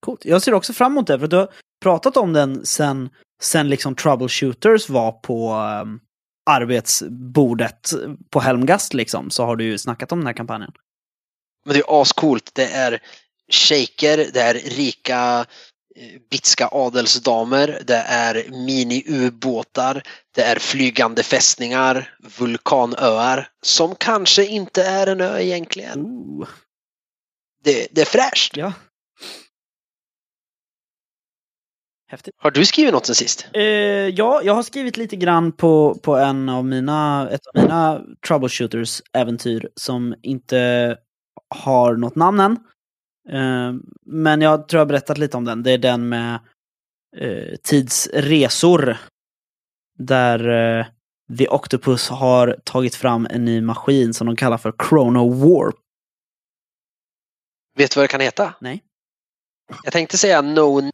Coolt. 0.00 0.24
Jag 0.24 0.42
ser 0.42 0.54
också 0.54 0.72
fram 0.72 0.92
emot 0.92 1.06
det, 1.06 1.18
för 1.18 1.26
du 1.26 1.36
har 1.36 1.48
pratat 1.82 2.16
om 2.16 2.32
den 2.32 2.66
sen, 2.66 3.10
sen 3.42 3.68
liksom 3.68 3.94
Troubleshooters 3.94 4.88
var 4.88 5.12
på 5.12 5.54
um, 5.82 6.00
arbetsbordet 6.50 7.92
på 8.30 8.40
Helmgast 8.40 8.94
liksom, 8.94 9.30
så 9.30 9.44
har 9.44 9.56
du 9.56 9.64
ju 9.64 9.78
snackat 9.78 10.12
om 10.12 10.18
den 10.18 10.26
här 10.26 10.34
kampanjen. 10.34 10.72
Men 11.64 11.74
det 11.74 11.80
är 11.80 12.02
ascoolt. 12.02 12.50
Det 12.54 12.66
är 12.72 13.02
shejker, 13.52 14.26
det 14.32 14.40
är 14.40 14.54
rika 14.54 15.46
bitska 16.30 16.68
adelsdamer, 16.72 17.82
det 17.86 17.96
är 17.96 18.34
mini-ubåtar, 18.34 20.02
det 20.34 20.42
är 20.42 20.58
flygande 20.58 21.22
fästningar, 21.22 22.14
vulkanöar 22.38 23.48
som 23.62 23.94
kanske 23.94 24.46
inte 24.46 24.84
är 24.84 25.06
en 25.06 25.20
ö 25.20 25.40
egentligen. 25.40 26.00
Ooh. 26.00 26.48
Det, 27.64 27.88
det 27.90 28.00
är 28.00 28.06
fräscht. 28.06 28.56
Ja. 28.56 28.72
Häftigt. 32.10 32.34
Har 32.38 32.50
du 32.50 32.64
skrivit 32.64 32.92
något 32.92 33.06
sen 33.06 33.14
sist? 33.14 33.46
Eh, 33.54 33.62
ja, 33.62 34.42
jag 34.44 34.54
har 34.54 34.62
skrivit 34.62 34.96
lite 34.96 35.16
grann 35.16 35.52
på, 35.52 35.94
på 36.02 36.16
en 36.16 36.48
av 36.48 36.64
mina, 36.64 37.28
ett 37.30 37.46
av 37.46 37.62
mina 37.62 38.02
Troubleshooters-äventyr 38.28 39.68
som 39.74 40.14
inte 40.22 40.96
har 41.54 41.96
något 41.96 42.16
namn 42.16 42.40
än. 42.40 42.56
Eh, 43.32 43.72
men 44.06 44.40
jag 44.40 44.68
tror 44.68 44.78
jag 44.78 44.84
har 44.84 44.88
berättat 44.88 45.18
lite 45.18 45.36
om 45.36 45.44
den. 45.44 45.62
Det 45.62 45.70
är 45.72 45.78
den 45.78 46.08
med 46.08 46.40
eh, 47.16 47.56
tidsresor. 47.62 48.96
Där 49.98 50.48
eh, 50.78 50.86
The 51.38 51.48
Octopus 51.48 52.08
har 52.08 52.60
tagit 52.64 52.94
fram 52.94 53.26
en 53.30 53.44
ny 53.44 53.60
maskin 53.60 54.14
som 54.14 54.26
de 54.26 54.36
kallar 54.36 54.58
för 54.58 54.74
Chrono 54.88 55.28
Warp. 55.28 55.76
Vet 57.76 57.90
du 57.90 58.00
vad 58.00 58.04
det 58.04 58.08
kan 58.08 58.20
heta? 58.20 58.54
Nej. 58.60 58.82
Jag 59.84 59.92
tänkte 59.92 60.18
säga 60.18 60.42
No 60.42 60.90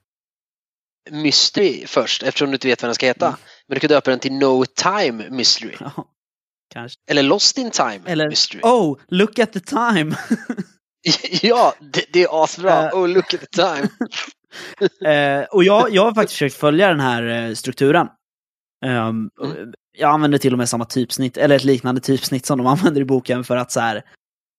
Mystery 1.11 1.87
först 1.87 2.23
eftersom 2.23 2.49
du 2.51 2.55
inte 2.55 2.69
vet 2.69 2.83
vad 2.83 2.89
den 2.89 2.95
ska 2.95 3.07
heta. 3.07 3.27
Mm. 3.27 3.39
Men 3.67 3.75
du 3.75 3.81
kan 3.81 3.89
döpa 3.89 4.11
den 4.11 4.21
till 4.21 4.33
No 4.33 4.65
Time 4.65 5.31
Mystery. 5.31 5.77
Ja, 5.81 6.09
kanske. 6.75 7.01
Eller 7.07 7.23
Lost 7.23 7.59
in 7.59 7.71
Time 7.71 8.01
Eller, 8.07 8.29
Mystery. 8.29 8.61
oh, 8.63 8.99
look 9.09 9.39
at 9.39 9.53
the 9.53 9.61
time! 9.61 10.17
ja, 11.43 11.75
det, 11.81 12.05
det 12.13 12.23
är 12.23 12.45
asbra. 12.45 12.89
Eh. 12.89 12.95
oh, 12.95 13.09
look 13.09 13.35
at 13.35 13.41
the 13.41 13.47
time. 13.47 13.89
Eh, 15.05 15.45
och 15.45 15.65
jag, 15.65 15.91
jag 15.91 16.05
har 16.05 16.15
faktiskt 16.15 16.33
försökt 16.33 16.55
följa 16.55 16.89
den 16.89 17.01
här 17.01 17.23
eh, 17.49 17.55
strukturen. 17.55 18.09
Ehm, 18.85 19.31
och 19.41 19.49
Jag 19.99 20.11
använder 20.11 20.39
till 20.39 20.53
och 20.53 20.59
med 20.59 20.69
samma 20.69 20.85
typsnitt, 20.85 21.37
eller 21.37 21.57
ett 21.57 21.65
liknande 21.65 22.01
typsnitt 22.01 22.47
som 22.47 22.59
de 22.59 22.67
använder 22.67 23.01
i 23.01 23.05
boken 23.05 23.45
för 23.45 23.57
att 23.57 23.73
så 23.73 23.81
här, 23.81 24.03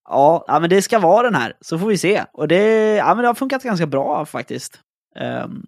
ja, 0.09 0.45
ja 0.47 0.59
men 0.59 0.69
det 0.69 0.81
ska 0.81 0.99
vara 0.99 1.23
den 1.23 1.35
här, 1.35 1.53
så 1.61 1.79
får 1.79 1.87
vi 1.87 1.97
se. 1.97 2.23
Och 2.33 2.47
det, 2.47 2.95
ja, 2.95 3.15
men 3.15 3.17
det 3.17 3.27
har 3.27 3.35
funkat 3.35 3.63
ganska 3.63 3.87
bra 3.87 4.25
faktiskt. 4.25 4.79
Ehm, 5.15 5.65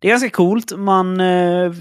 det 0.00 0.08
är 0.08 0.10
ganska 0.10 0.30
coolt, 0.30 0.76
man 0.76 1.20
eh, 1.20 1.72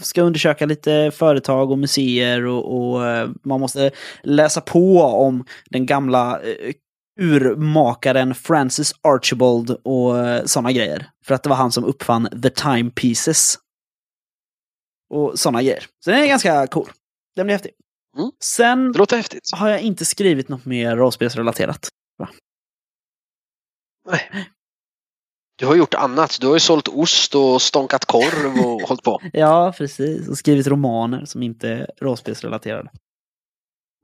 ska 0.00 0.22
undersöka 0.22 0.66
lite 0.66 1.10
företag 1.14 1.70
och 1.70 1.78
museer 1.78 2.46
och, 2.46 2.92
och 2.92 3.06
eh, 3.06 3.30
man 3.42 3.60
måste 3.60 3.90
läsa 4.22 4.60
på 4.60 5.02
om 5.02 5.44
den 5.70 5.86
gamla 5.86 6.40
eh, 6.40 6.72
urmakaren 7.20 8.34
Francis 8.34 8.92
Archibald 9.02 9.70
och 9.70 10.14
sådana 10.50 10.72
grejer. 10.72 11.10
För 11.24 11.34
att 11.34 11.42
det 11.42 11.48
var 11.48 11.56
han 11.56 11.72
som 11.72 11.84
uppfann 11.84 12.40
the 12.42 12.50
timepieces. 12.50 13.58
Och 15.10 15.38
sådana 15.38 15.62
grejer. 15.62 15.86
Så 16.04 16.10
den 16.10 16.20
är 16.20 16.26
ganska 16.26 16.66
cool. 16.66 16.88
Den 17.36 17.46
blir 17.46 17.54
häftig. 17.54 17.72
Mm. 18.16 18.30
Sen 18.40 18.94
har 19.56 19.68
jag 19.68 19.80
inte 19.80 20.04
skrivit 20.04 20.48
något 20.48 20.64
mer 20.64 20.96
rollspelsrelaterat. 20.96 21.88
Nej. 24.10 24.50
Du 25.56 25.66
har 25.66 25.76
gjort 25.76 25.94
annat. 25.94 26.38
Du 26.40 26.46
har 26.46 26.54
ju 26.54 26.60
sålt 26.60 26.88
ost 26.88 27.34
och 27.34 27.62
stånkat 27.62 28.04
korv 28.04 28.66
och 28.66 28.82
hållit 28.88 29.02
på. 29.02 29.20
Ja, 29.32 29.74
precis. 29.76 30.28
Och 30.28 30.38
skrivit 30.38 30.66
romaner 30.66 31.24
som 31.24 31.42
inte 31.42 31.68
är 31.68 31.90
rollspelsrelaterade. 32.00 32.90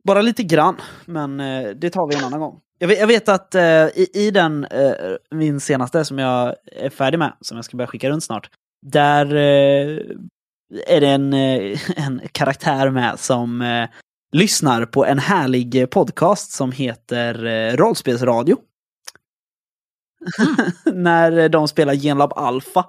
Bara 0.04 0.22
lite 0.22 0.42
grann, 0.42 0.80
men 1.06 1.40
eh, 1.40 1.70
det 1.70 1.90
tar 1.90 2.06
vi 2.06 2.14
en 2.14 2.24
annan 2.24 2.40
gång. 2.40 2.60
Jag 2.78 2.88
vet, 2.88 2.98
jag 2.98 3.06
vet 3.06 3.28
att 3.28 3.54
eh, 3.54 3.86
i, 3.86 4.08
i 4.14 4.30
den, 4.30 4.64
eh, 4.64 4.92
min 5.30 5.60
senaste 5.60 6.04
som 6.04 6.18
jag 6.18 6.54
är 6.66 6.90
färdig 6.90 7.18
med, 7.18 7.32
som 7.40 7.56
jag 7.56 7.64
ska 7.64 7.76
börja 7.76 7.88
skicka 7.88 8.10
runt 8.10 8.24
snart, 8.24 8.50
där 8.86 9.34
eh, 9.34 9.98
är 10.86 11.00
det 11.00 11.08
en, 11.08 11.32
eh, 11.32 11.80
en 12.06 12.20
karaktär 12.32 12.90
med 12.90 13.18
som 13.18 13.62
eh, 13.62 13.88
lyssnar 14.32 14.86
på 14.86 15.06
en 15.06 15.18
härlig 15.18 15.90
podcast 15.90 16.52
som 16.52 16.72
heter 16.72 17.44
eh, 17.44 17.76
Rollspelsradio. 17.76 18.58
När 20.92 21.48
de 21.48 21.68
spelar 21.68 21.94
Genlab 21.94 22.32
Alpha. 22.36 22.86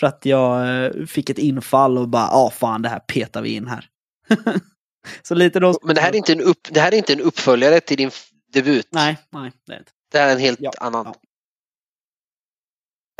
För 0.00 0.06
att 0.06 0.24
jag 0.26 0.84
eh, 0.84 1.06
fick 1.06 1.30
ett 1.30 1.38
infall 1.38 1.98
och 1.98 2.08
bara, 2.08 2.28
ja 2.30 2.50
fan 2.50 2.82
det 2.82 2.88
här 2.88 2.98
petar 2.98 3.42
vi 3.42 3.54
in 3.54 3.66
här. 3.66 3.88
Så 5.22 5.34
lite 5.34 5.60
då... 5.60 5.78
Men 5.82 5.94
det 5.94 6.00
här 6.00 6.12
är 6.12 6.16
inte 6.16 6.32
en, 6.32 6.40
upp, 6.40 6.68
det 6.70 6.80
här 6.80 6.92
är 6.92 6.96
inte 6.96 7.12
en 7.12 7.20
uppföljare 7.20 7.80
till 7.80 7.96
din 7.96 8.10
debut. 8.54 8.88
Nej, 8.90 9.18
nej, 9.30 9.52
det 9.66 9.72
är 9.74 9.78
inte. 9.78 9.92
Det 10.12 10.18
här 10.18 10.28
är 10.28 10.32
en 10.32 10.38
helt 10.38 10.58
Ja, 10.60 10.72
annan. 10.80 11.06
ja. 11.06 11.14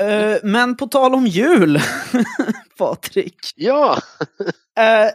Eh, 0.05 0.39
men 0.43 0.77
på 0.77 0.87
tal 0.87 1.15
om 1.15 1.27
jul, 1.27 1.81
Patrik. 2.79 3.53
Ja, 3.57 3.99
Eh, 4.79 5.09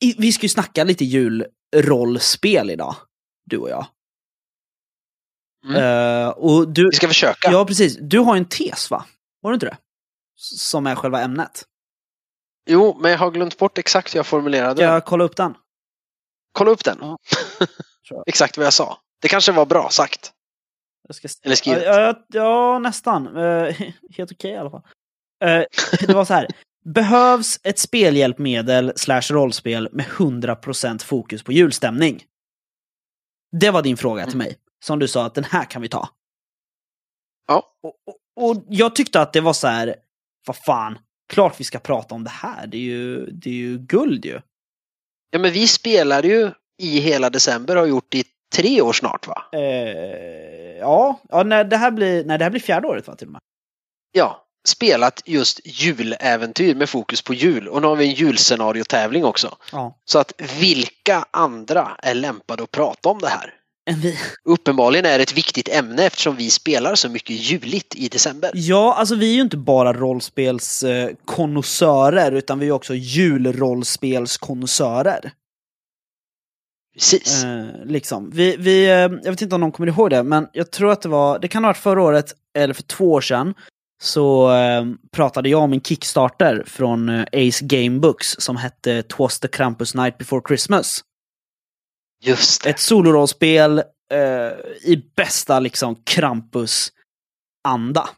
i- 0.00 0.14
vi 0.18 0.32
ska 0.32 0.42
ju 0.42 0.48
snacka 0.48 0.84
lite 0.84 1.04
julrollspel 1.04 2.70
idag, 2.70 2.96
du 3.44 3.56
och 3.58 3.70
jag. 3.70 3.86
Mm. 5.64 5.76
Eh, 5.82 6.28
och 6.28 6.68
du, 6.68 6.88
vi 6.90 6.96
ska 6.96 7.08
försöka. 7.08 7.50
ja 7.50 7.66
precis, 7.66 7.96
du 8.00 8.18
har 8.18 8.36
en 8.36 8.48
tes 8.48 8.90
va? 8.90 9.04
Har 9.42 9.50
du 9.50 9.54
inte 9.54 9.66
det? 9.66 9.76
Som 10.36 10.86
är 10.86 10.94
själva 10.94 11.20
ämnet. 11.20 11.64
Jo, 12.70 12.98
men 13.00 13.10
jag 13.10 13.18
har 13.18 13.30
glömt 13.30 13.58
bort 13.58 13.78
exakt 13.78 14.14
hur 14.14 14.18
jag 14.18 14.26
formulerade 14.26 14.76
Ska 14.76 14.84
jag 14.84 15.04
kolla 15.04 15.24
upp 15.24 15.36
den? 15.36 15.54
Kolla 16.52 16.70
upp 16.70 16.84
den. 16.84 16.98
Ja. 17.00 17.18
Exakt 18.26 18.56
vad 18.56 18.66
jag 18.66 18.72
sa. 18.72 18.98
Det 19.24 19.28
kanske 19.28 19.52
var 19.52 19.66
bra 19.66 19.90
sagt. 19.90 20.32
Eller 21.42 21.56
skrivet. 21.56 21.82
Ja, 21.84 22.00
ja, 22.00 22.24
ja 22.28 22.78
nästan. 22.78 23.36
Eh, 23.36 23.74
helt 24.16 24.32
okej 24.32 24.50
i 24.50 24.56
alla 24.56 24.70
fall. 24.70 24.82
Eh, 25.44 25.64
det 26.06 26.14
var 26.14 26.24
så 26.24 26.34
här. 26.34 26.48
Behövs 26.84 27.60
ett 27.62 27.78
spelhjälpmedel 27.78 28.92
slash 28.96 29.22
rollspel 29.30 29.88
med 29.92 30.06
100% 30.06 31.04
fokus 31.04 31.42
på 31.42 31.52
julstämning? 31.52 32.24
Det 33.60 33.70
var 33.70 33.82
din 33.82 33.96
fråga 33.96 34.24
till 34.24 34.34
Mm. 34.34 34.46
mig. 34.46 34.56
Som 34.84 34.98
du 34.98 35.08
sa 35.08 35.26
att 35.26 35.34
den 35.34 35.44
här 35.44 35.64
kan 35.64 35.82
vi 35.82 35.88
ta. 35.88 36.08
Ja. 37.48 37.72
Och, 37.82 37.94
och, 38.06 38.50
och 38.50 38.64
jag 38.68 38.94
tyckte 38.96 39.20
att 39.20 39.32
det 39.32 39.40
var 39.40 39.52
så 39.52 39.66
här, 39.66 39.96
vad 40.46 40.56
fan, 40.56 40.98
klart 41.32 41.60
vi 41.60 41.64
ska 41.64 41.78
prata 41.78 42.14
om 42.14 42.24
det 42.24 42.30
här. 42.30 42.66
Det 42.66 42.76
är 42.76 42.80
ju, 42.82 43.26
det 43.26 43.50
är 43.50 43.54
ju 43.54 43.78
guld 43.78 44.24
ju. 44.24 44.40
Ja, 45.30 45.38
men 45.38 45.52
vi 45.52 45.66
spelar 45.66 46.22
ju 46.22 46.50
i 46.82 46.98
hela 47.00 47.30
december 47.30 47.76
och 47.76 47.80
har 47.82 47.88
gjort 47.88 48.14
i 48.14 48.24
tre 48.54 48.80
år 48.80 48.92
snart 48.92 49.26
va? 49.26 49.42
Eh, 49.52 50.78
ja, 50.80 51.20
ja 51.28 51.42
när 51.42 51.64
det 51.64 51.76
här 51.76 51.90
blir, 51.90 52.24
när 52.24 52.38
det 52.38 52.44
här 52.44 52.50
blir 52.50 52.60
fjärde 52.60 52.88
året 52.88 53.06
va 53.06 53.16
till 53.16 53.26
och 53.26 53.32
med. 53.32 53.40
Ja, 54.12 54.46
spelat 54.68 55.22
just 55.24 55.60
juläventyr 55.64 56.74
med 56.74 56.88
fokus 56.88 57.22
på 57.22 57.34
jul. 57.34 57.68
Och 57.68 57.82
nu 57.82 57.88
har 57.88 57.96
vi 57.96 58.04
en 58.04 58.14
julscenariotävling 58.14 59.24
också. 59.24 59.56
Ja. 59.72 59.98
Så 60.04 60.18
att 60.18 60.32
vilka 60.60 61.24
andra 61.30 61.96
är 62.02 62.14
lämpade 62.14 62.62
att 62.62 62.70
prata 62.70 63.08
om 63.08 63.18
det 63.18 63.28
här? 63.28 63.54
En 63.90 64.00
vi, 64.00 64.18
Uppenbarligen 64.44 65.06
är 65.06 65.18
det 65.18 65.22
ett 65.22 65.36
viktigt 65.36 65.68
ämne 65.68 66.06
eftersom 66.06 66.36
vi 66.36 66.50
spelar 66.50 66.94
så 66.94 67.08
mycket 67.08 67.36
juligt 67.36 67.94
i 67.94 68.08
december. 68.08 68.50
Ja, 68.54 68.94
alltså 68.94 69.14
vi 69.14 69.30
är 69.30 69.34
ju 69.34 69.40
inte 69.40 69.56
bara 69.56 69.92
rollspelskonnässörer, 69.92 72.32
utan 72.32 72.58
vi 72.58 72.66
är 72.66 72.72
också 72.72 72.94
julrollspelskonnässörer. 72.94 75.32
Precis. 76.94 77.44
Eh, 77.44 77.66
liksom. 77.84 78.30
vi, 78.30 78.56
vi, 78.56 78.84
eh, 78.84 78.92
jag 78.92 79.30
vet 79.30 79.42
inte 79.42 79.54
om 79.54 79.60
någon 79.60 79.72
kommer 79.72 79.88
ihåg 79.88 80.10
det, 80.10 80.22
men 80.22 80.48
jag 80.52 80.70
tror 80.70 80.92
att 80.92 81.02
det 81.02 81.08
var, 81.08 81.38
det 81.38 81.48
kan 81.48 81.64
ha 81.64 81.68
varit 81.68 81.76
förra 81.76 82.02
året, 82.02 82.32
eller 82.58 82.74
för 82.74 82.82
två 82.82 83.12
år 83.12 83.20
sedan, 83.20 83.54
så 84.02 84.56
eh, 84.56 84.84
pratade 85.12 85.48
jag 85.48 85.62
om 85.62 85.72
en 85.72 85.80
Kickstarter 85.80 86.64
från 86.66 87.08
eh, 87.08 87.24
Ace 87.32 87.64
Gamebooks 87.64 88.36
som 88.38 88.56
hette 88.56 89.02
Twas 89.02 89.40
the 89.40 89.48
Krampus 89.48 89.94
Night 89.94 90.18
Before 90.18 90.42
Christmas. 90.48 91.00
Just 92.22 92.62
det. 92.62 92.70
Ett 92.70 92.80
solorollspel 92.80 93.78
eh, 94.12 94.52
i 94.82 95.04
bästa 95.16 95.60
liksom 95.60 95.96
Krampus-anda. 96.04 98.08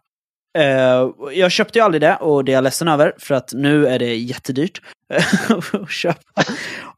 Eh, 0.57 1.11
jag 1.33 1.53
köpte 1.53 1.79
ju 1.79 1.85
aldrig 1.85 2.01
det 2.01 2.17
och 2.17 2.45
det 2.45 2.53
är 2.53 2.55
jag 2.55 2.65
ledsen 2.65 2.89
över 2.89 3.13
för 3.19 3.35
att 3.35 3.53
nu 3.53 3.87
är 3.87 3.99
det 3.99 4.17
jättedyrt 4.17 4.83
att 5.73 5.91
köpa. 5.91 6.43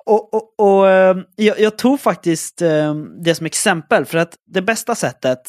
Och, 0.04 0.34
och, 0.34 0.54
och 0.58 0.90
eh, 0.90 1.16
jag, 1.36 1.60
jag 1.60 1.78
tog 1.78 2.00
faktiskt 2.00 2.62
eh, 2.62 2.94
det 2.94 3.34
som 3.34 3.46
exempel 3.46 4.04
för 4.04 4.18
att 4.18 4.34
det 4.46 4.62
bästa 4.62 4.94
sättet 4.94 5.40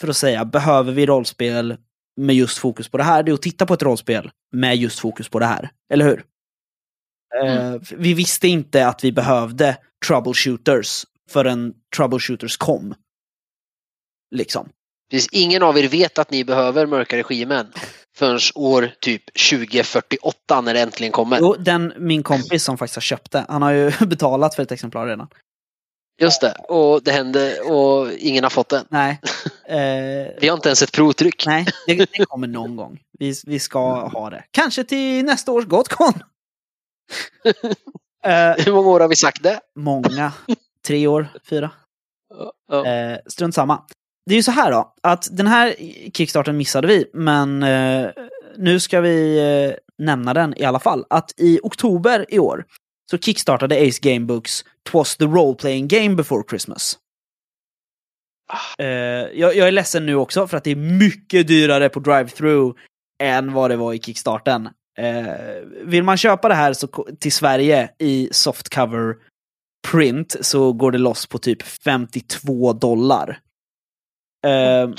för 0.00 0.08
att 0.08 0.16
säga 0.16 0.44
behöver 0.44 0.92
vi 0.92 1.06
rollspel 1.06 1.76
med 2.16 2.36
just 2.36 2.58
fokus 2.58 2.88
på 2.88 2.98
det 2.98 3.04
här, 3.04 3.22
det 3.22 3.30
är 3.30 3.34
att 3.34 3.42
titta 3.42 3.66
på 3.66 3.74
ett 3.74 3.82
rollspel 3.82 4.30
med 4.52 4.76
just 4.76 4.98
fokus 4.98 5.28
på 5.28 5.38
det 5.38 5.46
här. 5.46 5.70
Eller 5.92 6.04
hur? 6.04 6.24
Eh, 7.42 7.74
vi 7.96 8.14
visste 8.14 8.48
inte 8.48 8.86
att 8.86 9.04
vi 9.04 9.12
behövde 9.12 9.76
troubleshooters 10.06 11.04
förrän 11.30 11.74
troubleshooters 11.96 12.56
kom. 12.56 12.94
Liksom. 14.34 14.68
Precis, 15.10 15.28
ingen 15.32 15.62
av 15.62 15.78
er 15.78 15.88
vet 15.88 16.18
att 16.18 16.30
ni 16.30 16.44
behöver 16.44 16.86
mörka 16.86 17.16
regimen 17.16 17.72
förrän 18.16 18.38
år 18.54 18.90
typ 19.00 19.22
2048 19.50 20.60
när 20.60 20.74
det 20.74 20.80
äntligen 20.80 21.12
kommer. 21.12 21.38
Jo, 21.40 21.56
den 21.58 21.92
min 21.98 22.22
kompis 22.22 22.64
som 22.64 22.78
faktiskt 22.78 22.96
har 22.96 23.00
köpt 23.00 23.30
det, 23.32 23.44
han 23.48 23.62
har 23.62 23.70
ju 23.72 23.90
betalat 24.06 24.54
för 24.54 24.62
ett 24.62 24.72
exemplar 24.72 25.06
redan. 25.06 25.28
Just 26.20 26.40
det, 26.40 26.52
och 26.68 27.02
det 27.02 27.12
hände 27.12 27.60
och 27.60 28.12
ingen 28.12 28.44
har 28.44 28.50
fått 28.50 28.68
den. 28.68 28.86
Nej. 28.88 29.20
Eh, 29.68 30.28
Vi 30.40 30.48
har 30.48 30.54
inte 30.54 30.68
ens 30.68 30.82
ett 30.82 30.92
provtryck. 30.92 31.46
nej, 31.46 31.66
det, 31.86 31.94
det 31.96 32.24
kommer 32.26 32.46
någon 32.46 32.76
gång. 32.76 33.00
Vi, 33.18 33.34
vi 33.46 33.58
ska 33.58 34.06
ha 34.08 34.30
det. 34.30 34.44
Kanske 34.50 34.84
till 34.84 35.24
nästa 35.24 35.52
års 35.52 35.64
Gotcon. 35.64 36.12
eh, 38.24 38.64
Hur 38.64 38.72
många 38.72 38.88
år 38.88 39.00
har 39.00 39.08
vi 39.08 39.16
sagt 39.16 39.42
det? 39.42 39.60
många. 39.76 40.32
Tre 40.86 41.06
år, 41.06 41.28
fyra. 41.50 41.70
Eh, 42.72 43.18
strunt 43.26 43.54
samma. 43.54 43.82
Det 44.26 44.34
är 44.34 44.36
ju 44.36 44.42
så 44.42 44.50
här 44.50 44.70
då, 44.70 44.94
att 45.02 45.28
den 45.30 45.46
här 45.46 45.74
kickstarten 46.14 46.56
missade 46.56 46.88
vi, 46.88 47.10
men 47.14 47.62
eh, 47.62 48.10
nu 48.56 48.80
ska 48.80 49.00
vi 49.00 49.38
eh, 49.38 50.04
nämna 50.04 50.34
den 50.34 50.54
i 50.56 50.64
alla 50.64 50.80
fall. 50.80 51.04
Att 51.10 51.32
i 51.36 51.60
oktober 51.62 52.26
i 52.28 52.38
år 52.38 52.64
så 53.10 53.18
kickstartade 53.18 53.88
Ace 53.88 53.98
Gamebooks 54.02 54.64
Twas 54.90 55.16
the 55.16 55.24
Role 55.24 55.54
Playing 55.54 55.88
Game 55.88 56.14
Before 56.14 56.42
Christmas. 56.48 56.98
Eh, 58.78 58.86
jag, 58.86 59.56
jag 59.56 59.68
är 59.68 59.72
ledsen 59.72 60.06
nu 60.06 60.14
också 60.14 60.46
för 60.46 60.56
att 60.56 60.64
det 60.64 60.70
är 60.70 60.76
mycket 60.76 61.48
dyrare 61.48 61.88
på 61.88 62.00
drive-through 62.00 62.74
än 63.22 63.52
vad 63.52 63.70
det 63.70 63.76
var 63.76 63.92
i 63.92 63.98
kickstarten. 63.98 64.68
Eh, 64.98 65.34
vill 65.84 66.02
man 66.02 66.16
köpa 66.16 66.48
det 66.48 66.54
här 66.54 66.72
så, 66.72 66.86
till 67.20 67.32
Sverige 67.32 67.90
i 67.98 68.28
softcover 68.32 69.14
print 69.88 70.36
så 70.40 70.72
går 70.72 70.92
det 70.92 70.98
loss 70.98 71.26
på 71.26 71.38
typ 71.38 71.62
52 71.62 72.72
dollar. 72.72 73.38
Eh, 74.44 74.90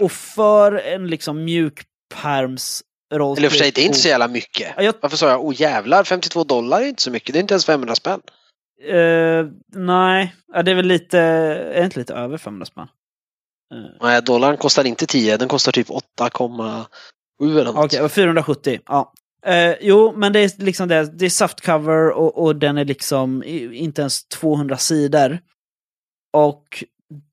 och 0.00 0.12
för 0.12 0.72
en 0.72 1.06
liksom 1.06 1.44
mjukpärms 1.44 2.82
Eller 3.14 3.44
i 3.44 3.46
och 3.46 3.50
för 3.50 3.58
sig, 3.58 3.70
det 3.70 3.80
är 3.80 3.86
inte 3.86 3.98
så 3.98 4.08
jävla 4.08 4.28
mycket. 4.28 4.72
Ja, 4.76 4.82
jag, 4.82 4.94
Varför 5.02 5.16
sa 5.16 5.28
jag 5.28 5.44
oh 5.44 5.60
jävlar, 5.60 6.04
52 6.04 6.44
dollar 6.44 6.80
är 6.80 6.86
inte 6.86 7.02
så 7.02 7.10
mycket. 7.10 7.32
Det 7.32 7.38
är 7.38 7.40
inte 7.40 7.54
ens 7.54 7.66
500 7.66 7.94
spänn. 7.94 8.20
eh, 8.88 9.46
nej, 9.74 10.34
ja, 10.52 10.62
det 10.62 10.70
är 10.70 10.74
väl 10.74 10.86
lite, 10.86 11.18
är 11.18 11.84
inte 11.84 11.98
lite 11.98 12.14
över 12.14 12.38
500 12.38 12.66
spänn? 12.66 12.88
Eh, 13.74 13.90
Nej, 14.00 14.22
dollarn 14.22 14.56
kostar 14.56 14.84
inte 14.84 15.06
10, 15.06 15.36
den 15.36 15.48
kostar 15.48 15.72
typ 15.72 15.88
8,7 15.88 16.84
eller 17.42 17.64
något. 17.64 17.84
Okej, 17.84 18.02
och 18.02 18.12
470. 18.12 18.80
Ja. 18.86 19.12
Eh, 19.46 19.74
jo, 19.80 20.12
men 20.16 20.32
det 20.32 20.40
är 20.40 20.64
liksom 20.64 20.88
det. 20.88 21.18
Det 21.18 21.24
är 21.24 21.30
softcover 21.30 22.10
och, 22.10 22.44
och 22.44 22.56
den 22.56 22.78
är 22.78 22.84
liksom 22.84 23.42
inte 23.72 24.00
ens 24.00 24.28
200 24.28 24.76
sidor. 24.76 25.38
Och 26.32 26.84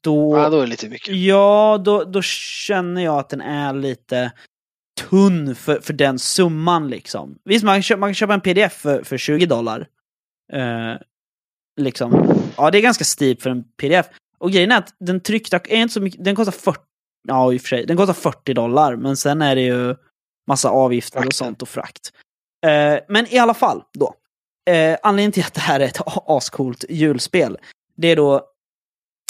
då... 0.01 0.37
Ja, 0.37 0.49
då 0.49 0.57
är 0.57 0.61
det 0.61 0.67
lite 0.67 0.89
mycket. 0.89 1.15
Ja, 1.15 1.81
då, 1.85 2.03
då 2.03 2.21
känner 2.21 3.03
jag 3.03 3.19
att 3.19 3.29
den 3.29 3.41
är 3.41 3.73
lite 3.73 4.31
tunn 5.09 5.55
för, 5.55 5.79
för 5.79 5.93
den 5.93 6.19
summan 6.19 6.87
liksom. 6.87 7.37
Visst, 7.43 7.65
man 7.65 7.75
kan 7.75 7.83
köpa, 7.83 7.99
man 7.99 8.09
kan 8.09 8.15
köpa 8.15 8.33
en 8.33 8.41
pdf 8.41 8.73
för, 8.73 9.03
för 9.03 9.17
20 9.17 9.45
dollar. 9.45 9.87
Eh, 10.53 10.95
liksom. 11.79 12.39
Ja, 12.57 12.71
det 12.71 12.77
är 12.77 12.81
ganska 12.81 13.03
steep 13.03 13.41
för 13.41 13.49
en 13.49 13.63
pdf. 13.63 14.05
Och 14.37 14.51
grejen 14.51 14.71
är 14.71 14.77
att 14.77 14.95
den 14.99 15.19
tryckta 15.19 15.57
är 15.57 15.77
inte 15.77 15.93
så 15.93 16.01
mycket, 16.01 16.23
den 16.23 16.35
kostar 16.35 16.51
40, 16.51 16.79
ja 17.27 17.53
i 17.53 17.57
och 17.57 17.61
för 17.61 17.67
sig, 17.67 17.85
den 17.85 17.97
kostar 17.97 18.13
40 18.13 18.53
dollar, 18.53 18.95
men 18.95 19.17
sen 19.17 19.41
är 19.41 19.55
det 19.55 19.61
ju 19.61 19.95
massa 20.47 20.69
avgifter 20.69 21.17
och 21.17 21.23
Frakten. 21.23 21.37
sånt 21.37 21.61
och 21.61 21.69
frakt. 21.69 22.11
Eh, 22.65 22.99
men 23.07 23.33
i 23.33 23.37
alla 23.37 23.53
fall 23.53 23.83
då. 23.93 24.13
Eh, 24.69 24.97
anledningen 25.03 25.31
till 25.31 25.43
att 25.43 25.53
det 25.53 25.61
här 25.61 25.79
är 25.79 25.85
ett 25.85 26.01
ascoolt 26.27 26.85
julspel, 26.89 27.57
det 27.95 28.07
är 28.07 28.15
då 28.15 28.45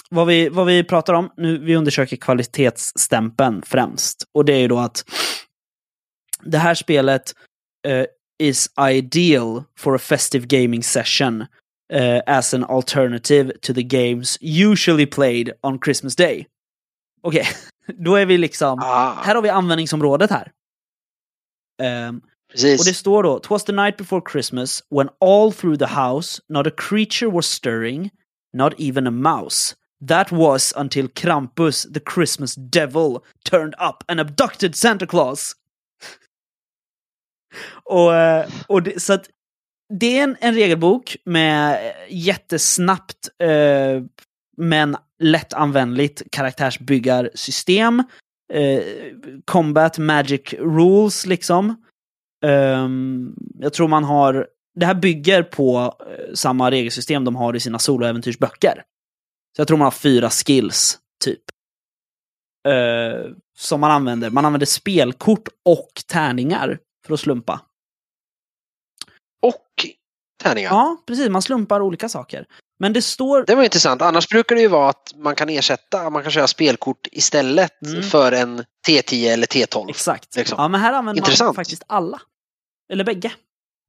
vad 0.09 0.27
vi, 0.27 0.49
vad 0.49 0.65
vi 0.65 0.83
pratar 0.83 1.13
om, 1.13 1.31
nu 1.37 1.57
vi 1.57 1.75
undersöker 1.75 2.17
kvalitetsstämpeln 2.17 3.61
främst. 3.65 4.23
Och 4.33 4.45
det 4.45 4.53
är 4.53 4.59
ju 4.59 4.67
då 4.67 4.79
att 4.79 5.03
det 6.43 6.57
här 6.57 6.75
spelet 6.75 7.33
eh, 7.87 8.05
is 8.39 8.69
ideal 8.91 9.63
for 9.79 9.95
a 9.95 9.99
festive 9.99 10.45
gaming 10.47 10.83
session 10.83 11.45
eh, 11.93 12.21
as 12.25 12.53
an 12.53 12.63
alternative 12.63 13.53
to 13.61 13.73
the 13.73 13.83
games 13.83 14.37
usually 14.41 15.05
played 15.05 15.51
on 15.63 15.79
Christmas 15.85 16.15
Day. 16.15 16.47
Okej, 17.21 17.47
då 17.97 18.15
är 18.15 18.25
vi 18.25 18.37
liksom, 18.37 18.79
Ah, 18.79 19.13
här 19.23 19.35
har 19.35 19.41
vi 19.41 19.49
användningsområdet 19.49 20.31
här. 20.31 20.51
Ehm, 21.81 22.21
precis. 22.51 22.79
och 22.79 22.85
det 22.85 22.93
står 22.93 23.23
då, 23.23 23.39
Twas 23.39 23.63
the 23.63 23.71
night 23.71 23.97
before 23.97 24.21
Christmas 24.31 24.83
when 24.89 25.09
all 25.21 25.53
through 25.53 25.77
the 25.77 26.01
house 26.01 26.41
not 26.49 26.67
a 26.67 26.71
creature 26.77 27.31
was 27.31 27.45
stirring, 27.45 28.09
not 28.53 28.73
even 28.79 29.07
a 29.07 29.11
mouse. 29.11 29.75
That 30.07 30.31
was 30.31 30.73
until 30.75 31.07
Krampus, 31.07 31.93
the 31.93 31.99
Christmas 31.99 32.55
devil, 32.55 33.23
turned 33.43 33.73
up 33.79 34.03
and 34.07 34.19
abducted 34.19 34.75
Santa 34.75 35.05
Claus. 35.05 35.55
och, 37.83 38.15
eh, 38.15 38.49
och 38.67 38.83
det, 38.83 39.01
så 39.01 39.13
att 39.13 39.29
det 39.93 40.19
är 40.19 40.23
en, 40.23 40.37
en 40.39 40.53
regelbok 40.53 41.17
med 41.25 41.73
eh, 41.73 41.91
jättesnabbt 42.09 43.29
eh, 43.39 44.03
men 44.57 44.97
lättanvändligt 45.19 46.23
karaktärsbyggarsystem. 46.31 48.03
Eh, 48.53 48.83
combat 49.45 49.97
magic 49.97 50.53
rules 50.53 51.25
liksom. 51.25 51.75
Ehm, 52.45 53.35
jag 53.59 53.73
tror 53.73 53.87
man 53.87 54.03
har... 54.03 54.47
Det 54.79 54.85
här 54.85 54.93
bygger 54.93 55.43
på 55.43 55.95
eh, 55.99 56.33
samma 56.33 56.71
regelsystem 56.71 57.23
de 57.23 57.35
har 57.35 57.55
i 57.55 57.59
sina 57.59 57.79
soloäventyrsböcker. 57.79 58.83
Så 59.57 59.61
jag 59.61 59.67
tror 59.67 59.77
man 59.77 59.85
har 59.85 59.91
fyra 59.91 60.29
skills, 60.29 60.99
typ. 61.23 61.41
Eh, 62.67 63.31
som 63.57 63.79
man 63.81 63.91
använder. 63.91 64.29
Man 64.29 64.45
använder 64.45 64.65
spelkort 64.65 65.47
och 65.65 65.89
tärningar 66.07 66.79
för 67.07 67.13
att 67.13 67.19
slumpa. 67.19 67.61
Och 69.41 69.65
tärningar. 70.43 70.69
Ja, 70.69 70.97
precis. 71.07 71.29
Man 71.29 71.41
slumpar 71.41 71.81
olika 71.81 72.09
saker. 72.09 72.45
Men 72.79 72.93
det 72.93 73.01
står... 73.01 73.43
Det 73.47 73.55
var 73.55 73.63
intressant. 73.63 74.01
Annars 74.01 74.29
brukar 74.29 74.55
det 74.55 74.61
ju 74.61 74.67
vara 74.67 74.89
att 74.89 75.13
man 75.15 75.35
kan 75.35 75.49
ersätta, 75.49 76.09
man 76.09 76.23
kan 76.23 76.31
köra 76.31 76.47
spelkort 76.47 77.07
istället 77.11 77.71
Mm. 77.85 78.03
för 78.03 78.31
en 78.31 78.63
T10 78.87 79.27
eller 79.33 79.47
T12. 79.47 79.89
Exakt. 79.89 80.35
liksom. 80.35 80.55
Ja, 80.59 80.67
men 80.67 80.81
här 80.81 80.93
använder 80.93 81.21
man 81.21 81.29
Intressant. 81.29 81.55
faktiskt 81.55 81.81
faktiskt 81.81 81.83
alla. 81.91 82.21
Eller 82.93 83.03
bägge. 83.03 83.27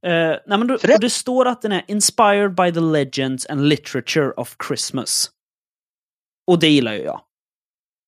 Uh, 0.07 0.12
nej, 0.12 0.41
men 0.47 0.66
då, 0.66 0.77
det- 0.77 0.95
och 0.95 1.01
det 1.01 1.11
står 1.11 1.49
att 1.49 1.62
den 1.62 1.73
är 1.73 1.85
inspired 1.89 2.55
by 2.55 2.73
the 2.73 2.81
legends 2.81 3.47
and 3.47 3.69
literature 3.69 4.31
of 4.31 4.57
Christmas. 4.69 5.31
Och 6.49 6.59
det 6.59 6.68
gillar 6.68 6.92
ju 6.92 7.03
jag. 7.03 7.20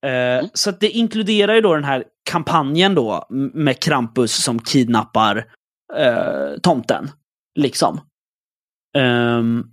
Eh, 0.07 0.47
Så 0.55 0.71
att 0.71 0.81
det 0.81 0.91
inkluderar 0.91 1.55
ju 1.55 1.61
då 1.61 1.75
den 1.75 1.85
här 1.85 2.05
kampanjen 2.31 2.95
då 2.95 3.27
med 3.55 3.81
Krampus 3.81 4.43
som 4.45 4.59
kidnappar 4.59 5.47
eh, 5.97 6.59
tomten. 6.63 7.11
Liksom. 7.59 8.01
Ehm, 8.97 9.65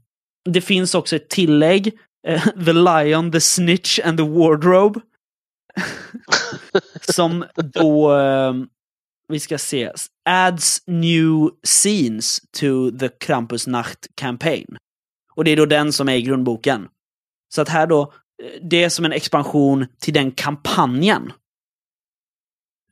det 0.50 0.62
finns 0.62 0.96
också 0.96 1.16
ett 1.16 1.30
tillägg. 1.30 2.00
eh, 2.28 2.44
the 2.66 2.74
Lion, 2.74 3.32
the 3.32 3.42
Snitch 3.42 4.00
and 4.00 4.18
the 4.18 4.24
Wardrobe. 4.24 5.00
som 7.02 7.46
då, 7.74 8.12
ehm, 8.12 8.68
vi 9.28 9.40
ska 9.40 9.58
se, 9.58 9.92
adds 10.30 10.84
new 10.88 11.50
scenes 11.64 12.40
to 12.60 12.92
the 13.00 13.10
Krampusnacht 13.10 14.08
campaign. 14.16 14.78
Och 15.36 15.44
det 15.44 15.52
är 15.52 15.58
då 15.58 15.66
den 15.66 15.94
som 15.94 16.10
är 16.10 16.16
i 16.16 16.22
grundboken. 16.22 16.88
Så 17.56 17.62
att 17.62 17.70
här 17.70 17.88
då, 17.88 18.14
det 18.62 18.84
är 18.84 18.90
som 18.90 19.06
en 19.06 19.14
expansion 19.14 19.88
till 20.00 20.14
den 20.14 20.32
kampanjen. 20.32 21.34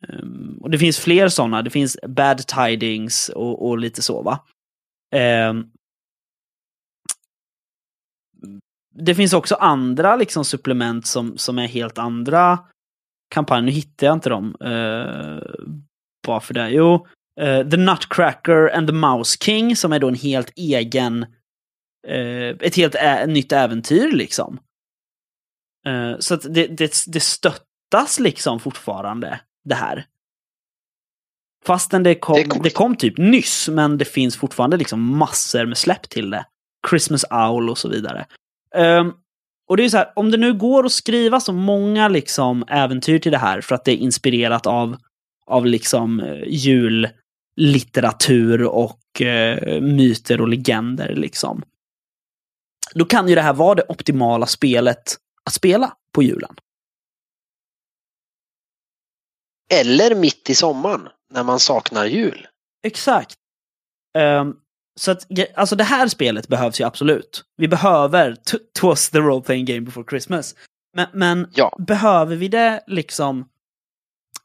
Ehm, 0.09 0.57
och 0.61 0.69
det 0.69 0.77
finns 0.77 0.99
fler 0.99 1.27
sådana, 1.27 1.61
det 1.61 1.69
finns 1.69 1.97
Bad 2.07 2.47
Tidings 2.47 3.29
och, 3.29 3.67
och 3.67 3.77
lite 3.77 4.01
så 4.01 4.21
va. 4.21 4.45
Ehm, 5.15 5.71
det 8.97 9.15
finns 9.15 9.33
också 9.33 9.55
andra 9.55 10.15
liksom 10.15 10.45
supplement 10.45 11.07
som, 11.07 11.37
som 11.37 11.59
är 11.59 11.67
helt 11.67 11.97
andra 11.97 12.59
kampanjer. 13.29 13.65
Nu 13.65 13.71
hittar 13.71 14.07
jag 14.07 14.13
inte 14.13 14.29
dem. 14.29 14.55
Uh, 14.63 15.65
bara 16.27 16.39
för 16.39 16.53
det. 16.53 16.69
Jo, 16.69 17.07
uh, 17.41 17.69
The 17.69 17.77
Nutcracker 17.77 18.69
and 18.69 18.87
the 18.87 18.93
Mouse 18.93 19.37
King 19.41 19.75
som 19.75 19.93
är 19.93 19.99
då 19.99 20.07
en 20.07 20.15
helt 20.15 20.51
egen, 20.55 21.23
uh, 22.07 22.49
ett 22.59 22.75
helt 22.75 22.95
nytt 23.27 23.51
äventyr 23.51 24.11
liksom 24.11 24.59
så 26.19 26.33
att 26.33 26.53
det, 26.53 26.67
det, 26.67 27.03
det 27.07 27.19
stöttas 27.19 28.19
liksom 28.19 28.59
fortfarande, 28.59 29.39
det 29.63 29.75
här. 29.75 30.05
Fastän 31.65 32.03
det 32.03 32.15
kom, 32.15 32.35
det, 32.35 32.59
det, 32.63 32.69
kom 32.69 32.95
typ 32.95 33.17
nyss, 33.17 33.69
men 33.69 33.97
det 33.97 34.05
finns 34.05 34.37
fortfarande 34.37 34.77
liksom 34.77 35.17
massor 35.17 35.65
med 35.65 35.77
släpp 35.77 36.09
till 36.09 36.29
det. 36.29 36.45
Christmas 36.89 37.25
Owl 37.31 37.69
och 37.69 37.77
så 37.77 37.89
vidare. 37.89 38.25
Um, 38.75 39.13
och 39.67 39.77
det 39.77 39.85
är 39.85 39.89
så 39.89 39.97
här, 39.97 40.11
om 40.15 40.31
det 40.31 40.37
nu 40.37 40.53
går 40.53 40.85
att 40.85 40.91
skriva 40.91 41.39
så 41.39 41.53
många 41.53 42.07
liksom 42.07 42.63
äventyr 42.67 43.19
till 43.19 43.31
det 43.31 43.37
här 43.37 43.61
för 43.61 43.75
att 43.75 43.85
det 43.85 43.91
är 43.91 43.97
inspirerat 43.97 44.67
av, 44.67 44.97
av 45.45 45.65
liksom 45.65 46.19
uh, 46.19 46.43
jullitteratur 46.47 48.63
och 48.63 49.21
uh, 49.21 49.81
myter 49.81 50.41
och 50.41 50.47
legender 50.47 51.15
liksom. 51.15 51.63
Då 52.93 53.05
kan 53.05 53.27
ju 53.27 53.35
det 53.35 53.41
här 53.41 53.53
vara 53.53 53.75
det 53.75 53.85
optimala 53.89 54.45
spelet 54.45 55.17
att 55.45 55.53
spela 55.53 55.97
på 56.11 56.23
julen. 56.23 56.55
Eller 59.69 60.15
mitt 60.15 60.49
i 60.49 60.55
sommaren 60.55 61.09
när 61.33 61.43
man 61.43 61.59
saknar 61.59 62.05
jul. 62.05 62.47
Exakt. 62.83 63.35
Um, 64.17 64.59
så 64.99 65.11
att, 65.11 65.27
alltså 65.55 65.75
det 65.75 65.83
här 65.83 66.07
spelet 66.07 66.47
behövs 66.47 66.81
ju 66.81 66.83
absolut. 66.83 67.45
Vi 67.57 67.67
behöver 67.67 68.35
Twas 68.79 69.09
the 69.11 69.17
role 69.17 69.41
playing 69.41 69.65
game 69.65 69.81
before 69.81 70.05
Christmas. 70.09 70.55
Men, 70.93 71.07
men 71.13 71.51
ja. 71.55 71.77
behöver 71.79 72.35
vi 72.35 72.47
det 72.47 72.83
liksom... 72.87 73.49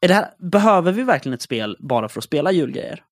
Är 0.01 0.09
det 0.09 0.14
här, 0.14 0.34
behöver 0.38 0.92
vi 0.92 1.03
verkligen 1.03 1.34
ett 1.34 1.42
spel 1.42 1.76
bara 1.80 2.09
för 2.09 2.20
att 2.20 2.24
spela 2.24 2.53
julgrejer? 2.53 3.05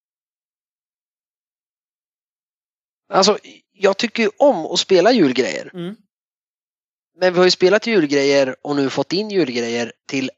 Alltså, 3.13 3.39
jag 3.73 3.97
tycker 3.97 4.23
ju 4.23 4.31
om 4.39 4.67
att 4.67 4.79
spela 4.79 5.13
julgrejer. 5.13 5.71
Mm. 5.75 5.97
Men 7.21 7.33
vi 7.33 7.39
har 7.39 7.45
ju 7.45 7.51
spelat 7.51 7.87
julgrejer 7.87 8.57
och 8.63 8.77
nu 8.77 8.91
fått 8.91 9.13
in 9.13 9.31
julgrejer 9.31 9.93
till 10.09 10.31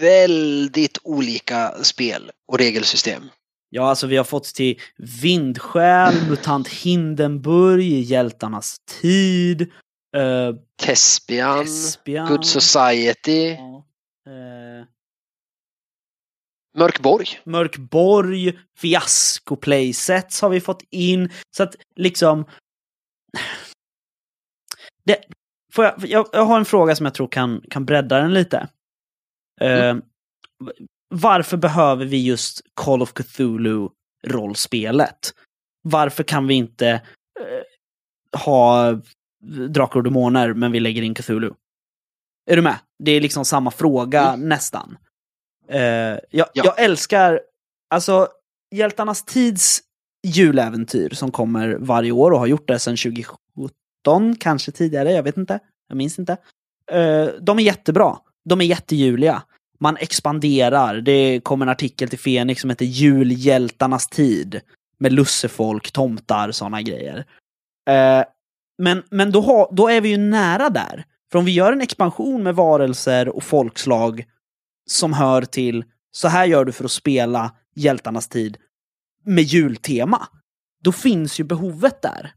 väldigt 0.00 0.98
olika 1.02 1.74
spel 1.82 2.30
och 2.48 2.58
regelsystem. 2.58 3.22
Ja, 3.68 3.88
alltså 3.88 4.06
vi 4.06 4.16
har 4.16 4.24
fått 4.24 4.44
till 4.44 4.80
Vindsjäl, 5.22 6.14
MUTANT 6.30 6.68
Hindenburg, 6.68 7.82
Hjältarnas 7.82 8.76
tid, 9.00 9.62
uh, 10.16 10.56
Tespian, 10.82 11.64
Tespian, 11.64 12.28
Good 12.28 12.46
Society. 12.46 13.48
Ja, 13.48 13.84
uh, 14.28 14.84
Mörkborg. 16.76 17.26
Mörkborg, 17.44 18.58
Fiasko 18.78 19.56
Playsets 19.56 20.40
har 20.40 20.48
vi 20.48 20.60
fått 20.60 20.82
in. 20.90 21.32
Så 21.56 21.62
att 21.62 21.76
liksom... 21.96 22.44
Det, 25.04 25.24
får 25.76 25.84
jag, 25.84 25.94
jag, 25.98 26.28
jag 26.32 26.44
har 26.44 26.58
en 26.58 26.64
fråga 26.64 26.96
som 26.96 27.06
jag 27.06 27.14
tror 27.14 27.28
kan, 27.28 27.62
kan 27.70 27.84
bredda 27.84 28.18
den 28.18 28.34
lite. 28.34 28.68
Mm. 29.60 29.96
Uh, 29.96 30.02
varför 31.08 31.56
behöver 31.56 32.04
vi 32.04 32.26
just 32.26 32.60
Call 32.74 33.02
of 33.02 33.12
Cthulhu-rollspelet? 33.12 35.34
Varför 35.82 36.22
kan 36.22 36.46
vi 36.46 36.54
inte 36.54 37.02
uh, 37.40 37.62
ha 38.40 38.92
Drakar 39.68 39.96
och 39.96 40.02
Demoner 40.02 40.52
men 40.52 40.72
vi 40.72 40.80
lägger 40.80 41.02
in 41.02 41.14
Cthulhu? 41.14 41.50
Är 42.50 42.56
du 42.56 42.62
med? 42.62 42.78
Det 42.98 43.12
är 43.12 43.20
liksom 43.20 43.44
samma 43.44 43.70
fråga 43.70 44.28
mm. 44.28 44.48
nästan. 44.48 44.98
Uh, 45.72 45.78
jag, 45.78 46.20
ja. 46.30 46.46
jag 46.52 46.80
älskar, 46.80 47.40
alltså 47.90 48.28
Hjältarnas 48.74 49.24
tids 49.24 49.82
juläventyr 50.26 51.10
som 51.10 51.32
kommer 51.32 51.76
varje 51.80 52.12
år 52.12 52.30
och 52.30 52.38
har 52.38 52.46
gjort 52.46 52.68
det 52.68 52.78
sedan 52.78 52.96
2017, 52.96 53.38
kanske 54.36 54.72
tidigare, 54.72 55.12
jag 55.12 55.22
vet 55.22 55.36
inte. 55.36 55.58
Jag 55.88 55.96
minns 55.96 56.18
inte. 56.18 56.36
Eh, 56.90 57.26
de 57.40 57.58
är 57.58 57.62
jättebra. 57.62 58.18
De 58.44 58.60
är 58.60 58.64
jättejuliga 58.64 59.42
man 59.78 59.96
expanderar. 59.96 61.00
Det 61.00 61.40
kom 61.40 61.62
en 61.62 61.68
artikel 61.68 62.08
till 62.08 62.18
Fenix 62.18 62.60
som 62.60 62.70
heter 62.70 62.84
Julhjältarnas 62.84 64.08
tid. 64.08 64.60
Med 64.98 65.12
lussefolk, 65.12 65.92
tomtar, 65.92 66.50
sådana 66.50 66.82
grejer. 66.82 67.24
Eh, 67.88 68.24
men 68.78 69.02
men 69.10 69.32
då, 69.32 69.40
ha, 69.40 69.70
då 69.72 69.88
är 69.88 70.00
vi 70.00 70.08
ju 70.08 70.16
nära 70.16 70.70
där. 70.70 71.04
För 71.32 71.38
om 71.38 71.44
vi 71.44 71.52
gör 71.52 71.72
en 71.72 71.80
expansion 71.80 72.42
med 72.42 72.54
varelser 72.54 73.28
och 73.28 73.42
folkslag 73.42 74.24
som 74.86 75.12
hör 75.12 75.42
till 75.42 75.84
så 76.10 76.28
här 76.28 76.46
gör 76.46 76.64
du 76.64 76.72
för 76.72 76.84
att 76.84 76.90
spela 76.90 77.52
Hjältarnas 77.74 78.28
tid 78.28 78.56
med 79.24 79.44
jultema. 79.44 80.28
Då 80.82 80.92
finns 80.92 81.40
ju 81.40 81.44
behovet 81.44 82.02
där. 82.02 82.32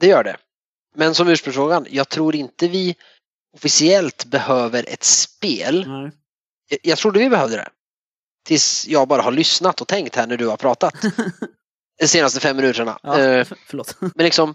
Det 0.00 0.06
gör 0.06 0.24
det. 0.24 0.36
Men 0.94 1.14
som 1.14 1.28
ursprungsfrågan, 1.28 1.86
jag 1.90 2.08
tror 2.08 2.34
inte 2.34 2.68
vi 2.68 2.96
officiellt 3.54 4.24
behöver 4.24 4.84
ett 4.88 5.04
spel. 5.04 5.84
Nej. 5.88 6.10
Jag, 6.68 6.80
jag 6.82 6.98
trodde 6.98 7.18
vi 7.18 7.28
behövde 7.28 7.56
det. 7.56 7.68
Tills 8.44 8.86
jag 8.88 9.08
bara 9.08 9.22
har 9.22 9.32
lyssnat 9.32 9.80
och 9.80 9.88
tänkt 9.88 10.16
här 10.16 10.26
när 10.26 10.36
du 10.36 10.46
har 10.46 10.56
pratat. 10.56 10.94
De 11.98 12.08
senaste 12.08 12.40
fem 12.40 12.56
minuterna. 12.56 12.98
Ja, 13.02 13.38
uh, 13.38 13.46
förlåt. 13.66 13.96
Men 14.00 14.24
liksom, 14.24 14.54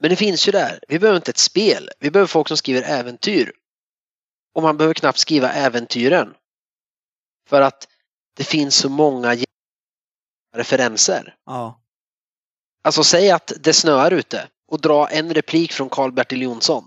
men 0.00 0.10
det 0.10 0.16
finns 0.16 0.48
ju 0.48 0.52
där. 0.52 0.80
Vi 0.88 0.98
behöver 0.98 1.16
inte 1.16 1.30
ett 1.30 1.38
spel. 1.38 1.90
Vi 1.98 2.10
behöver 2.10 2.26
folk 2.26 2.48
som 2.48 2.56
skriver 2.56 2.82
äventyr. 2.82 3.52
Och 4.54 4.62
man 4.62 4.76
behöver 4.76 4.94
knappt 4.94 5.18
skriva 5.18 5.52
äventyren. 5.52 6.34
För 7.48 7.60
att 7.60 7.88
det 8.36 8.44
finns 8.44 8.76
så 8.76 8.88
många 8.88 9.36
referenser. 10.54 11.36
Ja. 11.46 11.80
Alltså 12.88 13.04
säg 13.04 13.30
att 13.30 13.52
det 13.60 13.72
snöar 13.72 14.10
ute 14.10 14.48
och 14.68 14.80
dra 14.80 15.08
en 15.08 15.34
replik 15.34 15.72
från 15.72 15.88
Karl-Bertil 15.88 16.42
Jonsson 16.42 16.84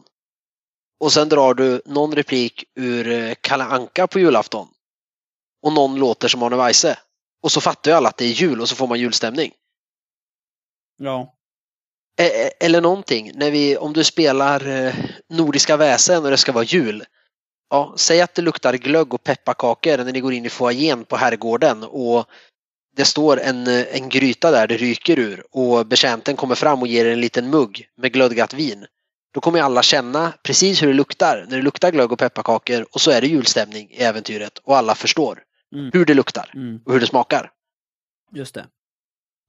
och 0.99 1.13
sen 1.13 1.29
drar 1.29 1.53
du 1.53 1.81
någon 1.85 2.15
replik 2.15 2.63
ur 2.75 3.07
eh, 3.07 3.33
Kalle 3.41 3.63
Anka 3.63 4.07
på 4.07 4.19
julafton 4.19 4.67
och 5.61 5.73
någon 5.73 5.95
låter 5.95 6.27
som 6.27 6.43
Arne 6.43 6.55
Weise. 6.55 6.99
Och 7.43 7.51
så 7.51 7.61
fattar 7.61 7.91
ju 7.91 7.97
alla 7.97 8.09
att 8.09 8.17
det 8.17 8.25
är 8.25 8.29
jul 8.29 8.61
och 8.61 8.69
så 8.69 8.75
får 8.75 8.87
man 8.87 8.99
julstämning. 8.99 9.51
Ja. 10.97 11.35
Eller 12.59 12.81
någonting, 12.81 13.31
när 13.35 13.51
vi, 13.51 13.77
om 13.77 13.93
du 13.93 14.03
spelar 14.03 14.67
eh, 14.67 14.95
Nordiska 15.29 15.77
väsen 15.77 16.23
och 16.23 16.31
det 16.31 16.37
ska 16.37 16.51
vara 16.51 16.63
jul. 16.63 17.03
Ja, 17.69 17.93
säg 17.97 18.21
att 18.21 18.35
det 18.35 18.41
luktar 18.41 18.73
glögg 18.73 19.13
och 19.13 19.23
pepparkakor 19.23 19.97
när 19.97 20.11
ni 20.13 20.19
går 20.19 20.33
in 20.33 20.45
i 20.45 20.49
foajén 20.49 21.05
på 21.05 21.15
herrgården 21.15 21.83
och 21.83 22.25
det 22.95 23.05
står 23.05 23.39
en, 23.39 23.67
en 23.67 24.09
gryta 24.09 24.51
där 24.51 24.67
det 24.67 24.77
ryker 24.77 25.19
ur 25.19 25.43
och 25.51 25.87
betjänten 25.87 26.35
kommer 26.35 26.55
fram 26.55 26.81
och 26.81 26.87
ger 26.87 27.05
en 27.05 27.21
liten 27.21 27.49
mugg 27.49 27.87
med 27.97 28.13
glödgat 28.13 28.53
vin. 28.53 28.85
Då 29.33 29.41
kommer 29.41 29.61
alla 29.61 29.83
känna 29.83 30.33
precis 30.43 30.81
hur 30.81 30.87
det 30.87 30.93
luktar 30.93 31.45
när 31.49 31.57
det 31.57 31.63
luktar 31.63 31.91
glögg 31.91 32.11
och 32.11 32.19
pepparkakor 32.19 32.85
och 32.91 33.01
så 33.01 33.11
är 33.11 33.21
det 33.21 33.27
julstämning 33.27 33.91
i 33.91 33.97
äventyret 33.97 34.57
och 34.57 34.77
alla 34.77 34.95
förstår 34.95 35.43
mm. 35.75 35.91
hur 35.93 36.05
det 36.05 36.13
luktar 36.13 36.51
mm. 36.53 36.79
och 36.85 36.93
hur 36.93 36.99
det 36.99 37.07
smakar. 37.07 37.51
Just 38.31 38.55
det. 38.55 38.67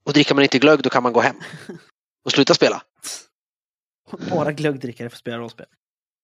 Och 0.05 0.13
dricker 0.13 0.35
man 0.35 0.43
inte 0.43 0.59
glögg 0.59 0.81
då 0.83 0.89
kan 0.89 1.03
man 1.03 1.13
gå 1.13 1.21
hem 1.21 1.35
och 2.25 2.31
sluta 2.31 2.53
spela. 2.53 2.81
Bara 4.29 4.51
glöggdrickare 4.51 5.09
får 5.09 5.17
spela 5.17 5.37
rollspel. 5.37 5.65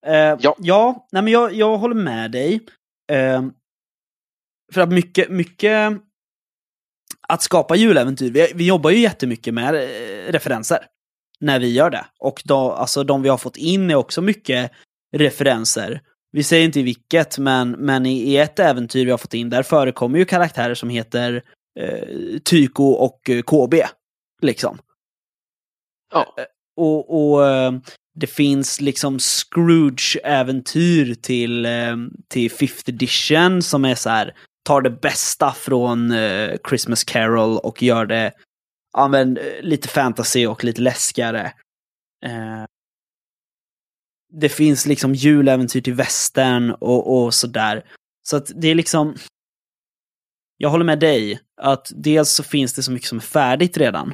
Uh, 0.07 0.13
ja, 0.13 0.55
ja 0.59 1.07
nej 1.11 1.23
men 1.23 1.33
jag, 1.33 1.53
jag 1.53 1.77
håller 1.77 1.95
med 1.95 2.31
dig. 2.31 2.59
Uh, 3.11 3.49
för 4.73 4.81
att 4.81 4.89
mycket, 4.89 5.29
mycket 5.29 6.01
att 7.27 7.41
skapa 7.41 7.75
juläventyr, 7.75 8.31
vi, 8.31 8.51
vi 8.55 8.67
jobbar 8.67 8.89
ju 8.89 8.97
jättemycket 8.97 9.53
med 9.53 9.75
eh, 9.75 10.31
referenser 10.31 10.79
när 11.39 11.59
vi 11.59 11.73
gör 11.73 11.89
det. 11.89 12.05
Och 12.19 12.41
då, 12.45 12.71
alltså, 12.71 13.03
de 13.03 13.21
vi 13.21 13.29
har 13.29 13.37
fått 13.37 13.57
in 13.57 13.89
är 13.89 13.95
också 13.95 14.21
mycket 14.21 14.71
referenser. 15.15 16.01
Vi 16.31 16.43
säger 16.43 16.65
inte 16.65 16.79
i 16.79 16.83
vilket, 16.83 17.37
men, 17.37 17.71
men 17.71 18.05
i, 18.05 18.17
i 18.19 18.37
ett 18.37 18.59
äventyr 18.59 19.05
vi 19.05 19.11
har 19.11 19.17
fått 19.17 19.33
in, 19.33 19.49
där 19.49 19.63
förekommer 19.63 20.19
ju 20.19 20.25
karaktärer 20.25 20.73
som 20.73 20.89
heter 20.89 21.43
eh, 21.79 22.39
Tyko 22.43 22.83
och 22.83 23.29
eh, 23.29 23.41
KB. 23.41 23.73
Liksom. 24.41 24.77
Ja. 26.13 26.35
Eh, 26.37 26.43
och, 26.77 27.33
och 27.33 27.41
det 28.15 28.27
finns 28.27 28.81
liksom 28.81 29.19
Scrooge-äventyr 29.19 31.15
till, 31.15 31.67
till 32.27 32.51
5th 32.51 32.89
edition 32.89 33.61
som 33.61 33.85
är 33.85 33.95
så 33.95 34.09
här, 34.09 34.33
tar 34.69 34.81
det 34.81 34.89
bästa 34.89 35.51
från 35.51 36.11
eh, 36.11 36.57
Christmas 36.69 37.03
Carol 37.03 37.57
och 37.57 37.83
gör 37.83 38.05
det 38.05 38.33
ja, 38.93 39.07
men, 39.07 39.37
eh, 39.37 39.61
lite 39.61 39.87
fantasy 39.87 40.47
och 40.47 40.63
lite 40.63 40.81
läskigare. 40.81 41.53
Eh, 42.25 42.65
det 44.33 44.49
finns 44.49 44.85
liksom 44.85 45.15
juläventyr 45.15 45.81
till 45.81 45.93
västern 45.93 46.71
och, 46.71 47.17
och 47.17 47.33
sådär. 47.33 47.85
Så 48.23 48.37
att 48.37 48.51
det 48.55 48.67
är 48.67 48.75
liksom... 48.75 49.15
Jag 50.57 50.69
håller 50.69 50.85
med 50.85 50.99
dig 50.99 51.39
att 51.61 51.91
dels 51.95 52.31
så 52.31 52.43
finns 52.43 52.73
det 52.73 52.83
så 52.83 52.91
mycket 52.91 53.09
som 53.09 53.17
är 53.17 53.21
färdigt 53.21 53.77
redan. 53.77 54.13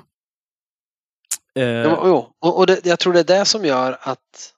Eh, 1.55 1.81
jo. 1.81 2.33
Och, 2.39 2.57
och 2.57 2.67
det, 2.67 2.85
jag 2.85 2.99
tror 2.99 3.13
det 3.13 3.19
är 3.19 3.39
det 3.39 3.45
som 3.45 3.65
gör 3.65 3.97
att 4.01 4.53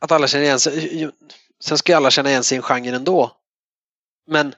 att 0.00 0.12
alla 0.12 0.26
känner 0.26 0.44
igen 0.44 0.60
sig. 0.60 1.10
Sen 1.64 1.78
ska 1.78 1.92
ju 1.92 1.96
alla 1.96 2.10
känna 2.10 2.30
igen 2.30 2.44
sig 2.44 2.56
i 2.56 2.58
en 2.58 2.62
genre 2.62 2.96
ändå. 2.96 3.39
Men 4.26 4.54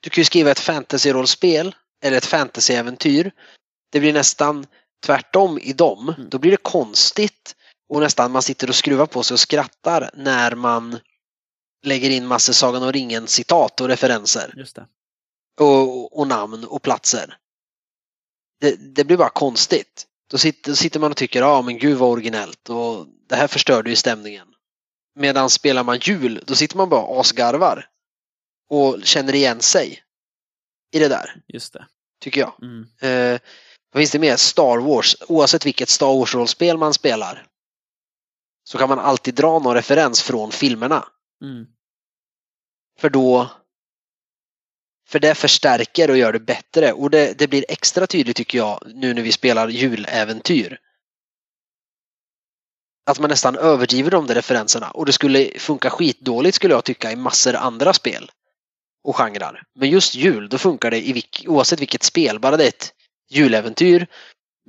du 0.00 0.10
kan 0.10 0.20
ju 0.20 0.24
skriva 0.24 0.50
ett 0.50 0.60
fantasy-rollspel 0.60 1.74
eller 2.04 2.16
ett 2.16 2.26
fantasy-äventyr. 2.26 3.32
Det 3.90 4.00
blir 4.00 4.12
nästan 4.12 4.66
tvärtom 5.06 5.58
i 5.58 5.72
dem. 5.72 6.14
Mm. 6.16 6.28
Då 6.28 6.38
blir 6.38 6.50
det 6.50 6.56
konstigt 6.56 7.56
och 7.88 8.00
nästan 8.00 8.32
man 8.32 8.42
sitter 8.42 8.68
och 8.68 8.74
skruvar 8.74 9.06
på 9.06 9.22
sig 9.22 9.34
och 9.34 9.40
skrattar 9.40 10.10
när 10.14 10.54
man 10.54 10.98
lägger 11.86 12.10
in 12.10 12.26
massor 12.26 12.52
Sagan 12.52 12.82
om 12.82 12.92
ringen 12.92 13.26
citat 13.26 13.80
och 13.80 13.88
referenser 13.88 14.66
och, 15.60 16.18
och 16.18 16.26
namn 16.26 16.64
och 16.64 16.82
platser. 16.82 17.36
Det, 18.60 18.94
det 18.94 19.04
blir 19.04 19.16
bara 19.16 19.30
konstigt. 19.30 20.06
Då 20.30 20.38
sitter, 20.38 20.74
sitter 20.74 21.00
man 21.00 21.10
och 21.10 21.16
tycker, 21.16 21.40
ja 21.40 21.62
men 21.62 21.78
gud 21.78 21.98
vad 21.98 22.10
originellt 22.10 22.70
och 22.70 23.06
det 23.28 23.36
här 23.36 23.46
förstörde 23.46 23.90
ju 23.90 23.96
stämningen. 23.96 24.48
Medan 25.14 25.50
spelar 25.50 25.84
man 25.84 25.98
jul, 25.98 26.44
då 26.46 26.54
sitter 26.54 26.76
man 26.76 26.88
bara 26.88 27.20
asgarvar 27.20 27.88
och 28.68 28.98
känner 29.02 29.34
igen 29.34 29.60
sig 29.60 30.02
i 30.92 30.98
det 30.98 31.08
där, 31.08 31.42
Just 31.46 31.72
det. 31.72 31.86
tycker 32.20 32.40
jag. 32.40 32.54
Mm. 32.62 32.86
Eh, 33.00 33.40
vad 33.92 34.00
finns 34.00 34.10
det 34.10 34.18
mer? 34.18 34.36
Star 34.36 34.78
Wars. 34.78 35.16
Oavsett 35.28 35.66
vilket 35.66 35.88
Star 35.88 36.06
Wars-rollspel 36.06 36.78
man 36.78 36.94
spelar 36.94 37.46
så 38.64 38.78
kan 38.78 38.88
man 38.88 38.98
alltid 38.98 39.34
dra 39.34 39.58
någon 39.58 39.74
referens 39.74 40.22
från 40.22 40.52
filmerna. 40.52 41.08
Mm. 41.42 41.66
För 42.98 43.10
då 43.10 43.50
för 45.08 45.18
det 45.18 45.34
förstärker 45.34 46.10
och 46.10 46.16
gör 46.16 46.32
det 46.32 46.40
bättre 46.40 46.92
och 46.92 47.10
det, 47.10 47.38
det 47.38 47.48
blir 47.48 47.64
extra 47.68 48.06
tydligt 48.06 48.36
tycker 48.36 48.58
jag 48.58 48.82
nu 48.94 49.14
när 49.14 49.22
vi 49.22 49.32
spelar 49.32 49.68
juläventyr. 49.68 50.78
Att 53.06 53.18
man 53.18 53.30
nästan 53.30 53.56
överdriver 53.56 54.10
de 54.10 54.26
där 54.26 54.34
referenserna 54.34 54.90
och 54.90 55.06
det 55.06 55.12
skulle 55.12 55.58
funka 55.58 55.90
skitdåligt 55.90 56.54
skulle 56.54 56.74
jag 56.74 56.84
tycka 56.84 57.12
i 57.12 57.16
massor 57.16 57.54
andra 57.54 57.92
spel 57.92 58.30
och 59.08 59.16
genrer. 59.16 59.62
Men 59.74 59.90
just 59.90 60.14
jul, 60.14 60.48
då 60.48 60.58
funkar 60.58 60.90
det 60.90 61.08
i 61.08 61.12
vilk, 61.12 61.44
oavsett 61.48 61.80
vilket 61.80 62.02
spel, 62.02 62.40
bara 62.40 62.56
det 62.56 62.64
är 62.64 62.68
ett 62.68 62.92
juläventyr 63.30 64.06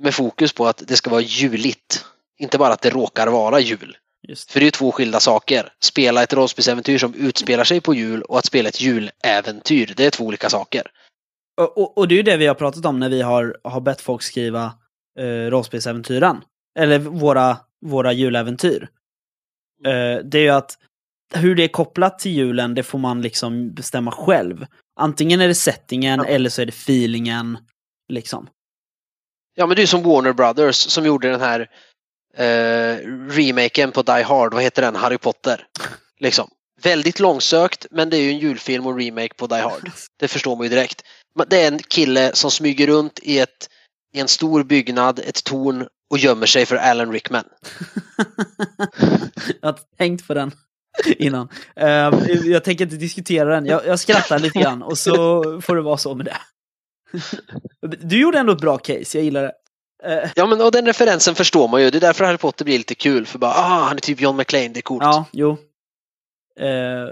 med 0.02 0.14
fokus 0.14 0.52
på 0.52 0.66
att 0.66 0.82
det 0.86 0.96
ska 0.96 1.10
vara 1.10 1.20
juligt. 1.20 2.04
Inte 2.38 2.58
bara 2.58 2.72
att 2.72 2.82
det 2.82 2.90
råkar 2.90 3.26
vara 3.26 3.60
jul. 3.60 3.96
Just. 4.28 4.52
För 4.52 4.60
det 4.60 4.64
är 4.64 4.66
ju 4.66 4.70
två 4.70 4.92
skilda 4.92 5.20
saker. 5.20 5.72
Spela 5.82 6.22
ett 6.22 6.32
rollspelsäventyr 6.32 6.98
som 6.98 7.14
utspelar 7.14 7.64
sig 7.64 7.80
på 7.80 7.94
jul 7.94 8.22
och 8.22 8.38
att 8.38 8.46
spela 8.46 8.68
ett 8.68 8.80
juläventyr. 8.80 9.94
Det 9.96 10.06
är 10.06 10.10
två 10.10 10.24
olika 10.24 10.50
saker. 10.50 10.86
Och, 11.56 11.78
och, 11.78 11.98
och 11.98 12.08
det 12.08 12.14
är 12.14 12.16
ju 12.16 12.22
det 12.22 12.36
vi 12.36 12.46
har 12.46 12.54
pratat 12.54 12.84
om 12.84 13.00
när 13.00 13.08
vi 13.08 13.22
har, 13.22 13.58
har 13.64 13.80
bett 13.80 14.00
folk 14.00 14.22
skriva 14.22 14.72
eh, 15.18 15.50
rollspelsäventyren. 15.50 16.40
Eller 16.78 16.98
våra, 16.98 17.56
våra 17.86 18.12
juläventyr. 18.12 18.88
Eh, 19.86 20.24
det 20.24 20.38
är 20.38 20.42
ju 20.42 20.50
att 20.50 20.78
hur 21.34 21.54
det 21.54 21.64
är 21.64 21.68
kopplat 21.68 22.18
till 22.18 22.32
julen, 22.32 22.74
det 22.74 22.82
får 22.82 22.98
man 22.98 23.22
liksom 23.22 23.74
bestämma 23.74 24.10
själv. 24.12 24.66
Antingen 25.00 25.40
är 25.40 25.48
det 25.48 25.54
settingen 25.54 26.18
Ja. 26.18 26.26
eller 26.26 26.50
så 26.50 26.62
är 26.62 26.66
det 26.66 26.72
feelingen. 26.74 27.58
Liksom. 28.08 28.48
Ja 29.54 29.66
men 29.66 29.76
det 29.76 29.82
är 29.82 29.86
som 29.86 30.02
Warner 30.02 30.32
Brothers 30.32 30.76
som 30.76 31.06
gjorde 31.06 31.30
den 31.30 31.40
här 31.40 31.60
eh, 32.36 32.96
remaken 33.28 33.92
på 33.92 34.02
Die 34.02 34.22
Hard. 34.22 34.54
Vad 34.54 34.62
heter 34.62 34.82
den? 34.82 34.96
Harry 34.96 35.18
Potter. 35.18 35.66
Liksom. 36.20 36.48
Väldigt 36.82 37.20
långsökt 37.20 37.86
men 37.90 38.10
det 38.10 38.16
är 38.16 38.22
ju 38.22 38.30
en 38.30 38.38
julfilm 38.38 38.86
och 38.86 38.98
remake 38.98 39.34
på 39.34 39.46
Die 39.46 39.54
Hard. 39.60 39.90
Det 40.16 40.28
förstår 40.28 40.56
man 40.56 40.64
ju 40.64 40.70
direkt. 40.70 41.02
Det 41.48 41.62
är 41.62 41.68
en 41.72 41.78
kille 41.78 42.30
som 42.34 42.50
smyger 42.50 42.86
runt 42.86 43.18
i, 43.22 43.38
ett, 43.38 43.68
i 44.14 44.20
en 44.20 44.28
stor 44.28 44.62
byggnad, 44.64 45.18
ett 45.18 45.44
torn 45.44 45.86
och 46.10 46.18
gömmer 46.18 46.46
sig 46.46 46.66
för 46.66 46.76
Alan 46.76 47.12
Rickman. 47.12 47.44
jag 49.60 49.68
har 49.68 49.78
tänkt 49.98 50.26
på 50.26 50.34
den 50.34 50.52
innan. 51.18 51.48
Eh, 51.76 52.10
jag 52.44 52.64
tänker 52.64 52.84
inte 52.84 52.96
diskutera 52.96 53.54
den. 53.54 53.66
Jag, 53.66 53.86
jag 53.86 53.98
skrattar 53.98 54.38
lite 54.38 54.58
grann 54.58 54.82
och 54.82 54.98
så 54.98 55.42
får 55.60 55.76
det 55.76 55.82
vara 55.82 55.96
så 55.96 56.14
med 56.14 56.26
det. 56.26 56.36
Du 58.00 58.20
gjorde 58.20 58.38
ändå 58.38 58.52
ett 58.52 58.60
bra 58.60 58.78
case, 58.78 59.18
jag 59.18 59.24
gillar 59.24 59.42
det. 59.42 59.52
Eh, 60.04 60.30
Ja 60.34 60.46
men 60.46 60.60
och 60.60 60.72
den 60.72 60.86
referensen 60.86 61.34
förstår 61.34 61.68
man 61.68 61.82
ju. 61.82 61.90
Det 61.90 61.98
är 61.98 62.00
därför 62.00 62.24
Harry 62.24 62.38
Potter 62.38 62.64
blir 62.64 62.78
lite 62.78 62.94
kul. 62.94 63.26
För 63.26 63.38
bara, 63.38 63.50
ah, 63.50 63.84
han 63.84 63.96
är 63.96 64.00
typ 64.00 64.20
John 64.20 64.36
McClane, 64.36 64.68
det 64.68 64.80
är 64.80 64.82
coolt. 64.82 65.02
Ja, 65.02 65.24
jo. 65.32 65.50
Eh, 66.60 67.08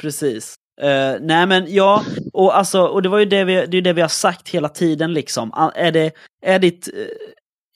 precis. 0.00 0.54
Eh, 0.80 1.14
nej 1.20 1.46
men 1.46 1.74
ja, 1.74 2.04
och 2.32 2.56
alltså, 2.58 2.82
och 2.82 3.02
det 3.02 3.08
var 3.08 3.18
ju 3.18 3.24
det 3.24 3.44
vi, 3.44 3.66
det 3.66 3.76
är 3.76 3.82
det 3.82 3.92
vi 3.92 4.00
har 4.00 4.08
sagt 4.08 4.48
hela 4.48 4.68
tiden 4.68 5.12
liksom. 5.12 5.70
Är 5.74 5.92
det, 5.92 6.12
är 6.42 6.58
ditt 6.58 6.88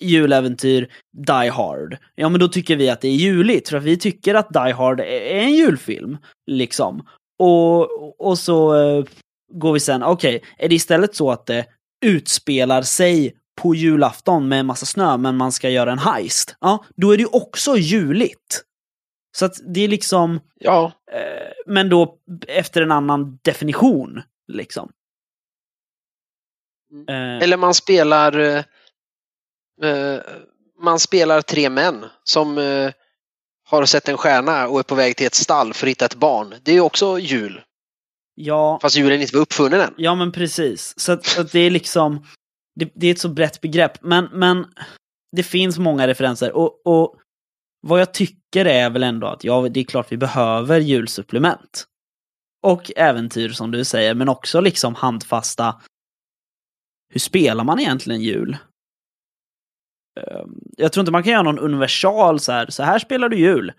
juläventyr 0.02 0.88
Die 1.26 1.50
Hard? 1.50 1.96
Ja 2.14 2.28
men 2.28 2.40
då 2.40 2.48
tycker 2.48 2.76
vi 2.76 2.90
att 2.90 3.00
det 3.00 3.08
är 3.08 3.16
juligt, 3.16 3.68
för 3.68 3.76
att 3.76 3.82
vi 3.82 3.96
tycker 3.96 4.34
att 4.34 4.52
Die 4.52 4.72
Hard 4.72 5.00
är 5.00 5.20
en 5.20 5.54
julfilm. 5.54 6.18
Liksom. 6.46 7.06
Och, 7.38 8.30
och 8.30 8.38
så 8.38 8.74
eh, 8.74 9.04
går 9.52 9.72
vi 9.72 9.80
sen, 9.80 10.02
okej, 10.02 10.42
är 10.58 10.68
det 10.68 10.74
istället 10.74 11.14
så 11.14 11.30
att 11.30 11.46
det 11.46 11.66
utspelar 12.04 12.82
sig 12.82 13.36
på 13.60 13.74
julafton 13.74 14.48
med 14.48 14.60
en 14.60 14.66
massa 14.66 14.86
snö, 14.86 15.16
men 15.16 15.36
man 15.36 15.52
ska 15.52 15.70
göra 15.70 15.92
en 15.92 15.98
heist? 15.98 16.56
Ja, 16.60 16.84
då 16.96 17.10
är 17.10 17.16
det 17.16 17.22
ju 17.22 17.28
också 17.32 17.76
juligt. 17.76 18.62
Så 19.36 19.44
att 19.44 19.54
det 19.74 19.80
är 19.80 19.88
liksom, 19.88 20.40
Ja, 20.58 20.92
eh, 21.12 21.52
men 21.66 21.88
då 21.88 22.18
efter 22.48 22.82
en 22.82 22.92
annan 22.92 23.38
definition, 23.42 24.22
liksom. 24.52 24.92
Eh, 27.08 27.38
Eller 27.38 27.56
man 27.56 27.74
spelar 27.74 28.38
eh, 28.38 28.64
man 30.82 31.00
spelar 31.00 31.42
tre 31.42 31.70
män 31.70 32.04
som 32.24 32.58
eh, 32.58 32.90
har 33.64 33.84
sett 33.84 34.08
en 34.08 34.16
stjärna 34.16 34.68
och 34.68 34.78
är 34.78 34.82
på 34.82 34.94
väg 34.94 35.16
till 35.16 35.26
ett 35.26 35.34
stall 35.34 35.74
för 35.74 35.86
att 35.86 35.90
hitta 35.90 36.04
ett 36.04 36.14
barn. 36.14 36.54
Det 36.62 36.70
är 36.70 36.74
ju 36.74 36.80
också 36.80 37.18
jul. 37.18 37.60
ja, 38.34 38.78
Fast 38.82 38.96
julen 38.96 39.20
inte 39.20 39.36
var 39.36 39.42
uppfunnen 39.42 39.80
än. 39.80 39.94
ja, 39.96 40.14
men 40.14 40.32
precis. 40.32 40.94
Så 40.96 41.12
att, 41.12 41.26
så 41.26 41.40
att 41.40 41.52
det 41.52 41.60
är 41.60 41.70
liksom, 41.70 42.26
det, 42.74 42.92
det 42.94 43.06
är 43.06 43.10
ett 43.10 43.18
så 43.18 43.28
brett 43.28 43.60
begrepp, 43.60 44.02
men, 44.02 44.28
men 44.32 44.66
det 45.36 45.42
finns 45.42 45.78
många 45.78 46.08
referenser. 46.08 46.52
Och, 46.52 46.86
och 46.86 47.16
vad 47.80 48.00
jag 48.00 48.14
tycker 48.14 48.64
är 48.64 48.90
väl 48.90 49.02
ändå 49.02 49.26
att 49.26 49.44
ja, 49.44 49.68
det 49.68 49.80
är 49.80 49.84
klart 49.84 50.12
vi 50.12 50.16
behöver 50.16 50.80
julsupplement. 50.80 51.84
Och 52.62 52.90
äventyr 52.96 53.48
som 53.48 53.70
du 53.70 53.84
säger, 53.84 54.14
men 54.14 54.28
också 54.28 54.60
liksom 54.60 54.94
handfasta. 54.94 55.80
Hur 57.12 57.20
spelar 57.20 57.64
man 57.64 57.80
egentligen 57.80 58.20
jul? 58.20 58.56
Ehm, 60.20 60.50
jag 60.76 60.92
tror 60.92 61.02
inte 61.02 61.12
man 61.12 61.22
kan 61.22 61.32
göra 61.32 61.42
någon 61.42 61.58
universal 61.58 62.40
så 62.40 62.52
här, 62.52 62.66
så 62.70 62.82
här 62.82 62.98
spelar 62.98 63.28
du 63.28 63.38
jul. 63.38 63.72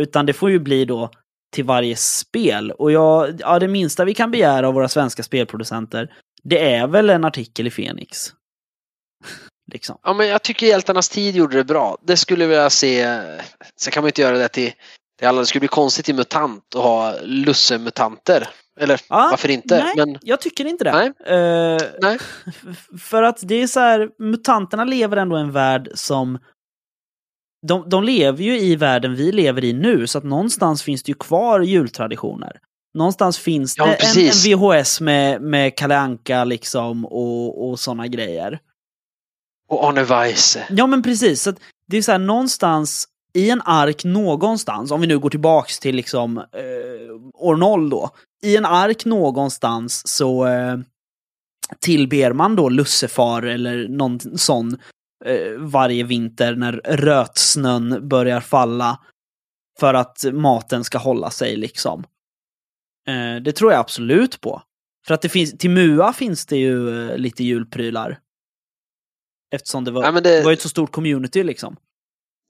Utan 0.00 0.26
det 0.26 0.32
får 0.32 0.50
ju 0.50 0.58
bli 0.58 0.84
då 0.84 1.10
till 1.54 1.64
varje 1.64 1.96
spel. 1.96 2.70
Och 2.70 2.92
jag, 2.92 3.40
ja, 3.40 3.58
det 3.58 3.68
minsta 3.68 4.04
vi 4.04 4.14
kan 4.14 4.30
begära 4.30 4.68
av 4.68 4.74
våra 4.74 4.88
svenska 4.88 5.22
spelproducenter, 5.22 6.14
det 6.42 6.74
är 6.74 6.86
väl 6.86 7.10
en 7.10 7.24
artikel 7.24 7.66
i 7.66 7.70
Fenix. 7.70 8.32
liksom. 9.72 9.98
Ja, 10.02 10.12
men 10.12 10.28
jag 10.28 10.42
tycker 10.42 10.66
Hjältarnas 10.66 11.08
tid 11.08 11.36
gjorde 11.36 11.56
det 11.56 11.64
bra. 11.64 11.98
Det 12.02 12.16
skulle 12.16 12.44
jag 12.44 12.48
vilja 12.48 12.70
se. 12.70 13.20
Sen 13.76 13.90
kan 13.92 14.02
man 14.02 14.08
inte 14.08 14.22
göra 14.22 14.38
det 14.38 14.48
till, 14.48 14.72
till 15.18 15.28
alla. 15.28 15.40
Det 15.40 15.46
skulle 15.46 15.60
bli 15.60 15.68
konstigt 15.68 16.08
i 16.08 16.12
MUTANT 16.12 16.74
att 16.74 16.82
ha 16.82 17.14
lussemutanter. 17.22 18.48
Eller 18.80 19.00
Ja, 19.08 19.28
varför 19.30 19.48
inte? 19.50 19.78
Nej, 19.84 19.92
Men 19.96 20.18
jag 20.22 20.40
tycker 20.40 20.64
inte 20.64 20.84
det. 20.84 20.92
Nej. 20.92 21.38
Eh, 21.38 21.82
Nej. 22.02 22.18
För 22.98 23.22
att 23.22 23.38
det 23.42 23.54
är 23.62 23.66
så 23.66 23.80
här, 23.80 24.08
mutanterna 24.18 24.84
lever 24.84 25.16
ändå 25.16 25.38
i 25.38 25.40
en 25.40 25.52
värld 25.52 25.88
som... 25.94 26.38
De, 27.66 27.88
de 27.88 28.04
lever 28.04 28.42
ju 28.44 28.58
i 28.60 28.76
världen 28.76 29.14
vi 29.14 29.32
lever 29.32 29.64
i 29.64 29.72
nu, 29.72 30.06
så 30.06 30.18
att 30.18 30.24
någonstans 30.24 30.82
finns 30.82 31.02
det 31.02 31.10
ju 31.10 31.14
kvar 31.14 31.60
jultraditioner. 31.60 32.58
Någonstans 32.94 33.38
finns 33.38 33.74
Ja, 33.78 33.84
det 33.86 33.90
en, 33.92 33.96
precis. 33.96 34.46
en 34.46 34.58
VHS 34.58 35.00
med, 35.00 35.42
med 35.42 35.76
Kalle 35.76 35.96
Anka 35.98 36.44
liksom 36.44 37.06
och, 37.06 37.68
och 37.68 37.80
sådana 37.80 38.06
grejer. 38.06 38.58
och 39.68 39.88
Arne 39.88 40.04
Weise. 40.04 40.66
Ja 40.70 40.86
men 40.86 41.02
precis, 41.02 41.42
så 41.42 41.52
det 41.88 41.96
är 41.96 42.02
så 42.02 42.12
här 42.12 42.18
någonstans 42.18 43.08
i 43.34 43.50
en 43.50 43.62
ark 43.64 44.04
någonstans, 44.04 44.90
om 44.90 45.00
vi 45.00 45.06
nu 45.06 45.18
går 45.18 45.30
tillbaks 45.30 45.78
till 45.78 45.96
liksom 45.96 46.38
eh, 46.38 47.14
år 47.34 47.56
noll 47.56 47.90
då. 47.90 48.10
I 48.42 48.56
en 48.56 48.64
ark 48.64 49.04
någonstans 49.04 50.08
så 50.08 50.46
eh, 50.46 50.78
tillber 51.80 52.32
man 52.32 52.56
då 52.56 52.68
lussefar 52.68 53.42
eller 53.42 53.88
någon 53.88 54.38
sån 54.38 54.78
eh, 55.24 55.52
varje 55.58 56.04
vinter 56.04 56.54
när 56.56 56.72
rötsnön 56.84 58.08
börjar 58.08 58.40
falla. 58.40 59.00
För 59.80 59.94
att 59.94 60.24
maten 60.32 60.84
ska 60.84 60.98
hålla 60.98 61.30
sig 61.30 61.56
liksom. 61.56 62.04
Eh, 63.08 63.36
det 63.42 63.52
tror 63.52 63.72
jag 63.72 63.80
absolut 63.80 64.40
på. 64.40 64.62
För 65.06 65.14
att 65.14 65.22
det 65.22 65.28
finns, 65.28 65.58
till 65.58 65.70
MUA 65.70 66.12
finns 66.12 66.46
det 66.46 66.56
ju 66.56 67.08
eh, 67.10 67.18
lite 67.18 67.44
julprylar. 67.44 68.20
Eftersom 69.54 69.84
det 69.84 69.90
var, 69.90 70.04
Ja, 70.04 70.12
det 70.12 70.20
det, 70.20 70.44
var 70.44 70.52
ett 70.52 70.62
så 70.62 70.68
stort 70.68 70.92
community 70.92 71.42
liksom. 71.42 71.76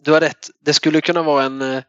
du 0.02 0.12
har 0.12 0.20
rätt. 0.20 0.50
Det 0.60 0.74
skulle 0.74 1.00
kunna 1.00 1.22
vara 1.22 1.44
en 1.44 1.62
eh, 1.62 1.82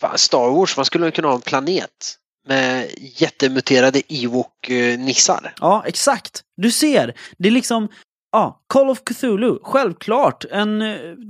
fan, 0.00 0.18
Star 0.18 0.50
Wars. 0.50 0.76
Man 0.76 0.86
skulle 0.86 1.10
kunna 1.10 1.28
ha 1.28 1.34
en 1.34 1.40
planet 1.40 2.18
med 2.48 2.90
jättemuterade 2.98 4.02
Ewok-nissar. 4.08 5.52
Ja, 5.60 5.82
exakt. 5.86 6.42
Du 6.56 6.70
ser. 6.70 7.14
Det 7.38 7.48
är 7.48 7.52
liksom, 7.52 7.88
Ja, 8.32 8.62
Call 8.66 8.90
of 8.90 9.04
Cthulhu, 9.04 9.58
självklart. 9.62 10.44
En, 10.50 10.82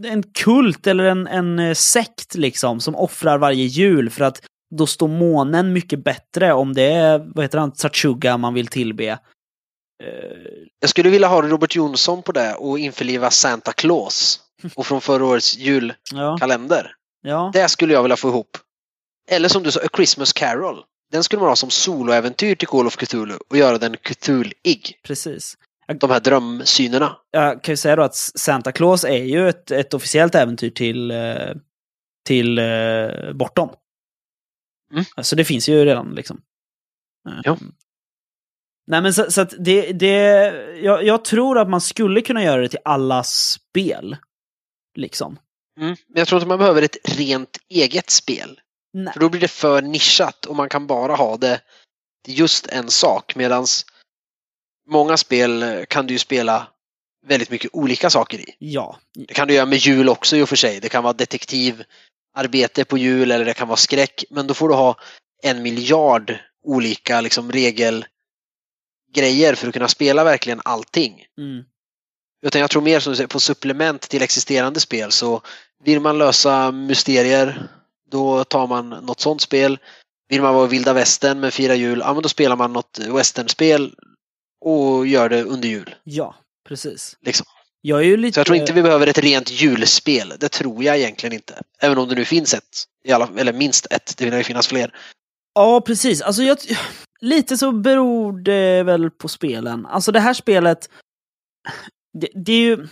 en 0.05 0.23
kult 0.23 0.87
eller 0.87 1.05
en, 1.05 1.27
en 1.27 1.75
sekt 1.75 2.35
liksom 2.35 2.81
som 2.81 2.97
offrar 2.97 3.39
varje 3.39 3.65
jul 3.65 4.11
för 4.11 4.25
att 4.25 4.43
då 4.75 4.87
står 4.87 5.09
månen 5.09 5.73
mycket 5.73 6.05
bättre 6.05 6.53
om 6.53 6.75
det 6.75 6.83
är, 6.93 7.19
vad 7.35 7.45
heter 7.45 7.59
han, 7.59 7.75
Sachuga 7.75 8.37
man 8.37 8.55
vill 8.55 8.67
tillbe. 8.67 9.09
Eh, 9.09 9.19
Jag 10.81 10.91
skulle 10.91 11.11
vilja 11.11 11.29
ha 11.29 11.43
Robert 11.43 11.77
Jonsson 11.77 12.23
på 12.23 12.33
det 12.33 12.55
och 12.55 12.79
införliva 12.79 13.31
Santa 13.31 13.73
Claus. 13.73 14.41
Och 14.75 14.87
från 14.87 15.01
förra 15.01 15.25
årets 15.27 15.57
julkalender. 15.59 16.95
Ja. 17.23 17.31
ja. 17.31 17.51
Det 17.55 17.69
skulle 17.69 17.93
jag 17.93 18.03
vilja 18.03 18.17
få 18.17 18.29
ihop. 18.29 18.59
Eller 19.31 19.49
som 19.49 19.63
du 19.63 19.71
sa, 19.71 19.81
A 19.81 19.89
Christmas 19.97 20.33
Carol. 20.33 20.85
Den 21.11 21.25
skulle 21.25 21.41
man 21.41 21.49
ha 21.49 21.57
som 21.57 21.71
soloäventyr 21.71 22.55
till 22.55 22.69
Call 22.69 22.87
of 22.87 22.97
Cthulhu 22.97 23.39
och 23.49 23.57
göra 23.57 23.79
den 23.79 23.97
Cthulhu-ig. 23.97 25.01
Precis. 25.03 25.59
De 26.01 26.11
här 26.11 26.21
drömsynerna. 26.21 27.17
Jag 27.31 27.63
kan 27.63 27.73
ju 27.73 27.77
säga 27.77 27.97
då 27.97 28.03
att 28.03 28.15
Santa 28.15 28.73
Claus 28.73 29.05
är 29.05 29.25
ju 29.25 29.49
ett, 29.49 29.71
ett 29.71 29.95
officiellt 29.95 30.35
äventyr 30.35 30.71
till, 30.71 31.11
eh, 31.11 31.55
till 32.27 32.59
uh, 32.59 33.33
Bortom. 33.33 33.71
Mm. 34.93 35.05
Så 35.23 35.37
det 35.37 35.45
finns 35.45 35.69
ju 35.69 35.85
redan 35.85 36.15
liksom. 36.15 36.41
Ja. 37.45 37.59
Nej 38.87 39.03
men 39.03 39.15
så, 39.15 39.31
så 39.31 39.41
att 39.41 39.55
det, 39.59 39.93
det 39.93 40.17
jag, 40.83 41.05
jag, 41.05 41.25
tror 41.25 41.59
att 41.59 41.69
man 41.69 41.81
skulle 41.81 42.21
kunna 42.21 42.45
göra 42.45 42.63
det 42.63 42.69
till 42.69 42.79
alla 42.85 43.23
spel. 43.25 44.17
Liksom. 44.95 45.39
Mm. 45.81 45.89
Men 45.89 46.19
jag 46.19 46.29
tror 46.29 46.39
inte 46.39 46.49
man 46.49 46.59
behöver 46.59 46.83
ett 46.83 46.97
rent 47.19 47.59
eget 47.69 48.11
spel. 48.11 48.61
Nej. 48.93 49.13
För 49.13 49.21
då 49.21 49.29
blir 49.29 49.41
det 49.41 49.49
för 49.49 49.83
nischat 49.83 50.47
och 50.47 50.57
man 50.57 50.69
kan 50.69 50.87
bara 50.87 51.15
ha 51.15 51.37
det 51.37 51.61
just 52.27 52.67
en 52.67 52.91
sak 52.91 53.35
medans 53.35 53.87
många 54.89 55.17
spel 55.17 55.85
kan 55.89 56.07
du 56.07 56.15
ju 56.15 56.19
spela 56.19 56.67
väldigt 57.27 57.51
mycket 57.51 57.75
olika 57.75 58.11
saker 58.11 58.39
i. 58.39 58.55
Ja. 58.59 58.99
Det 59.15 59.35
kan 59.35 59.49
du 59.49 59.55
göra 59.55 59.67
med 59.67 59.79
jul 59.79 60.09
också 60.09 60.37
i 60.37 60.43
och 60.43 60.49
för 60.49 60.57
sig. 60.57 60.81
Det 60.81 60.89
kan 60.89 61.03
vara 61.03 61.13
detektivarbete 61.13 62.85
på 62.85 62.99
jul 62.99 63.31
eller 63.31 63.45
det 63.45 63.55
kan 63.55 63.69
vara 63.69 63.77
skräck. 63.77 64.25
Men 64.31 64.47
då 64.47 64.55
får 64.55 64.69
du 64.69 64.75
ha 64.75 64.97
en 65.43 65.63
miljard 65.63 66.39
olika 66.65 67.21
liksom, 67.21 67.53
regelgrejer 67.53 69.55
för 69.55 69.69
att 69.69 69.75
kunna 69.75 69.89
spela 69.89 70.25
verkligen 70.25 70.61
allting. 70.65 71.25
Mm. 71.39 71.65
Utan 72.43 72.61
jag 72.61 72.71
tror 72.71 72.83
mer 72.83 73.01
som 73.01 73.13
du 73.13 73.17
säger, 73.17 73.29
på 73.29 73.41
supplement 73.41 74.01
till 74.01 74.23
existerande 74.23 74.81
spel 74.81 75.13
så 75.13 75.43
vill 75.85 76.01
man 76.01 76.19
lösa 76.19 76.73
mysterier 76.73 77.69
då 78.11 78.45
tar 78.45 78.67
man 78.67 78.89
något 78.89 79.21
sånt 79.21 79.41
spel. 79.41 79.79
Vill 80.29 80.43
man 80.43 80.55
vara 80.55 80.67
vilda 80.67 80.93
västern 80.93 81.41
med 81.41 81.55
fira 81.55 81.75
jul, 81.75 81.99
ja 82.05 82.15
men 82.15 82.23
då 82.23 82.29
spelar 82.29 82.57
man 82.57 82.73
något 82.73 82.99
westernspel 82.99 83.95
och 84.65 85.07
gör 85.07 85.29
det 85.29 85.43
under 85.43 85.69
jul. 85.69 85.95
Ja, 86.05 86.35
precis. 86.69 87.17
Liksom. 87.21 87.47
Jag 87.81 88.01
är 88.01 88.05
ju 88.05 88.17
lite... 88.17 88.35
Så 88.35 88.41
jag 88.41 88.47
tror 88.47 88.59
inte 88.59 88.73
vi 88.73 88.83
behöver 88.83 89.07
ett 89.07 89.19
rent 89.19 89.51
julspel. 89.51 90.35
Det 90.41 90.49
tror 90.49 90.85
jag 90.85 90.99
egentligen 90.99 91.33
inte. 91.33 91.63
Även 91.81 91.99
om 91.99 92.09
det 92.09 92.15
nu 92.15 92.25
finns 92.25 92.55
ett. 92.55 92.85
Alla, 93.13 93.29
eller 93.37 93.53
minst 93.53 93.87
ett. 93.91 94.15
Det 94.17 94.25
vill 94.25 94.35
ju 94.35 94.45
finnas 94.45 94.69
fler. 94.69 94.95
Ja, 95.55 95.81
precis. 95.81 96.23
Alltså 96.23 96.43
jag, 96.43 96.59
lite 97.21 97.59
så 97.59 97.73
beror 97.73 98.41
det 98.41 98.83
väl 98.83 99.11
på 99.11 99.29
spelen. 99.29 99.87
Alltså 99.87 100.13
det 100.13 100.21
här 100.21 100.35
spelet... 100.35 100.91
Det, 102.21 102.29
det 102.45 102.53
är 102.53 102.61
ju... 102.61 102.89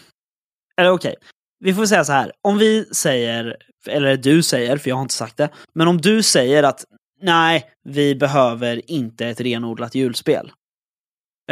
Eller 0.76 0.90
okej. 0.90 1.14
Okay. 1.18 1.28
Vi 1.58 1.74
får 1.74 1.86
säga 1.86 2.04
så 2.04 2.12
här. 2.12 2.32
Om 2.42 2.58
vi 2.58 2.84
säger, 2.84 3.56
eller 3.88 4.16
du 4.16 4.42
säger, 4.42 4.76
för 4.76 4.90
jag 4.90 4.96
har 4.96 5.02
inte 5.02 5.14
sagt 5.14 5.36
det. 5.36 5.48
Men 5.72 5.88
om 5.88 6.00
du 6.00 6.22
säger 6.22 6.62
att 6.62 6.84
nej, 7.20 7.70
vi 7.84 8.14
behöver 8.14 8.90
inte 8.90 9.26
ett 9.26 9.40
renodlat 9.40 9.94
julspel. 9.94 10.52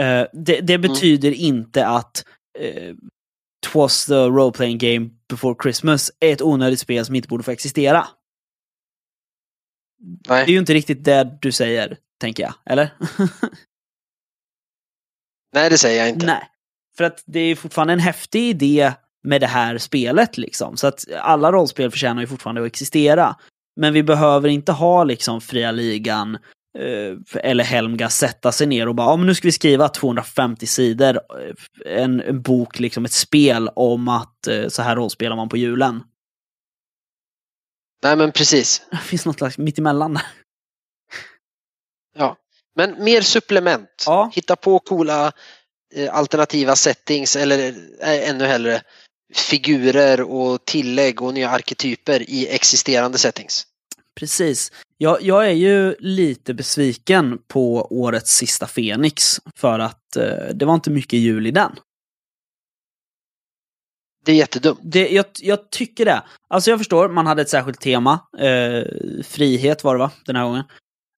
Uh, 0.01 0.25
det, 0.33 0.61
det, 0.61 0.75
mm. 0.75 0.81
betyder 0.81 1.29
mm. 1.29 1.41
inte 1.41 1.87
att 1.87 2.25
uh, 2.61 2.95
Twas 3.73 4.07
the 4.07 4.15
role 4.15 4.53
playing 4.53 4.79
game 4.79 5.11
before 5.29 5.57
Christmas 5.63 6.11
är 6.21 6.33
ett 6.33 6.43
onödigt 6.43 6.81
spel 6.81 7.05
som 7.05 7.15
inte 7.15 7.29
borde 7.29 7.45
få 7.45 7.51
existera. 7.51 8.07
Nej. 10.29 10.47
Det 10.47 10.51
är 10.51 10.53
ju 10.53 10.59
inte 10.59 10.75
riktigt 10.75 11.05
det 11.05 11.39
du 11.43 11.53
säger, 11.53 11.99
tänker 12.21 12.43
jag. 12.43 12.55
Eller? 12.67 12.95
Nej, 15.55 15.71
det 15.71 15.79
säger 15.79 15.99
jag 15.99 16.09
inte. 16.09 16.27
Nej. 16.27 16.49
För 16.97 17.05
att 17.05 17.23
det 17.27 17.41
är 17.41 17.57
fortfarande 17.57 17.93
en 17.93 17.99
häftig 18.01 18.43
idé 18.43 18.93
med 19.25 19.41
det 19.41 19.47
här 19.47 19.79
spelet 19.79 20.39
liksom. 20.39 20.77
Så 20.77 20.87
att 20.87 21.05
alla 21.21 21.53
rollspel 21.53 21.91
förtjänar 21.91 22.21
ju 22.21 22.27
fortfarande 22.27 22.61
att 22.61 22.67
existera. 22.67 23.37
Men 23.77 23.93
vi 23.93 24.03
behöver 24.03 24.49
inte 24.49 24.73
ha 24.73 25.05
liksom 25.05 25.41
fria 25.41 25.71
ligan 25.71 26.35
eh, 26.79 27.41
eller 27.43 27.65
Helmga 27.65 28.09
sätta 28.09 28.53
sig 28.53 28.67
ner 28.67 28.89
och 28.89 28.95
bara, 28.95 29.11
ja 29.11 29.17
men 29.17 29.27
nu 29.27 29.35
ska 29.35 29.49
vi 29.49 29.53
skriva 29.53 29.89
250 29.89 30.67
sidor, 30.67 31.17
eh, 31.17 32.03
en, 32.03 32.21
en 32.21 32.43
bok, 32.43 32.79
liksom 32.79 33.05
ett 33.05 33.13
spel 33.13 33.69
om 33.69 34.09
att 34.09 34.47
eh, 34.47 34.69
så 34.69 34.83
här 34.83 34.97
rollspelar 34.97 35.37
man 35.37 35.49
på 35.49 35.57
julen. 35.57 36.03
Nej 38.03 38.17
men 38.17 38.33
precis. 38.33 38.87
Det 38.91 38.97
finns 38.97 39.27
något 39.27 39.39
slags 39.39 39.59
mittemellan 39.59 40.15
där. 40.15 40.27
Ja, 42.17 42.37
men 42.75 43.05
mer 43.05 43.21
supplement. 43.21 44.05
Ja. 44.07 44.31
Hitta 44.35 44.57
på 44.57 44.79
coola 44.79 45.33
alternativa 46.11 46.77
settings 46.77 47.37
eller 47.37 47.75
ännu 48.03 48.45
hellre 48.45 48.83
figurer 49.37 50.21
och 50.21 50.65
tillägg 50.65 51.23
och 51.23 51.35
nya 51.35 51.51
arketyper 51.51 52.31
i 52.31 52.49
existerande 52.49 53.19
settings. 53.19 53.67
Precis. 54.15 54.73
Jag, 54.99 55.23
jag 55.23 55.47
är 55.47 55.53
ju 55.53 55.95
lite 55.99 56.55
besviken 56.55 57.39
på 57.49 57.87
årets 57.91 58.37
sista 58.37 58.67
Fenix 58.67 59.41
för 59.57 59.79
att 59.79 60.17
eh, 60.17 60.55
det 60.55 60.65
var 60.65 60.75
inte 60.75 60.91
mycket 60.91 61.19
jul 61.19 61.47
i 61.47 61.51
den. 61.51 61.73
Det 64.25 64.33
är 64.33 64.37
jättedumt. 64.37 64.81
Det, 64.83 65.09
jag, 65.09 65.25
jag 65.41 65.71
tycker 65.71 66.05
det. 66.05 66.23
Alltså 66.49 66.71
jag 66.71 66.81
förstår, 66.81 67.09
man 67.09 67.27
hade 67.27 67.43
ett 67.43 67.49
särskilt 67.49 67.81
tema. 67.81 68.21
Eh, 68.39 68.83
frihet 69.25 69.85
var 69.85 69.95
det 69.95 69.99
va, 69.99 70.11
den 70.27 70.37
här 70.37 70.45
gången? 70.45 70.65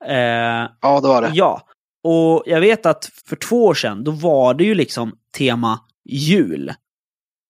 Eh, 0.04 0.70
ja, 0.80 1.00
det 1.00 1.08
var 1.08 1.22
det. 1.22 1.30
Ja. 1.34 1.68
Och 2.04 2.42
jag 2.46 2.60
vet 2.60 2.86
att 2.86 3.10
för 3.26 3.36
två 3.36 3.64
år 3.64 3.74
sedan, 3.74 4.04
då 4.04 4.10
var 4.10 4.54
det 4.54 4.64
ju 4.64 4.74
liksom 4.74 5.18
tema 5.36 5.80
jul. 6.04 6.74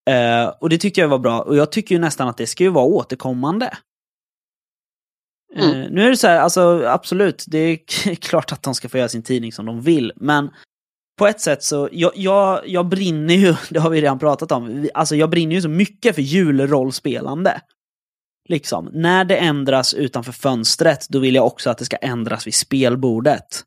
Uh, 0.07 0.53
och 0.59 0.69
det 0.69 0.77
tyckte 0.77 1.01
jag 1.01 1.07
var 1.07 1.19
bra. 1.19 1.41
Och 1.41 1.55
jag 1.55 1.71
tycker 1.71 1.95
ju 1.95 2.01
nästan 2.01 2.27
att 2.27 2.37
det 2.37 2.47
ska 2.47 2.63
ju 2.63 2.69
vara 2.69 2.85
återkommande. 2.85 3.77
Eh, 5.55 5.69
mm. 5.69 5.93
Nu 5.93 6.05
är 6.05 6.09
det 6.09 6.17
så 6.17 6.27
här, 6.27 6.39
alltså 6.39 6.83
absolut, 6.85 7.45
det 7.47 7.57
är 7.57 8.15
klart 8.15 8.51
att 8.51 8.63
de 8.63 8.75
ska 8.75 8.89
få 8.89 8.97
göra 8.97 9.09
sin 9.09 9.23
tidning 9.23 9.51
som 9.51 9.65
de 9.65 9.81
vill, 9.81 10.13
men 10.15 10.49
på 11.17 11.27
ett 11.27 11.41
sätt 11.41 11.63
så, 11.63 11.89
jag, 11.91 12.11
jag, 12.15 12.67
jag 12.67 12.85
brinner 12.85 13.33
ju, 13.33 13.55
det 13.69 13.79
har 13.79 13.89
vi 13.89 14.01
redan 14.01 14.19
pratat 14.19 14.51
om, 14.51 14.89
alltså 14.93 15.15
jag 15.15 15.29
brinner 15.29 15.55
ju 15.55 15.61
så 15.61 15.69
mycket 15.69 16.15
för 16.15 16.21
julrollspelande. 16.21 17.61
Liksom, 18.49 18.89
när 18.93 19.25
det 19.25 19.37
ändras 19.37 19.93
utanför 19.93 20.31
fönstret, 20.31 21.09
då 21.09 21.19
vill 21.19 21.35
jag 21.35 21.45
också 21.45 21.69
att 21.69 21.77
det 21.77 21.85
ska 21.85 21.95
ändras 21.95 22.47
vid 22.47 22.55
spelbordet. 22.55 23.63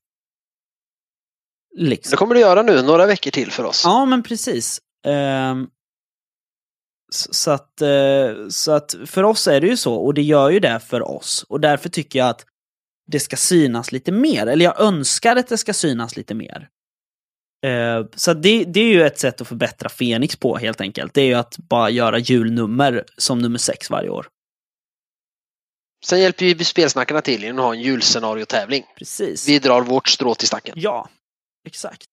Liksom. 1.76 2.10
Det 2.10 2.16
kommer 2.16 2.34
du 2.34 2.40
göra 2.40 2.62
nu, 2.62 2.82
några 2.82 3.06
veckor 3.06 3.30
till 3.30 3.50
för 3.50 3.64
oss. 3.64 3.82
Ja, 3.84 4.04
men 4.04 4.22
precis. 4.22 4.80
Um, 5.06 5.68
så 7.10 7.50
att, 7.50 7.82
eh, 7.82 8.48
så 8.48 8.72
att 8.72 8.94
för 9.06 9.22
oss 9.22 9.46
är 9.46 9.60
det 9.60 9.66
ju 9.66 9.76
så, 9.76 9.94
och 9.94 10.14
det 10.14 10.22
gör 10.22 10.50
ju 10.50 10.60
det 10.60 10.80
för 10.80 11.02
oss. 11.02 11.44
Och 11.48 11.60
därför 11.60 11.88
tycker 11.88 12.18
jag 12.18 12.28
att 12.28 12.46
det 13.06 13.20
ska 13.20 13.36
synas 13.36 13.92
lite 13.92 14.12
mer, 14.12 14.46
eller 14.46 14.64
jag 14.64 14.80
önskar 14.80 15.36
att 15.36 15.48
det 15.48 15.58
ska 15.58 15.72
synas 15.72 16.16
lite 16.16 16.34
mer. 16.34 16.68
Eh, 17.66 18.06
så 18.16 18.34
det, 18.34 18.64
det 18.64 18.80
är 18.80 18.92
ju 18.92 19.02
ett 19.02 19.18
sätt 19.18 19.40
att 19.40 19.48
förbättra 19.48 19.88
Fenix 19.88 20.36
på 20.36 20.56
helt 20.56 20.80
enkelt. 20.80 21.14
Det 21.14 21.20
är 21.20 21.26
ju 21.26 21.34
att 21.34 21.58
bara 21.58 21.90
göra 21.90 22.18
julnummer 22.18 23.04
som 23.16 23.38
nummer 23.38 23.58
sex 23.58 23.90
varje 23.90 24.08
år. 24.08 24.26
Sen 26.04 26.20
hjälper 26.20 26.44
ju 26.44 26.64
spelsnackarna 26.64 27.20
till 27.20 27.42
genom 27.42 27.58
att 27.58 27.64
ha 27.64 27.74
en 27.74 27.80
julscenariotävling. 27.80 28.84
Precis. 28.98 29.48
Vi 29.48 29.58
drar 29.58 29.82
vårt 29.82 30.08
strå 30.08 30.34
till 30.34 30.48
stacken. 30.48 30.74
Ja, 30.76 31.08
exakt. 31.66 32.04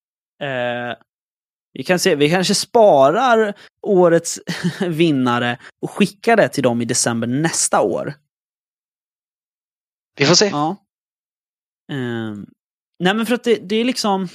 Eh, 0.42 0.98
vi 1.78 1.84
kan 1.84 2.00
se, 2.00 2.16
vi 2.16 2.30
kanske 2.30 2.56
sparar 2.56 3.54
årets 3.82 4.40
vinnare 4.88 5.60
och 5.82 5.92
skickar 5.92 6.38
det 6.38 6.50
till 6.50 6.64
dem 6.64 6.82
i 6.82 6.86
december 6.86 7.28
nästa 7.28 7.82
år. 7.82 8.14
Vi 10.20 10.26
får 10.26 10.36
se. 10.36 10.46
Ja. 10.46 10.76
Um, 11.92 12.50
nej 13.00 13.14
men 13.14 13.26
för 13.26 13.36
att 13.36 13.44
det, 13.44 13.56
det, 13.56 13.76
är 13.76 13.86
liksom... 13.86 14.28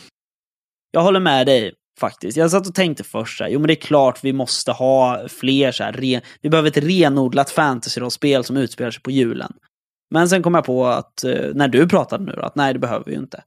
Jag 0.90 1.02
håller 1.02 1.20
med 1.20 1.46
dig 1.46 1.74
faktiskt. 2.00 2.36
Jag 2.36 2.50
satt 2.50 2.66
och 2.66 2.74
tänkte 2.74 3.04
först 3.04 3.38
så 3.38 3.44
här, 3.44 3.50
jo 3.50 3.58
men 3.58 3.66
det 3.66 3.72
är 3.72 3.80
klart 3.80 4.24
vi 4.24 4.32
måste 4.32 4.72
ha 4.72 5.28
fler 5.28 5.72
så 5.72 5.84
här, 5.84 5.92
re, 5.92 6.20
vi 6.40 6.50
behöver 6.50 6.68
ett 6.68 6.84
renodlat 6.84 7.50
fantasy-spel 7.50 8.44
som 8.44 8.56
utspelar 8.56 8.90
sig 8.90 9.02
på 9.02 9.10
julen. 9.10 9.52
Men 10.10 10.28
sen 10.28 10.42
kom 10.42 10.54
jag 10.54 10.64
på 10.64 10.86
att, 10.86 11.24
eh, 11.24 11.50
när 11.54 11.68
du 11.68 11.88
pratade 11.88 12.24
nu 12.24 12.32
då, 12.32 12.42
att 12.42 12.56
nej 12.56 12.72
det 12.72 12.78
behöver 12.78 13.04
vi 13.04 13.12
ju 13.12 13.18
inte. 13.18 13.44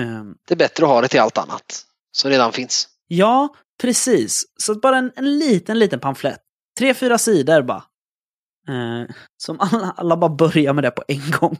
Ehm. 0.00 0.34
Det 0.48 0.54
är 0.54 0.58
bättre 0.58 0.84
att 0.84 0.90
ha 0.90 1.00
det 1.00 1.08
till 1.08 1.20
allt 1.20 1.38
annat 1.38 1.86
som 2.12 2.30
redan 2.30 2.52
finns. 2.52 2.88
Ja, 3.08 3.54
precis. 3.80 4.44
Så 4.56 4.74
bara 4.74 4.98
en, 4.98 5.12
en 5.16 5.38
liten, 5.38 5.78
liten 5.78 6.00
pamflett. 6.00 6.40
Tre, 6.78 6.94
fyra 6.94 7.18
sidor 7.18 7.62
bara. 7.62 7.84
Eh, 8.68 9.10
som 9.36 9.60
alla, 9.60 9.94
alla 9.96 10.16
bara 10.16 10.30
börjar 10.30 10.72
med 10.72 10.84
det 10.84 10.90
på 10.90 11.04
en 11.08 11.30
gång. 11.30 11.58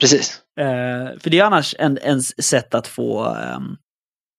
Precis. 0.00 0.42
Eh, 0.60 1.18
för 1.20 1.30
det 1.30 1.38
är 1.38 1.44
annars 1.44 1.74
en, 1.78 1.98
en 2.02 2.22
sätt 2.22 2.74
att 2.74 2.86
få, 2.86 3.34
um, 3.34 3.76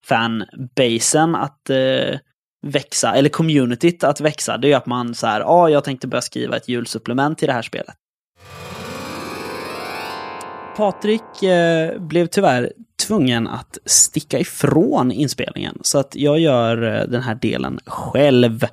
fanbasen 0.06 1.36
att 1.36 1.70
eh, 1.70 2.20
växa, 2.68 3.16
eller 3.16 3.30
communityt 3.30 4.04
att 4.04 4.22
växa, 4.22 4.58
det 4.58 4.72
är 4.72 4.78
att 4.78 4.86
man 4.86 5.16
så 5.16 5.28
här, 5.28 5.40
ja, 5.40 5.46
ah, 5.46 5.70
jag 5.70 5.84
tänkte 5.84 6.08
börja 6.08 6.22
skriva 6.22 6.58
ett 6.58 6.68
julsupplement 6.68 7.38
till 7.38 7.48
det 7.48 7.54
här 7.54 7.62
spelet. 7.62 7.96
Patrik 10.76 11.44
eh, 11.44 12.00
blev 12.00 12.28
tyvärr 12.28 12.74
tvungen 13.08 13.48
att 13.48 13.78
sticka 13.86 14.40
ifrån 14.40 15.12
inspelningen, 15.12 15.78
så 15.82 16.00
att 16.00 16.16
jag 16.16 16.40
gör 16.40 16.84
eh, 16.84 17.08
den 17.08 17.22
här 17.22 17.36
delen 17.36 17.80
själv. 17.86 18.66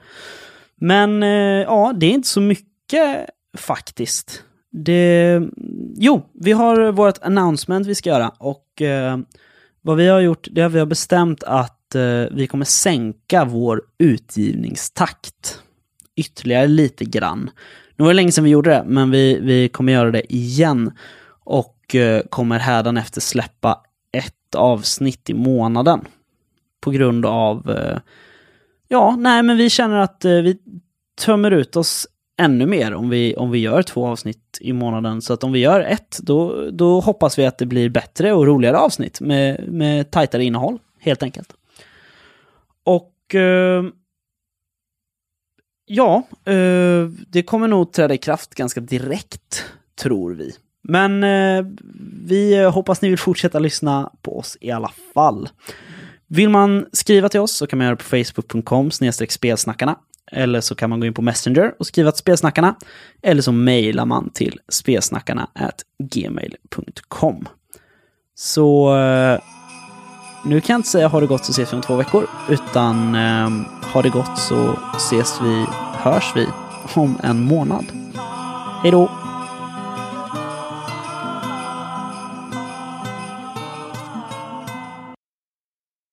Men 0.81 1.23
eh, 1.23 1.29
ja, 1.63 1.93
det 1.97 2.07
är 2.07 2.11
inte 2.11 2.29
så 2.29 2.41
mycket 2.41 3.27
faktiskt. 3.59 4.43
Det... 4.71 5.41
Jo, 5.97 6.23
vi 6.33 6.53
har 6.53 6.93
vårt 6.93 7.23
announcement 7.23 7.87
vi 7.87 7.95
ska 7.95 8.11
göra 8.11 8.29
och 8.39 8.83
eh, 8.83 9.19
vad 9.83 9.97
vi 9.97 10.09
har 10.09 10.21
gjort, 10.21 10.49
det 10.51 10.61
är 10.61 10.67
att 10.67 10.73
vi 10.73 10.79
har 10.79 10.87
bestämt 10.87 11.43
att 11.43 11.95
eh, 11.95 12.25
vi 12.31 12.47
kommer 12.47 12.65
sänka 12.65 13.45
vår 13.45 13.83
utgivningstakt 13.99 15.63
ytterligare 16.17 16.67
lite 16.67 17.05
grann. 17.05 17.51
Nu 17.97 18.05
var 18.05 18.09
det 18.09 18.17
länge 18.17 18.33
sedan 18.33 18.45
vi 18.45 18.51
gjorde 18.51 18.71
det, 18.71 18.85
men 18.87 19.11
vi, 19.11 19.39
vi 19.41 19.69
kommer 19.69 19.93
göra 19.93 20.11
det 20.11 20.35
igen 20.35 20.93
och 21.45 21.78
Eh, 21.95 22.23
kommer 22.31 22.59
hädanefter 22.59 23.21
släppa 23.21 23.83
ett 24.13 24.55
avsnitt 24.55 25.31
i 25.31 25.35
månaden. 25.35 26.05
På 26.81 26.91
grund 26.91 27.27
av, 27.27 27.71
eh, 27.71 27.99
ja, 28.89 29.17
nej 29.19 29.43
men 29.43 29.57
vi 29.57 29.71
känner 29.71 29.97
att 29.97 30.25
eh, 30.25 30.33
vi 30.33 30.59
tömmer 31.21 31.51
ut 31.51 31.77
oss 31.77 32.07
ännu 32.39 32.67
mer 32.67 32.95
om 32.95 33.11
vi, 33.11 33.37
om 33.37 33.51
vi 33.51 33.59
gör 33.59 33.83
två 33.83 34.07
avsnitt 34.07 34.59
i 34.61 34.73
månaden. 34.73 35.23
Så 35.23 35.33
att 35.33 35.45
om 35.45 35.53
vi 35.53 35.59
gör 35.59 35.81
ett, 35.81 36.19
då, 36.23 36.71
då 36.71 37.01
hoppas 37.01 37.39
vi 37.39 37.47
att 37.47 37.59
det 37.59 37.67
blir 37.67 37.89
bättre 37.89 38.33
och 38.33 38.47
roligare 38.47 38.79
avsnitt 38.79 39.21
med, 39.21 39.69
med 39.69 40.11
tajtare 40.11 40.45
innehåll, 40.45 40.79
helt 41.01 41.23
enkelt. 41.23 41.55
Och 42.85 43.35
eh, 43.35 43.85
ja, 45.87 46.23
eh, 46.45 47.09
det 47.29 47.43
kommer 47.47 47.69
nog 47.69 47.93
träda 47.93 48.15
i 48.15 48.19
kraft 48.19 48.55
ganska 48.55 48.81
direkt, 48.81 49.65
tror 50.03 50.35
vi. 50.35 50.55
Men 50.89 51.25
eh, 51.25 51.67
vi 52.25 52.65
hoppas 52.65 53.03
ni 53.03 53.09
vill 53.09 53.19
fortsätta 53.19 53.59
lyssna 53.59 54.13
på 54.23 54.39
oss 54.39 54.57
i 54.61 54.71
alla 54.71 54.91
fall. 55.15 55.49
Vill 56.29 56.49
man 56.49 56.87
skriva 56.93 57.29
till 57.29 57.41
oss 57.41 57.53
så 57.53 57.67
kan 57.67 57.79
man 57.79 57.87
göra 57.87 57.97
det 57.97 58.05
på 58.05 58.25
facebook.com 58.25 58.91
spelsnackarna. 59.29 59.97
Eller 60.33 60.61
så 60.61 60.75
kan 60.75 60.91
man 60.91 61.01
gå 61.01 61.07
in 61.07 61.15
på 61.15 61.23
Messenger 61.23 61.75
och 61.79 61.87
skriva 61.87 62.13
till 62.13 62.19
spelsnackarna. 62.19 62.75
Eller 63.23 63.43
så 63.43 63.53
mejlar 63.53 64.07
man 64.07 64.31
till 64.31 64.61
spelsnackarna 64.69 65.49
gmail.com. 65.99 67.49
Så 68.35 68.97
eh, 68.99 69.41
nu 70.45 70.61
kan 70.61 70.75
jag 70.75 70.79
inte 70.79 70.89
säga 70.89 71.09
har 71.09 71.21
det 71.21 71.27
gått 71.27 71.45
så 71.45 71.53
ses 71.53 71.73
vi 71.73 71.77
om 71.77 71.83
två 71.83 71.97
veckor. 71.97 72.27
Utan 72.49 73.15
eh, 73.15 73.51
har 73.83 74.03
det 74.03 74.09
gått 74.11 74.39
så 74.39 74.79
ses 74.97 75.41
vi, 75.43 75.67
hörs 75.93 76.33
vi 76.37 76.47
om 76.95 77.19
en 77.23 77.41
månad. 77.41 77.85
Hej 78.83 78.91
då! 78.91 79.28